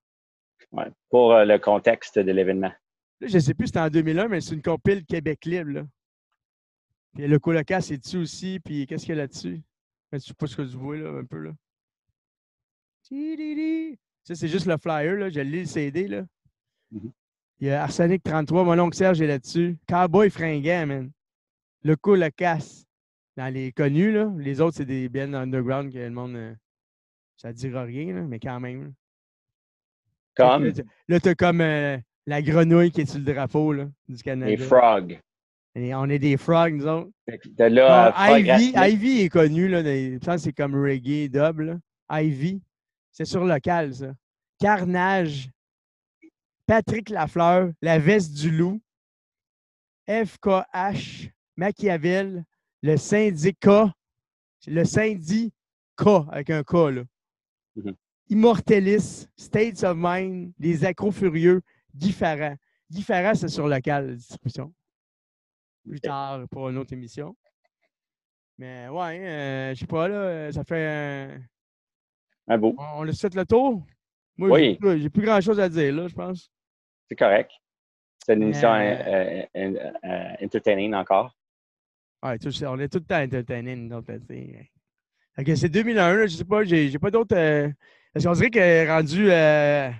[0.70, 2.72] Ouais, pour euh, le contexte de l'événement.
[3.20, 5.70] je ne sais plus, c'était en 2001, mais c'est une compile Québec libre.
[5.70, 5.82] Là.
[7.14, 8.60] Puis le colocasse est dessus aussi.
[8.60, 9.62] Puis qu'est-ce qu'il y a là-dessus?
[10.12, 11.38] Je ne sais pas ce que tu vois là, un peu.
[11.38, 11.52] là.
[14.24, 15.16] Ça, c'est juste le flyer.
[15.16, 15.30] Là.
[15.30, 16.06] J'ai lu le CD.
[16.06, 16.24] Là.
[16.92, 17.12] Mm-hmm.
[17.60, 19.78] Il y a Arsenic 33, mon oncle Serge est là-dessus.
[19.86, 21.12] Cowboy fringant, man.
[21.82, 22.84] Le colocasse
[23.36, 24.30] dans les connus, là.
[24.38, 26.36] Les autres, c'est des bands underground que le monde.
[26.36, 26.54] Euh,
[27.36, 28.92] ça ne dira rien, là, mais quand même.
[30.36, 30.72] Comme.
[31.08, 34.50] Là, tu as comme euh, la grenouille qui est sur le drapeau là, du Canada.
[34.50, 35.18] Les frogs.
[35.74, 37.10] on est des frogs, nous autres.
[37.26, 39.82] De là, Ivy, Ivy est connu, là.
[39.82, 41.80] je pense c'est comme reggae dub,
[42.10, 42.62] Ivy.
[43.10, 44.12] C'est sur local, ça.
[44.60, 45.50] Carnage.
[46.66, 48.80] Patrick Lafleur, La Veste du Loup.
[50.08, 51.28] FKH.
[51.56, 52.44] Machiavel
[52.82, 53.92] le syndicat,
[54.66, 57.02] le syndicat avec un K, là.
[57.76, 57.94] Mm-hmm.
[58.28, 61.62] Immortalis, States of Mind, Les Accros Furieux,
[61.92, 62.56] Différents.
[62.88, 64.72] Différents, c'est sur local, la distribution.
[65.86, 67.36] Plus tard pour une autre émission.
[68.58, 71.40] Mais ouais, euh, je sais pas, là, ça fait un.
[72.48, 72.74] Un beau.
[72.78, 73.84] On, a fait le tour?
[74.36, 74.78] Moi, oui.
[75.00, 76.50] j'ai plus grand chose à dire, là, je pense.
[77.08, 77.50] C'est correct.
[78.24, 81.36] C'est une émission euh, euh, entertaining encore.
[82.22, 84.12] Ouais, on est tout le temps entertaining, nous autres.
[85.56, 87.36] c'est 2001, là, je sais pas, j'ai pas d'autres.
[87.36, 87.68] Euh,
[88.12, 89.90] parce qu'on dirait que rendu euh,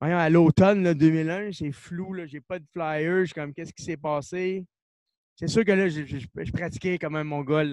[0.00, 3.96] à l'automne 2001, c'est flou, j'ai pas de flyer, je suis comme qu'est-ce qui s'est
[3.96, 4.66] passé?
[5.36, 7.70] C'est sûr que là, je, je, pratiquais comme un mongol,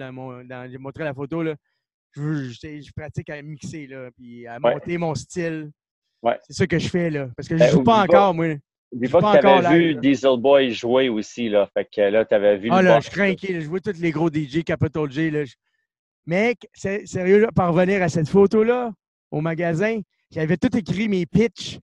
[0.70, 1.56] j'ai montré la photo, là.
[2.12, 5.70] Je, je, pratique à mixer, là, puis à monter mon style.
[6.22, 6.38] Ouais.
[6.44, 7.28] C'est ça que je fais, là.
[7.36, 8.54] Parce que je ne ben, joue pas encore, moi.
[8.96, 11.68] Des fois que tu avais vu Diesel Boy jouer aussi, là.
[11.74, 12.68] Fait que là, tu avais vu.
[12.72, 13.60] Ah, là, je craquais.
[13.60, 15.30] Je vois tous les gros DJ, Capital J.
[15.30, 15.44] Là.
[16.26, 18.92] Mec, sérieux, là, pour revenir à cette photo-là,
[19.30, 20.00] au magasin,
[20.30, 21.74] j'avais tout écrit mes pitchs.
[21.74, 21.80] Tu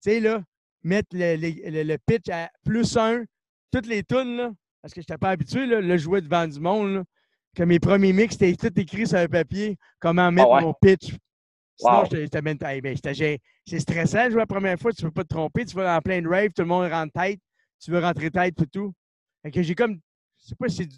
[0.00, 0.42] sais, là,
[0.82, 3.24] mettre le, le, pitch à plus un,
[3.72, 4.52] toutes les tunes, là,
[4.82, 7.04] parce que je n'étais pas habitué, là, le jouer devant du monde, là,
[7.56, 11.14] que mes premiers mix, c'était tout écrit sur un papier, comment mettre ah mon pitch
[11.76, 12.96] Sinon, ben,
[13.66, 15.96] c'est stressant de jouer la première fois, tu ne peux pas te tromper, tu vas
[15.96, 17.40] en plein rave, tout le monde rentre tête,
[17.82, 18.92] tu veux rentrer tête et tout.
[19.42, 19.98] Fait que j'ai comme,
[20.40, 20.88] je sais pas si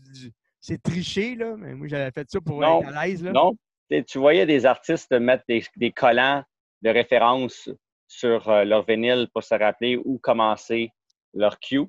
[0.60, 3.22] c'est triché, là, mais moi j'avais fait ça pour être à l'aise.
[3.22, 3.56] Non,
[3.88, 6.42] tu voyais des artistes mettre des, des collants
[6.82, 7.70] de référence
[8.08, 10.90] sur euh, leur vinyle pour se rappeler où commencer
[11.34, 11.86] leur cue.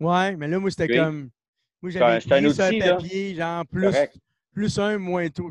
[0.00, 1.30] Ouais, mais là, moi, c'était comme.
[1.82, 3.94] Moi, j'avais un, outil, un papier, genre plus,
[4.52, 5.50] plus un, moins tout,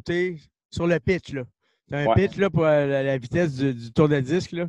[0.70, 1.44] sur le pitch, là.
[1.90, 4.52] C'est un pitch là, pour euh, la, vitesse du, tour de disque.
[4.52, 4.68] Là.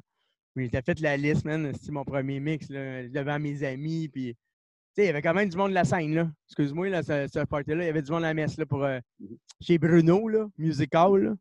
[0.56, 1.72] Mais t'as fait la liste, man.
[1.74, 4.08] C'était mon premier mix là, devant mes amis.
[4.08, 4.36] Puis,
[4.96, 6.14] il y avait quand même du monde de la scène.
[6.14, 6.30] là.
[6.48, 8.98] Excuse-moi, là, ce, party-là, il y avait du monde à la messe là, pour, euh,
[9.20, 9.36] mm-hmm.
[9.60, 11.16] chez Bruno, là, Musical.
[11.16, 11.34] Là.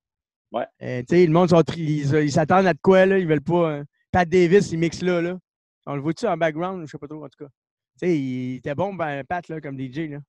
[0.51, 0.65] Ouais.
[0.81, 3.17] Euh, le monde, ils s'attendent à de quoi, là.
[3.17, 3.81] Ils veulent pas.
[4.11, 5.21] Pat Davis, il mixe là.
[5.21, 5.37] là.
[5.85, 6.85] On le voit-tu en background?
[6.85, 8.07] Je sais pas trop, en tout cas.
[8.07, 10.19] Il était bon, ben, Pat, là, comme DJ, là.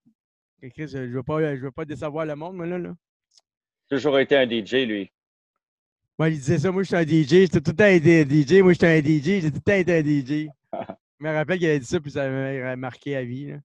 [0.71, 2.79] Chris, je ne veux, pas, je veux pas décevoir le monde, moi, là.
[2.79, 2.95] là.
[3.89, 5.11] Toujours été un DJ, lui.
[6.21, 7.29] Moi, il disait ça, moi, je suis un DJ.
[7.29, 8.61] J'étais tout le temps un DJ.
[8.61, 9.41] Moi, j'étais un DJ.
[9.41, 10.51] J'ai tout le temps été un DJ.
[11.19, 13.47] je me rappelle qu'il avait dit ça, puis ça m'a marqué à vie.
[13.47, 13.57] Là.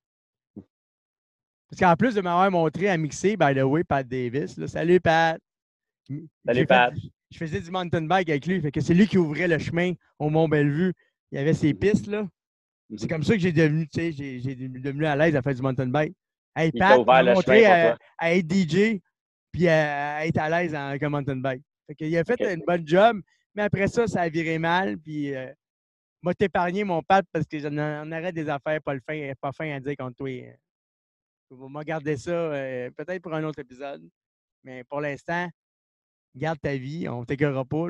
[1.69, 4.55] Parce qu'en plus de m'avoir montré à mixer, by the way, Pat Davis.
[4.55, 5.37] Là, salut, Pat.
[6.45, 6.93] Salut, Pat.
[7.29, 8.61] je faisais du mountain bike avec lui.
[8.61, 10.93] Fait que c'est lui qui ouvrait le chemin au Mont-Bellevue.
[11.33, 12.25] Il y avait ses pistes, là.
[12.95, 15.61] C'est comme ça que j'ai devenu, tu sais, j'ai devenu à l'aise à faire du
[15.61, 16.13] mountain bike.
[16.55, 19.01] Hey, Pat, il m'a montré à, être DJ
[19.51, 21.61] puis à, être à l'aise avec un mountain bike.
[21.87, 23.21] Fait qu'il a fait une bonne job,
[23.53, 24.97] mais après ça, ça a viré mal.
[24.97, 25.51] Puis, euh,
[26.21, 29.71] m'a épargné mon Pat parce que j'en aurais des affaires pas, le fin, pas fin
[29.71, 30.29] à dire contre toi.
[31.51, 34.09] On va garder ça euh, peut-être pour un autre épisode.
[34.63, 35.47] Mais pour l'instant,
[36.35, 37.87] garde ta vie, on ne t'écœurera pas.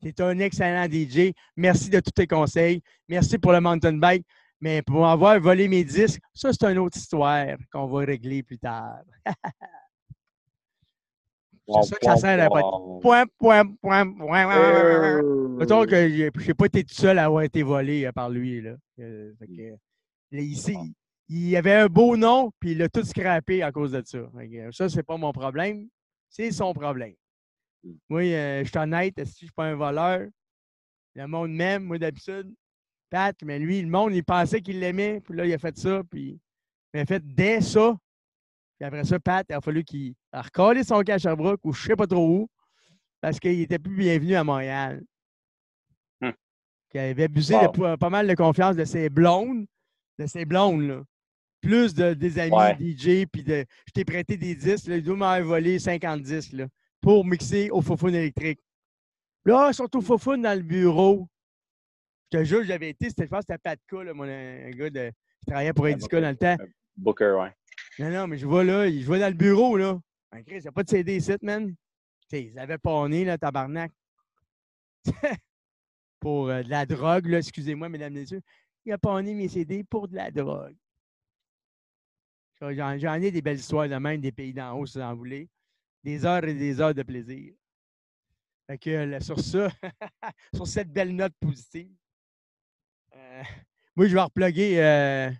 [0.00, 1.32] Tu es un excellent DJ.
[1.56, 2.82] Merci de tous tes conseils.
[3.08, 4.26] Merci pour le mountain bike.
[4.58, 8.58] Mais pour avoir volé mes disques, ça, c'est une autre histoire qu'on va régler plus
[8.58, 9.02] tard.
[11.68, 12.48] c'est ça que ça sert à
[13.00, 15.22] Point, point, point, point.
[15.56, 18.60] Mettons que je n'ai pas été tout seul à avoir été volé euh, par lui.
[18.60, 18.76] Là.
[19.00, 19.32] Euh,
[20.32, 20.76] ici,
[21.28, 24.18] il avait un beau nom, puis il a tout scrappé à cause de ça.
[24.72, 25.88] Ça, c'est pas mon problème.
[26.28, 27.14] C'est son problème.
[27.82, 27.92] Mm.
[28.08, 30.26] Moi, euh, je suis honnête, si je ne suis pas un voleur,
[31.14, 32.52] le monde m'aime, moi d'habitude.
[33.10, 36.02] Pat, mais lui, le monde, il pensait qu'il l'aimait, puis là, il a fait ça,
[36.10, 36.38] puis
[36.92, 37.96] il a fait dès ça.
[38.78, 41.82] Puis après ça, Pat, il a fallu qu'il recolle son cas à Sherbrooke ou je
[41.82, 42.50] ne sais pas trop où,
[43.20, 45.02] parce qu'il n'était plus bienvenu à Montréal.
[46.20, 46.32] Hum.
[46.92, 49.66] Il avait abusé de pas mal de confiance de ses blondes,
[50.18, 51.02] de ses blondes, là
[51.66, 54.86] plus de, des amis DJ, puis de, je t'ai prêté des disques.
[54.86, 56.66] Là, il doit m'avoir volé 50 disques là,
[57.00, 58.60] pour mixer au faux électrique.
[59.44, 61.28] Là, ils sont au faux dans le bureau.
[62.32, 65.46] Je te jure, j'avais été, c'était, je c'était Patka, là, mon, un gars de, qui
[65.46, 66.56] travaillait pour Indica dans le temps.
[66.96, 67.52] Booker, ouais.
[67.98, 69.98] Non, non, mais je vois là, je vois dans le bureau, là.
[70.30, 71.74] Ben, Chris, il n'y a pas de CD ici, man.
[72.28, 73.92] sais, ils avaient pas nez, là, tabarnak.
[76.20, 78.42] pour euh, de la drogue, là, excusez-moi, mesdames et messieurs.
[78.84, 80.76] Il a pas mes CD pour de la drogue.
[82.60, 85.48] J'en ai des belles histoires de même des pays d'en haut, si vous en voulez.
[86.04, 87.52] Des heures et des heures de plaisir.
[88.66, 89.68] Fait que sur ça,
[90.54, 91.94] sur cette belle note positive,
[93.14, 93.42] euh,
[93.94, 95.30] moi, je vais reploguer euh,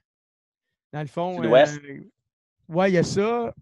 [0.92, 1.42] dans le fond.
[1.42, 2.00] Euh,
[2.68, 3.52] ouais, il y a ça.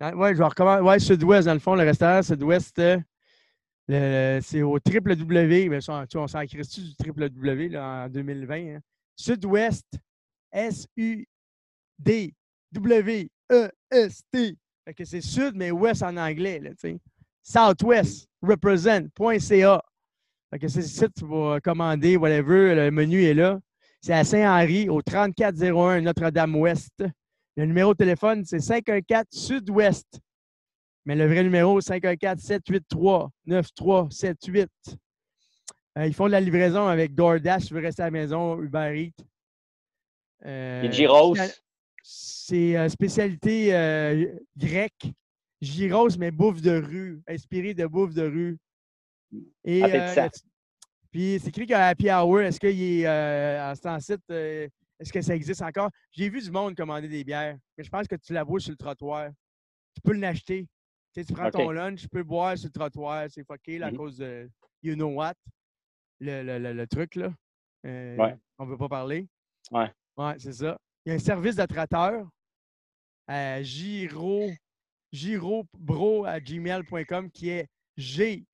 [0.00, 0.82] ouais, je vais recommencer.
[0.82, 2.80] Ouais, Sud-Ouest, dans le fond, le restaurant Sud-Ouest,
[3.88, 5.68] c'est au triple W.
[5.68, 5.80] Ben,
[6.14, 8.54] on s'en crée-tu du triple W en 2020?
[8.54, 8.80] Hein?
[9.16, 9.86] Sud-Ouest,
[10.52, 12.34] S-U-D
[12.72, 14.56] W-E-S-T.
[14.84, 16.98] Fait que c'est sud, mais ouest en anglais, là, tu.
[17.42, 19.82] Southwest, represent.ca.
[20.50, 23.58] Fait que c'est le site pour commander, whatever, le menu est là.
[24.00, 27.04] C'est à Saint-Henri, au 3401 Notre-Dame-Ouest.
[27.56, 30.20] Le numéro de téléphone, c'est 514 Sud-Ouest.
[31.04, 34.68] Mais le vrai numéro, 514-783-9378.
[35.98, 38.92] Euh, ils font de la livraison avec DoorDash, tu veux rester à la maison, Uber
[38.96, 39.24] Eats.
[40.46, 41.36] Euh, Et Giros.
[42.02, 43.68] C'est euh, spécialité
[44.56, 45.12] grecque.
[45.60, 48.56] Gyros, mais bouffe de rue, inspiré de bouffe de rue.
[49.64, 50.28] Et, euh,
[51.10, 53.06] puis c'est écrit qu'à Happy Hour, est-ce qu'il est
[53.86, 54.24] en site,
[55.00, 55.90] est-ce que ça existe encore?
[56.12, 58.70] J'ai vu du monde commander des bières, mais je pense que tu la bois sur
[58.72, 59.30] le trottoir.
[59.94, 60.68] Tu peux l'acheter.
[61.12, 63.26] Tu, sais, tu prends ton lunch, tu peux boire sur le trottoir.
[63.30, 63.96] C'est fucké à mm-hmm.
[63.96, 64.48] cause de
[64.82, 65.34] you know what,
[66.20, 67.32] le, truc là.
[67.82, 68.36] ouais.
[68.58, 69.26] On ne veut pas parler.
[69.70, 69.90] Ouais.
[70.16, 70.78] Ouais, c'est ça.
[71.04, 72.28] Il y a un service de traiteur
[73.26, 74.50] à Giro,
[75.12, 78.46] girobro à gmail.com qui est G-Y-R-O-S-B-R-O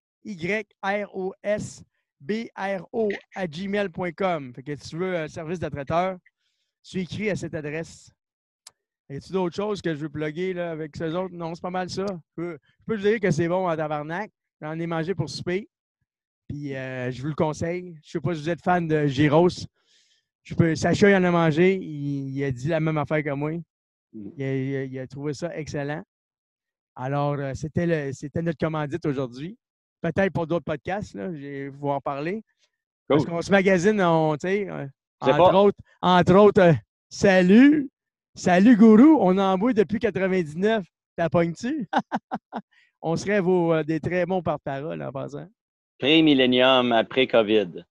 [3.35, 4.55] à gmail.com.
[4.55, 6.19] Fait que si tu veux un service de traiteur,
[6.89, 8.11] tu écris à cette adresse.
[9.09, 11.35] Y a-tu d'autres choses que je veux plugger là, avec ces autres?
[11.35, 12.07] Non, c'est pas mal ça.
[12.07, 14.31] Je peux, vous dire que c'est bon en tabarnak.
[14.61, 15.69] J'en ai mangé pour souper.
[16.49, 17.95] Puis euh, je vous le conseille.
[18.03, 19.67] Je ne sais pas si vous êtes fan de Gyros.
[20.43, 21.77] Je peux, Sacha, il en a mangé.
[21.77, 23.53] Il, a dit la même affaire que moi.
[24.13, 26.05] Il a, trouvé ça excellent.
[26.95, 27.87] Alors, euh, c'était,
[28.43, 29.59] notre commandite aujourd'hui.
[30.01, 32.43] Peut-être pour d'autres podcasts, là, je vais vous en parler.
[33.09, 34.37] Parce qu'on se magazine, on,
[35.25, 36.73] euh, entre, autres, entre autres, euh,
[37.09, 37.91] salut,
[38.35, 40.85] salut gourou, on en boit depuis 99.
[41.17, 41.89] T'as pognes-tu?
[43.03, 45.47] on serait vos, des très bons porte-parole en passant.
[45.99, 47.85] Pré-millénium après COVID.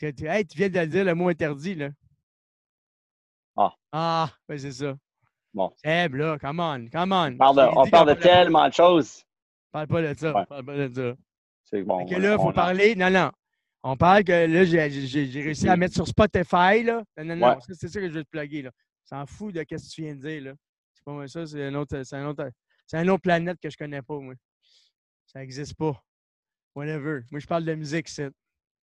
[0.00, 1.88] Hey, tu viens de dire le mot interdit, là.
[3.56, 3.74] Ah.
[3.92, 4.94] Ah, ben c'est ça.
[5.52, 5.72] Bon.
[5.76, 7.36] Seb, là, come on, come on.
[7.40, 9.24] On parle de, tellement de choses.
[9.72, 10.32] Parle pas de ça.
[10.32, 11.16] Parle pas de ça.
[11.64, 12.06] C'est bon.
[12.06, 12.94] que là, il faut parler.
[12.94, 13.30] Non, non.
[13.82, 16.82] On parle que là, j'ai réussi à mettre sur Spotify.
[16.82, 17.02] Là.
[17.16, 18.62] Non, non, non, c'est ça que je vais te plugger.
[18.62, 18.70] Là.
[19.04, 20.42] S'en fout de ce que tu viens de dire.
[20.42, 20.52] Là.
[20.92, 22.50] C'est pas moi ça, c'est un autre, c'est un autre,
[22.86, 24.34] c'est une autre planète que je connais pas, moi.
[25.26, 26.02] Ça n'existe pas.
[26.74, 27.20] Whatever.
[27.30, 28.30] Moi, je parle de musique, c'est.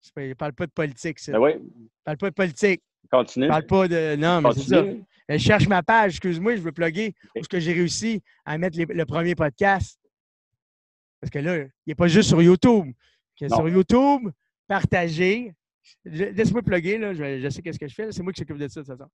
[0.02, 1.32] Je ne parle pas de politique, c'est.
[1.32, 1.54] Ben oui.
[1.56, 2.82] Je parle pas de politique.
[3.12, 3.46] Continue.
[3.46, 4.16] Je parle pas de.
[4.16, 4.84] Non, mais c'est ça.
[5.28, 8.78] Je cherche ma page, excuse-moi, je veux plugger où ce que j'ai réussi à mettre
[8.80, 10.00] le premier podcast.
[11.20, 12.94] Parce que là, il n'est pas juste sur YouTube.
[13.36, 14.30] Sur YouTube,
[14.68, 15.54] partagez.
[16.04, 17.14] Laisse-moi plugger, là.
[17.14, 18.12] Je, sais qu'est-ce que je fais.
[18.12, 19.10] C'est moi qui s'occupe de ça, de toute façon.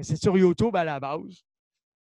[0.00, 1.42] C'est sur YouTube à la base.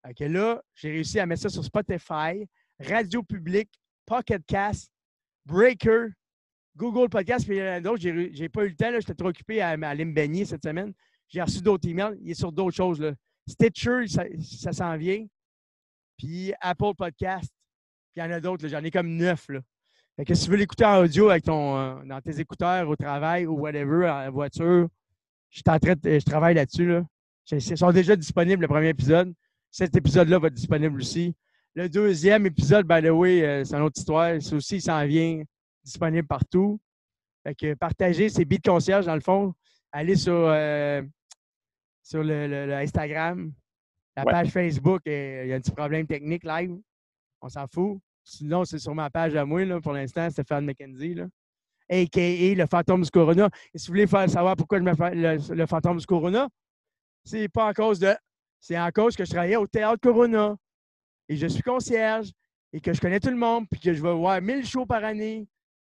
[0.08, 2.48] OK, là, j'ai réussi à mettre ça sur Spotify,
[2.80, 3.70] Radio Public,
[4.04, 4.90] Pocket Cast,
[5.46, 6.08] Breaker,
[6.76, 8.02] Google Podcast, puis il y en a d'autres.
[8.02, 10.92] J'ai pas eu le temps, j'étais trop occupé à, aller me baigner cette semaine.
[11.28, 12.18] J'ai reçu d'autres emails.
[12.20, 13.14] Il est sur d'autres choses.
[13.46, 15.26] Stitcher, ça, s'en vient.
[16.16, 17.52] Puis Apple Podcast.
[18.12, 18.68] Puis il y en a d'autres.
[18.68, 19.48] J'en ai comme neuf.
[19.48, 19.60] Là.
[20.16, 22.96] Fait que si tu veux l'écouter en audio avec ton, euh, dans tes écouteurs au
[22.96, 24.88] travail ou whatever, en voiture,
[25.50, 26.86] je, en train je travaille là-dessus.
[26.86, 27.02] Là.
[27.50, 29.32] Ils sont déjà disponibles, le premier épisode.
[29.70, 31.34] Cet épisode-là va être disponible aussi.
[31.74, 34.40] Le deuxième épisode, by the way, euh, c'est une autre histoire.
[34.40, 35.42] C'est aussi, il s'en vient
[35.82, 36.78] disponible partout.
[37.42, 39.54] Fait que partagez ces bits de concierge, dans le fond.
[39.90, 41.02] Allez sur, euh,
[42.02, 43.52] sur le, Instagram,
[44.16, 45.00] la page Facebook.
[45.06, 46.76] il y a un petit problème technique live.
[47.40, 47.98] On s'en fout.
[48.24, 51.14] Sinon, c'est sur ma page à moi, là, pour l'instant, Stéphane McKenzie.
[51.14, 51.26] Là.
[51.90, 52.54] A.K.A.
[52.54, 53.50] le fantôme du Corona.
[53.74, 56.48] Et si vous voulez faire savoir pourquoi je me fais le, fantôme du Corona,
[57.24, 58.14] c'est pas en cause de.
[58.60, 60.56] C'est en cause que je travaillais au théâtre Corona
[61.28, 62.30] et je suis concierge
[62.72, 65.02] et que je connais tout le monde puis que je vais voir 1000 shows par
[65.02, 65.48] année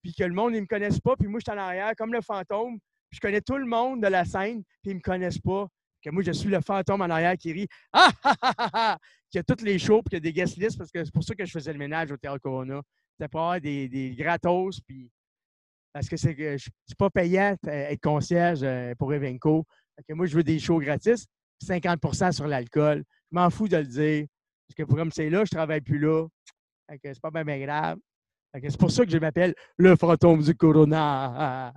[0.03, 2.13] puis que le monde, ne me connaisse pas puis moi, je suis en arrière comme
[2.13, 2.79] le fantôme.
[3.11, 5.69] Puis je connais tout le monde de la scène puis ils me connaissent pas.
[6.03, 8.99] Que moi, je suis le fantôme en arrière qui rit Ah ah ah ah ah
[9.35, 11.05] Qu'il y a toutes les shows puis qu'il y a des guest lists parce que
[11.05, 12.81] c'est pour ça que je faisais le ménage au théâtre Corona.
[13.11, 15.11] C'était pour avoir des, gratos puis
[15.93, 16.37] parce que c'est
[16.97, 19.67] pas payant euh, être concierge euh, pour Evenco.
[20.11, 21.27] moi, je veux des shows gratis.
[21.65, 23.03] 50% sur l'alcool.
[23.33, 24.27] Je m'en fous de le dire.
[24.69, 26.29] Parce que pour comme c'est là, je travaille plus là.
[27.03, 27.99] C'est pas bien, grave.
[28.55, 31.73] C'est pour ça que je m'appelle le fantôme du Corona.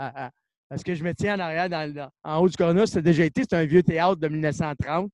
[0.70, 2.86] Parce que je me tiens en arrière, dans, en haut du Corona.
[2.86, 5.12] C'était déjà été, c'est un vieux théâtre de 1930.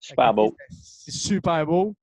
[0.00, 0.56] Super beau.
[0.70, 1.94] C'est super beau.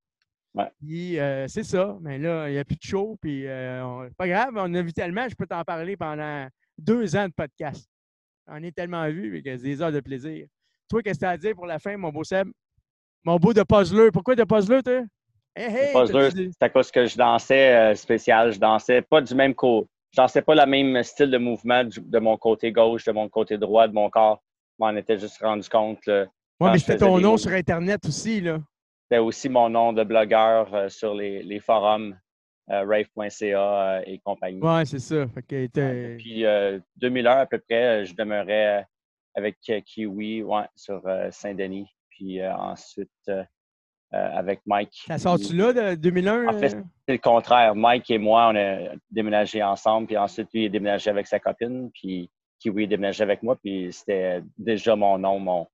[0.54, 1.20] Ouais.
[1.20, 1.98] Euh, c'est ça.
[2.02, 3.18] Mais là, il n'y a plus de show.
[3.22, 6.48] Puis, euh, pas grave, on a vu tellement, je peux t'en parler pendant
[6.78, 7.90] deux ans de podcast.
[8.48, 10.48] On est tellement vu, que c'est des heures de plaisir.
[10.90, 12.50] Toi, qu'est-ce que tu as à dire pour la fin, mon beau Seb?
[13.24, 14.10] Mon beau de puzzler.
[14.12, 15.04] Pourquoi de puzzler, toi?
[15.56, 18.54] Hey, puzzler, c'est à cause que je dansais euh, spécial.
[18.54, 19.90] Je dansais pas du même côté.
[20.12, 23.58] Je dansais pas le même style de mouvement de mon côté gauche, de mon côté
[23.58, 24.42] droit, de mon corps.
[24.80, 26.08] Je m'en étais juste rendu compte.
[26.60, 28.60] Oui, mais c'était ton nom sur Internet aussi, là.
[29.04, 32.18] C'était aussi mon nom de blogueur euh, sur les, les forums
[32.70, 34.60] euh, rave.ca et compagnie.
[34.62, 35.26] Oui, c'est ça.
[35.28, 36.44] Fait depuis
[36.98, 38.86] 2001 à peu près, je demeurais
[39.38, 41.88] avec euh, Kiwi ouais, sur euh, Saint-Denis.
[42.10, 43.32] Puis euh, ensuite,
[44.12, 45.04] avec Mike.
[45.06, 46.48] Ça sort-tu là de 2001?
[46.48, 47.76] En fait, c'est le contraire.
[47.76, 50.08] Mike et moi, on a déménagé ensemble.
[50.08, 51.92] Puis ensuite, lui, il a déménagé avec sa copine.
[51.94, 53.58] Puis Kiwi a déménagé avec moi.
[53.62, 55.68] Puis c'était déjà mon nom, mon,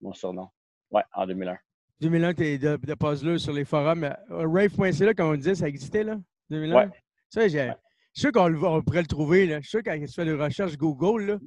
[0.00, 0.48] mon surnom.
[0.90, 1.56] Ouais, en 2001.
[2.00, 4.14] 2001, tu es de, de puzzler sur les forums.
[4.28, 6.16] Rave.ca, comme on disait, ça existait, là?
[6.48, 6.74] 2001?
[6.74, 6.88] Ouais.
[7.28, 7.72] Ça, j'ai.
[8.12, 9.46] Je suis sûr qu'on pourrait le trouver.
[9.46, 9.60] Là.
[9.60, 11.38] Je suis sûr quand tu fais des recherches Google, là,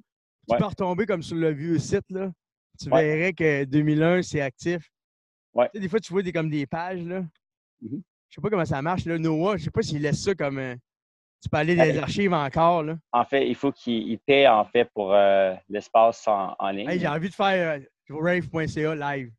[0.50, 2.32] tu peux retomber comme sur le vieux site, là.
[2.80, 4.90] Tu verrais que 2001, c'est actif.
[5.54, 5.70] Ouais.
[5.74, 7.22] des fois, tu vois des, comme des pages, là.
[7.84, 8.02] Mm-hmm.
[8.30, 9.18] Je sais pas comment ça marche, là.
[9.18, 10.58] Noah, je sais pas s'il laisse ça comme.
[10.58, 10.76] Euh,
[11.42, 12.98] tu peux aller dans les archives encore, là.
[13.12, 16.90] En fait, il faut qu'il paie, en fait, pour euh, l'espace en, ligne.
[16.98, 19.32] J'ai envie de faire euh, rave.ca live.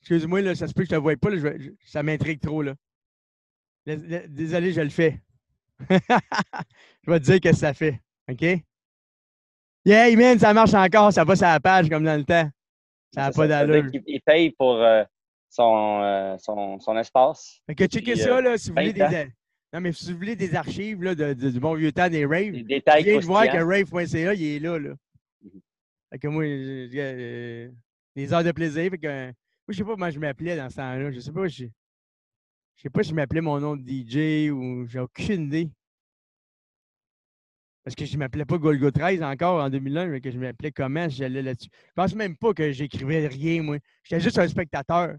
[0.00, 1.52] Excuse-moi, là, ça se peut que je te voie pas, là,
[1.84, 2.74] ça m'intrigue trop, là.
[3.86, 5.20] Désolé, je le fais.
[5.90, 8.00] je vais te dire que ça fait.
[8.30, 8.62] OK?
[9.84, 12.50] Yeah, man, ça marche encore, ça va sur la page comme dans le temps.
[13.14, 13.90] Ça n'a pas d'allure.
[14.06, 15.02] Il paye pour euh,
[15.48, 17.60] son, euh, son, son, espace.
[17.66, 19.28] Fait que checkez ça, euh, là, si vous voulez des.
[19.72, 22.52] Non, mais si vous voulez des archives là, de, du bon vieux temps des raves,
[22.52, 24.78] des détails viens de voir que rave.ca, il est là.
[24.78, 24.94] là.
[26.10, 28.90] Fait que moi, des heures de plaisir.
[28.90, 29.34] Fait que, moi,
[29.68, 31.10] je sais pas comment je m'appelais dans ce temps-là.
[31.10, 31.64] Je sais pas, je,
[32.76, 35.70] je sais pas si je m'appelais mon nom de DJ ou j'ai aucune idée.
[37.84, 40.72] Parce que je ne m'appelais pas Golgo 13 encore en 2001, mais que je m'appelais
[40.72, 41.70] comment j'allais là-dessus.
[41.72, 43.78] Je pense même pas que j'écrivais rien, moi.
[44.02, 45.14] J'étais juste un spectateur.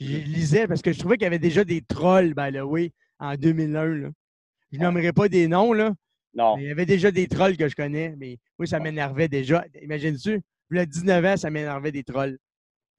[0.00, 2.92] Je lisais parce que je trouvais qu'il y avait déjà des trolls, by the way,
[3.18, 4.10] en 2001.
[4.72, 5.92] Je nommerai pas des noms, là.
[6.38, 6.56] Non.
[6.56, 9.64] il y avait déjà des trolls que je connais, mais oui, ça m'énervait déjà.
[9.74, 12.38] Y a 19 ans, ça m'énervait des trolls.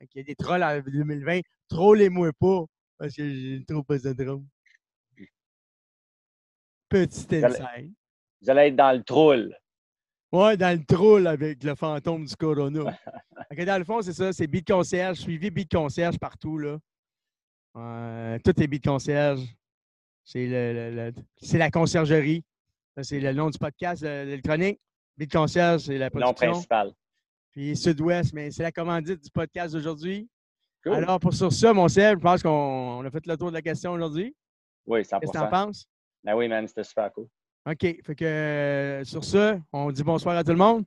[0.02, 1.40] il y a des trolls en 2020.
[1.70, 2.66] Trollez-moi pas,
[2.98, 4.44] parce que j'ai trop pas de drôle.
[6.90, 7.94] Petit insight
[8.42, 9.56] vous allez être dans le troll.
[10.32, 12.98] Ouais, dans le troll avec le fantôme du Corona.
[13.66, 15.18] dans le fond, c'est ça, c'est Beat Concierge.
[15.18, 16.78] Suivi Beat Concierge partout, là.
[17.76, 19.42] Euh, tout est Beat Concierge.
[20.24, 21.12] C'est le,
[21.54, 22.44] la conciergerie.
[23.04, 24.80] C'est le nom du podcast l'électronique.
[25.18, 26.48] Beat Concierge, c'est la production.
[26.48, 26.92] Nom principal.
[27.52, 30.30] Puis Sud-Ouest, mais c'est la commandite du podcast d'aujourd'hui.
[30.86, 33.62] Alors, pour sur ça, mon Seb, je pense qu'on a fait le tour de la
[33.62, 34.36] question aujourd'hui.
[34.86, 35.20] Oui, 100%.
[35.20, 35.86] Qu'est-ce que tu en penses?
[36.24, 37.28] Ben oui, man, c'était super cool.
[37.66, 37.80] OK.
[37.82, 40.86] Fait que euh, sur ça, on dit bonsoir à tout le monde.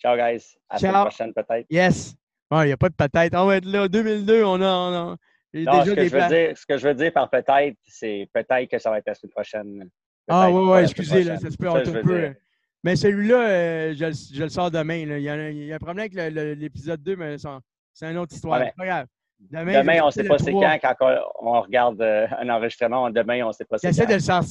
[0.00, 0.56] Ciao, guys.
[0.68, 1.66] À la prochaine, peut-être.
[1.70, 2.14] Yes.
[2.50, 3.34] Il n'y a pas de peut-être.
[3.36, 3.88] On va être là.
[3.88, 4.66] 2002, on a.
[4.66, 5.16] On a
[5.54, 8.68] non, ce, que je veux dire, ce que je veux dire par peut-être, c'est peut-être
[8.68, 9.90] que ça va être la semaine prochaine.
[10.28, 12.34] Ah oui, oui, excusez, là, ça se peut un peu.
[12.82, 14.96] Mais celui-là, euh, je, je, le sors demain.
[14.96, 18.34] Il, y a, il, y a, un problème avec l'épisode 2, mais c'est une autre
[18.34, 18.60] histoire.
[18.76, 19.06] pas grave.
[19.40, 20.94] Demain, on ne sait pas c'est quand, quand
[21.40, 23.10] on regarde euh, un enregistrement.
[23.10, 24.06] Demain, on ne sait pas c'est quand.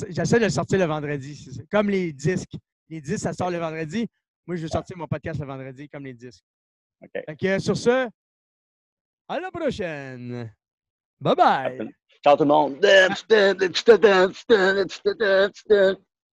[0.10, 1.62] J'essaie de le sortir le vendredi.
[1.72, 2.54] Comme les disques.
[2.90, 4.08] Les disques, ça sort le vendredi.
[4.46, 6.44] Moi, je vais sortir mon podcast le vendredi, comme les disques.
[7.02, 7.60] OK.
[7.60, 8.10] sur ce,
[9.28, 10.52] à la prochaine.
[11.20, 11.94] Bye bye.
[12.24, 12.80] Ciao tout le monde.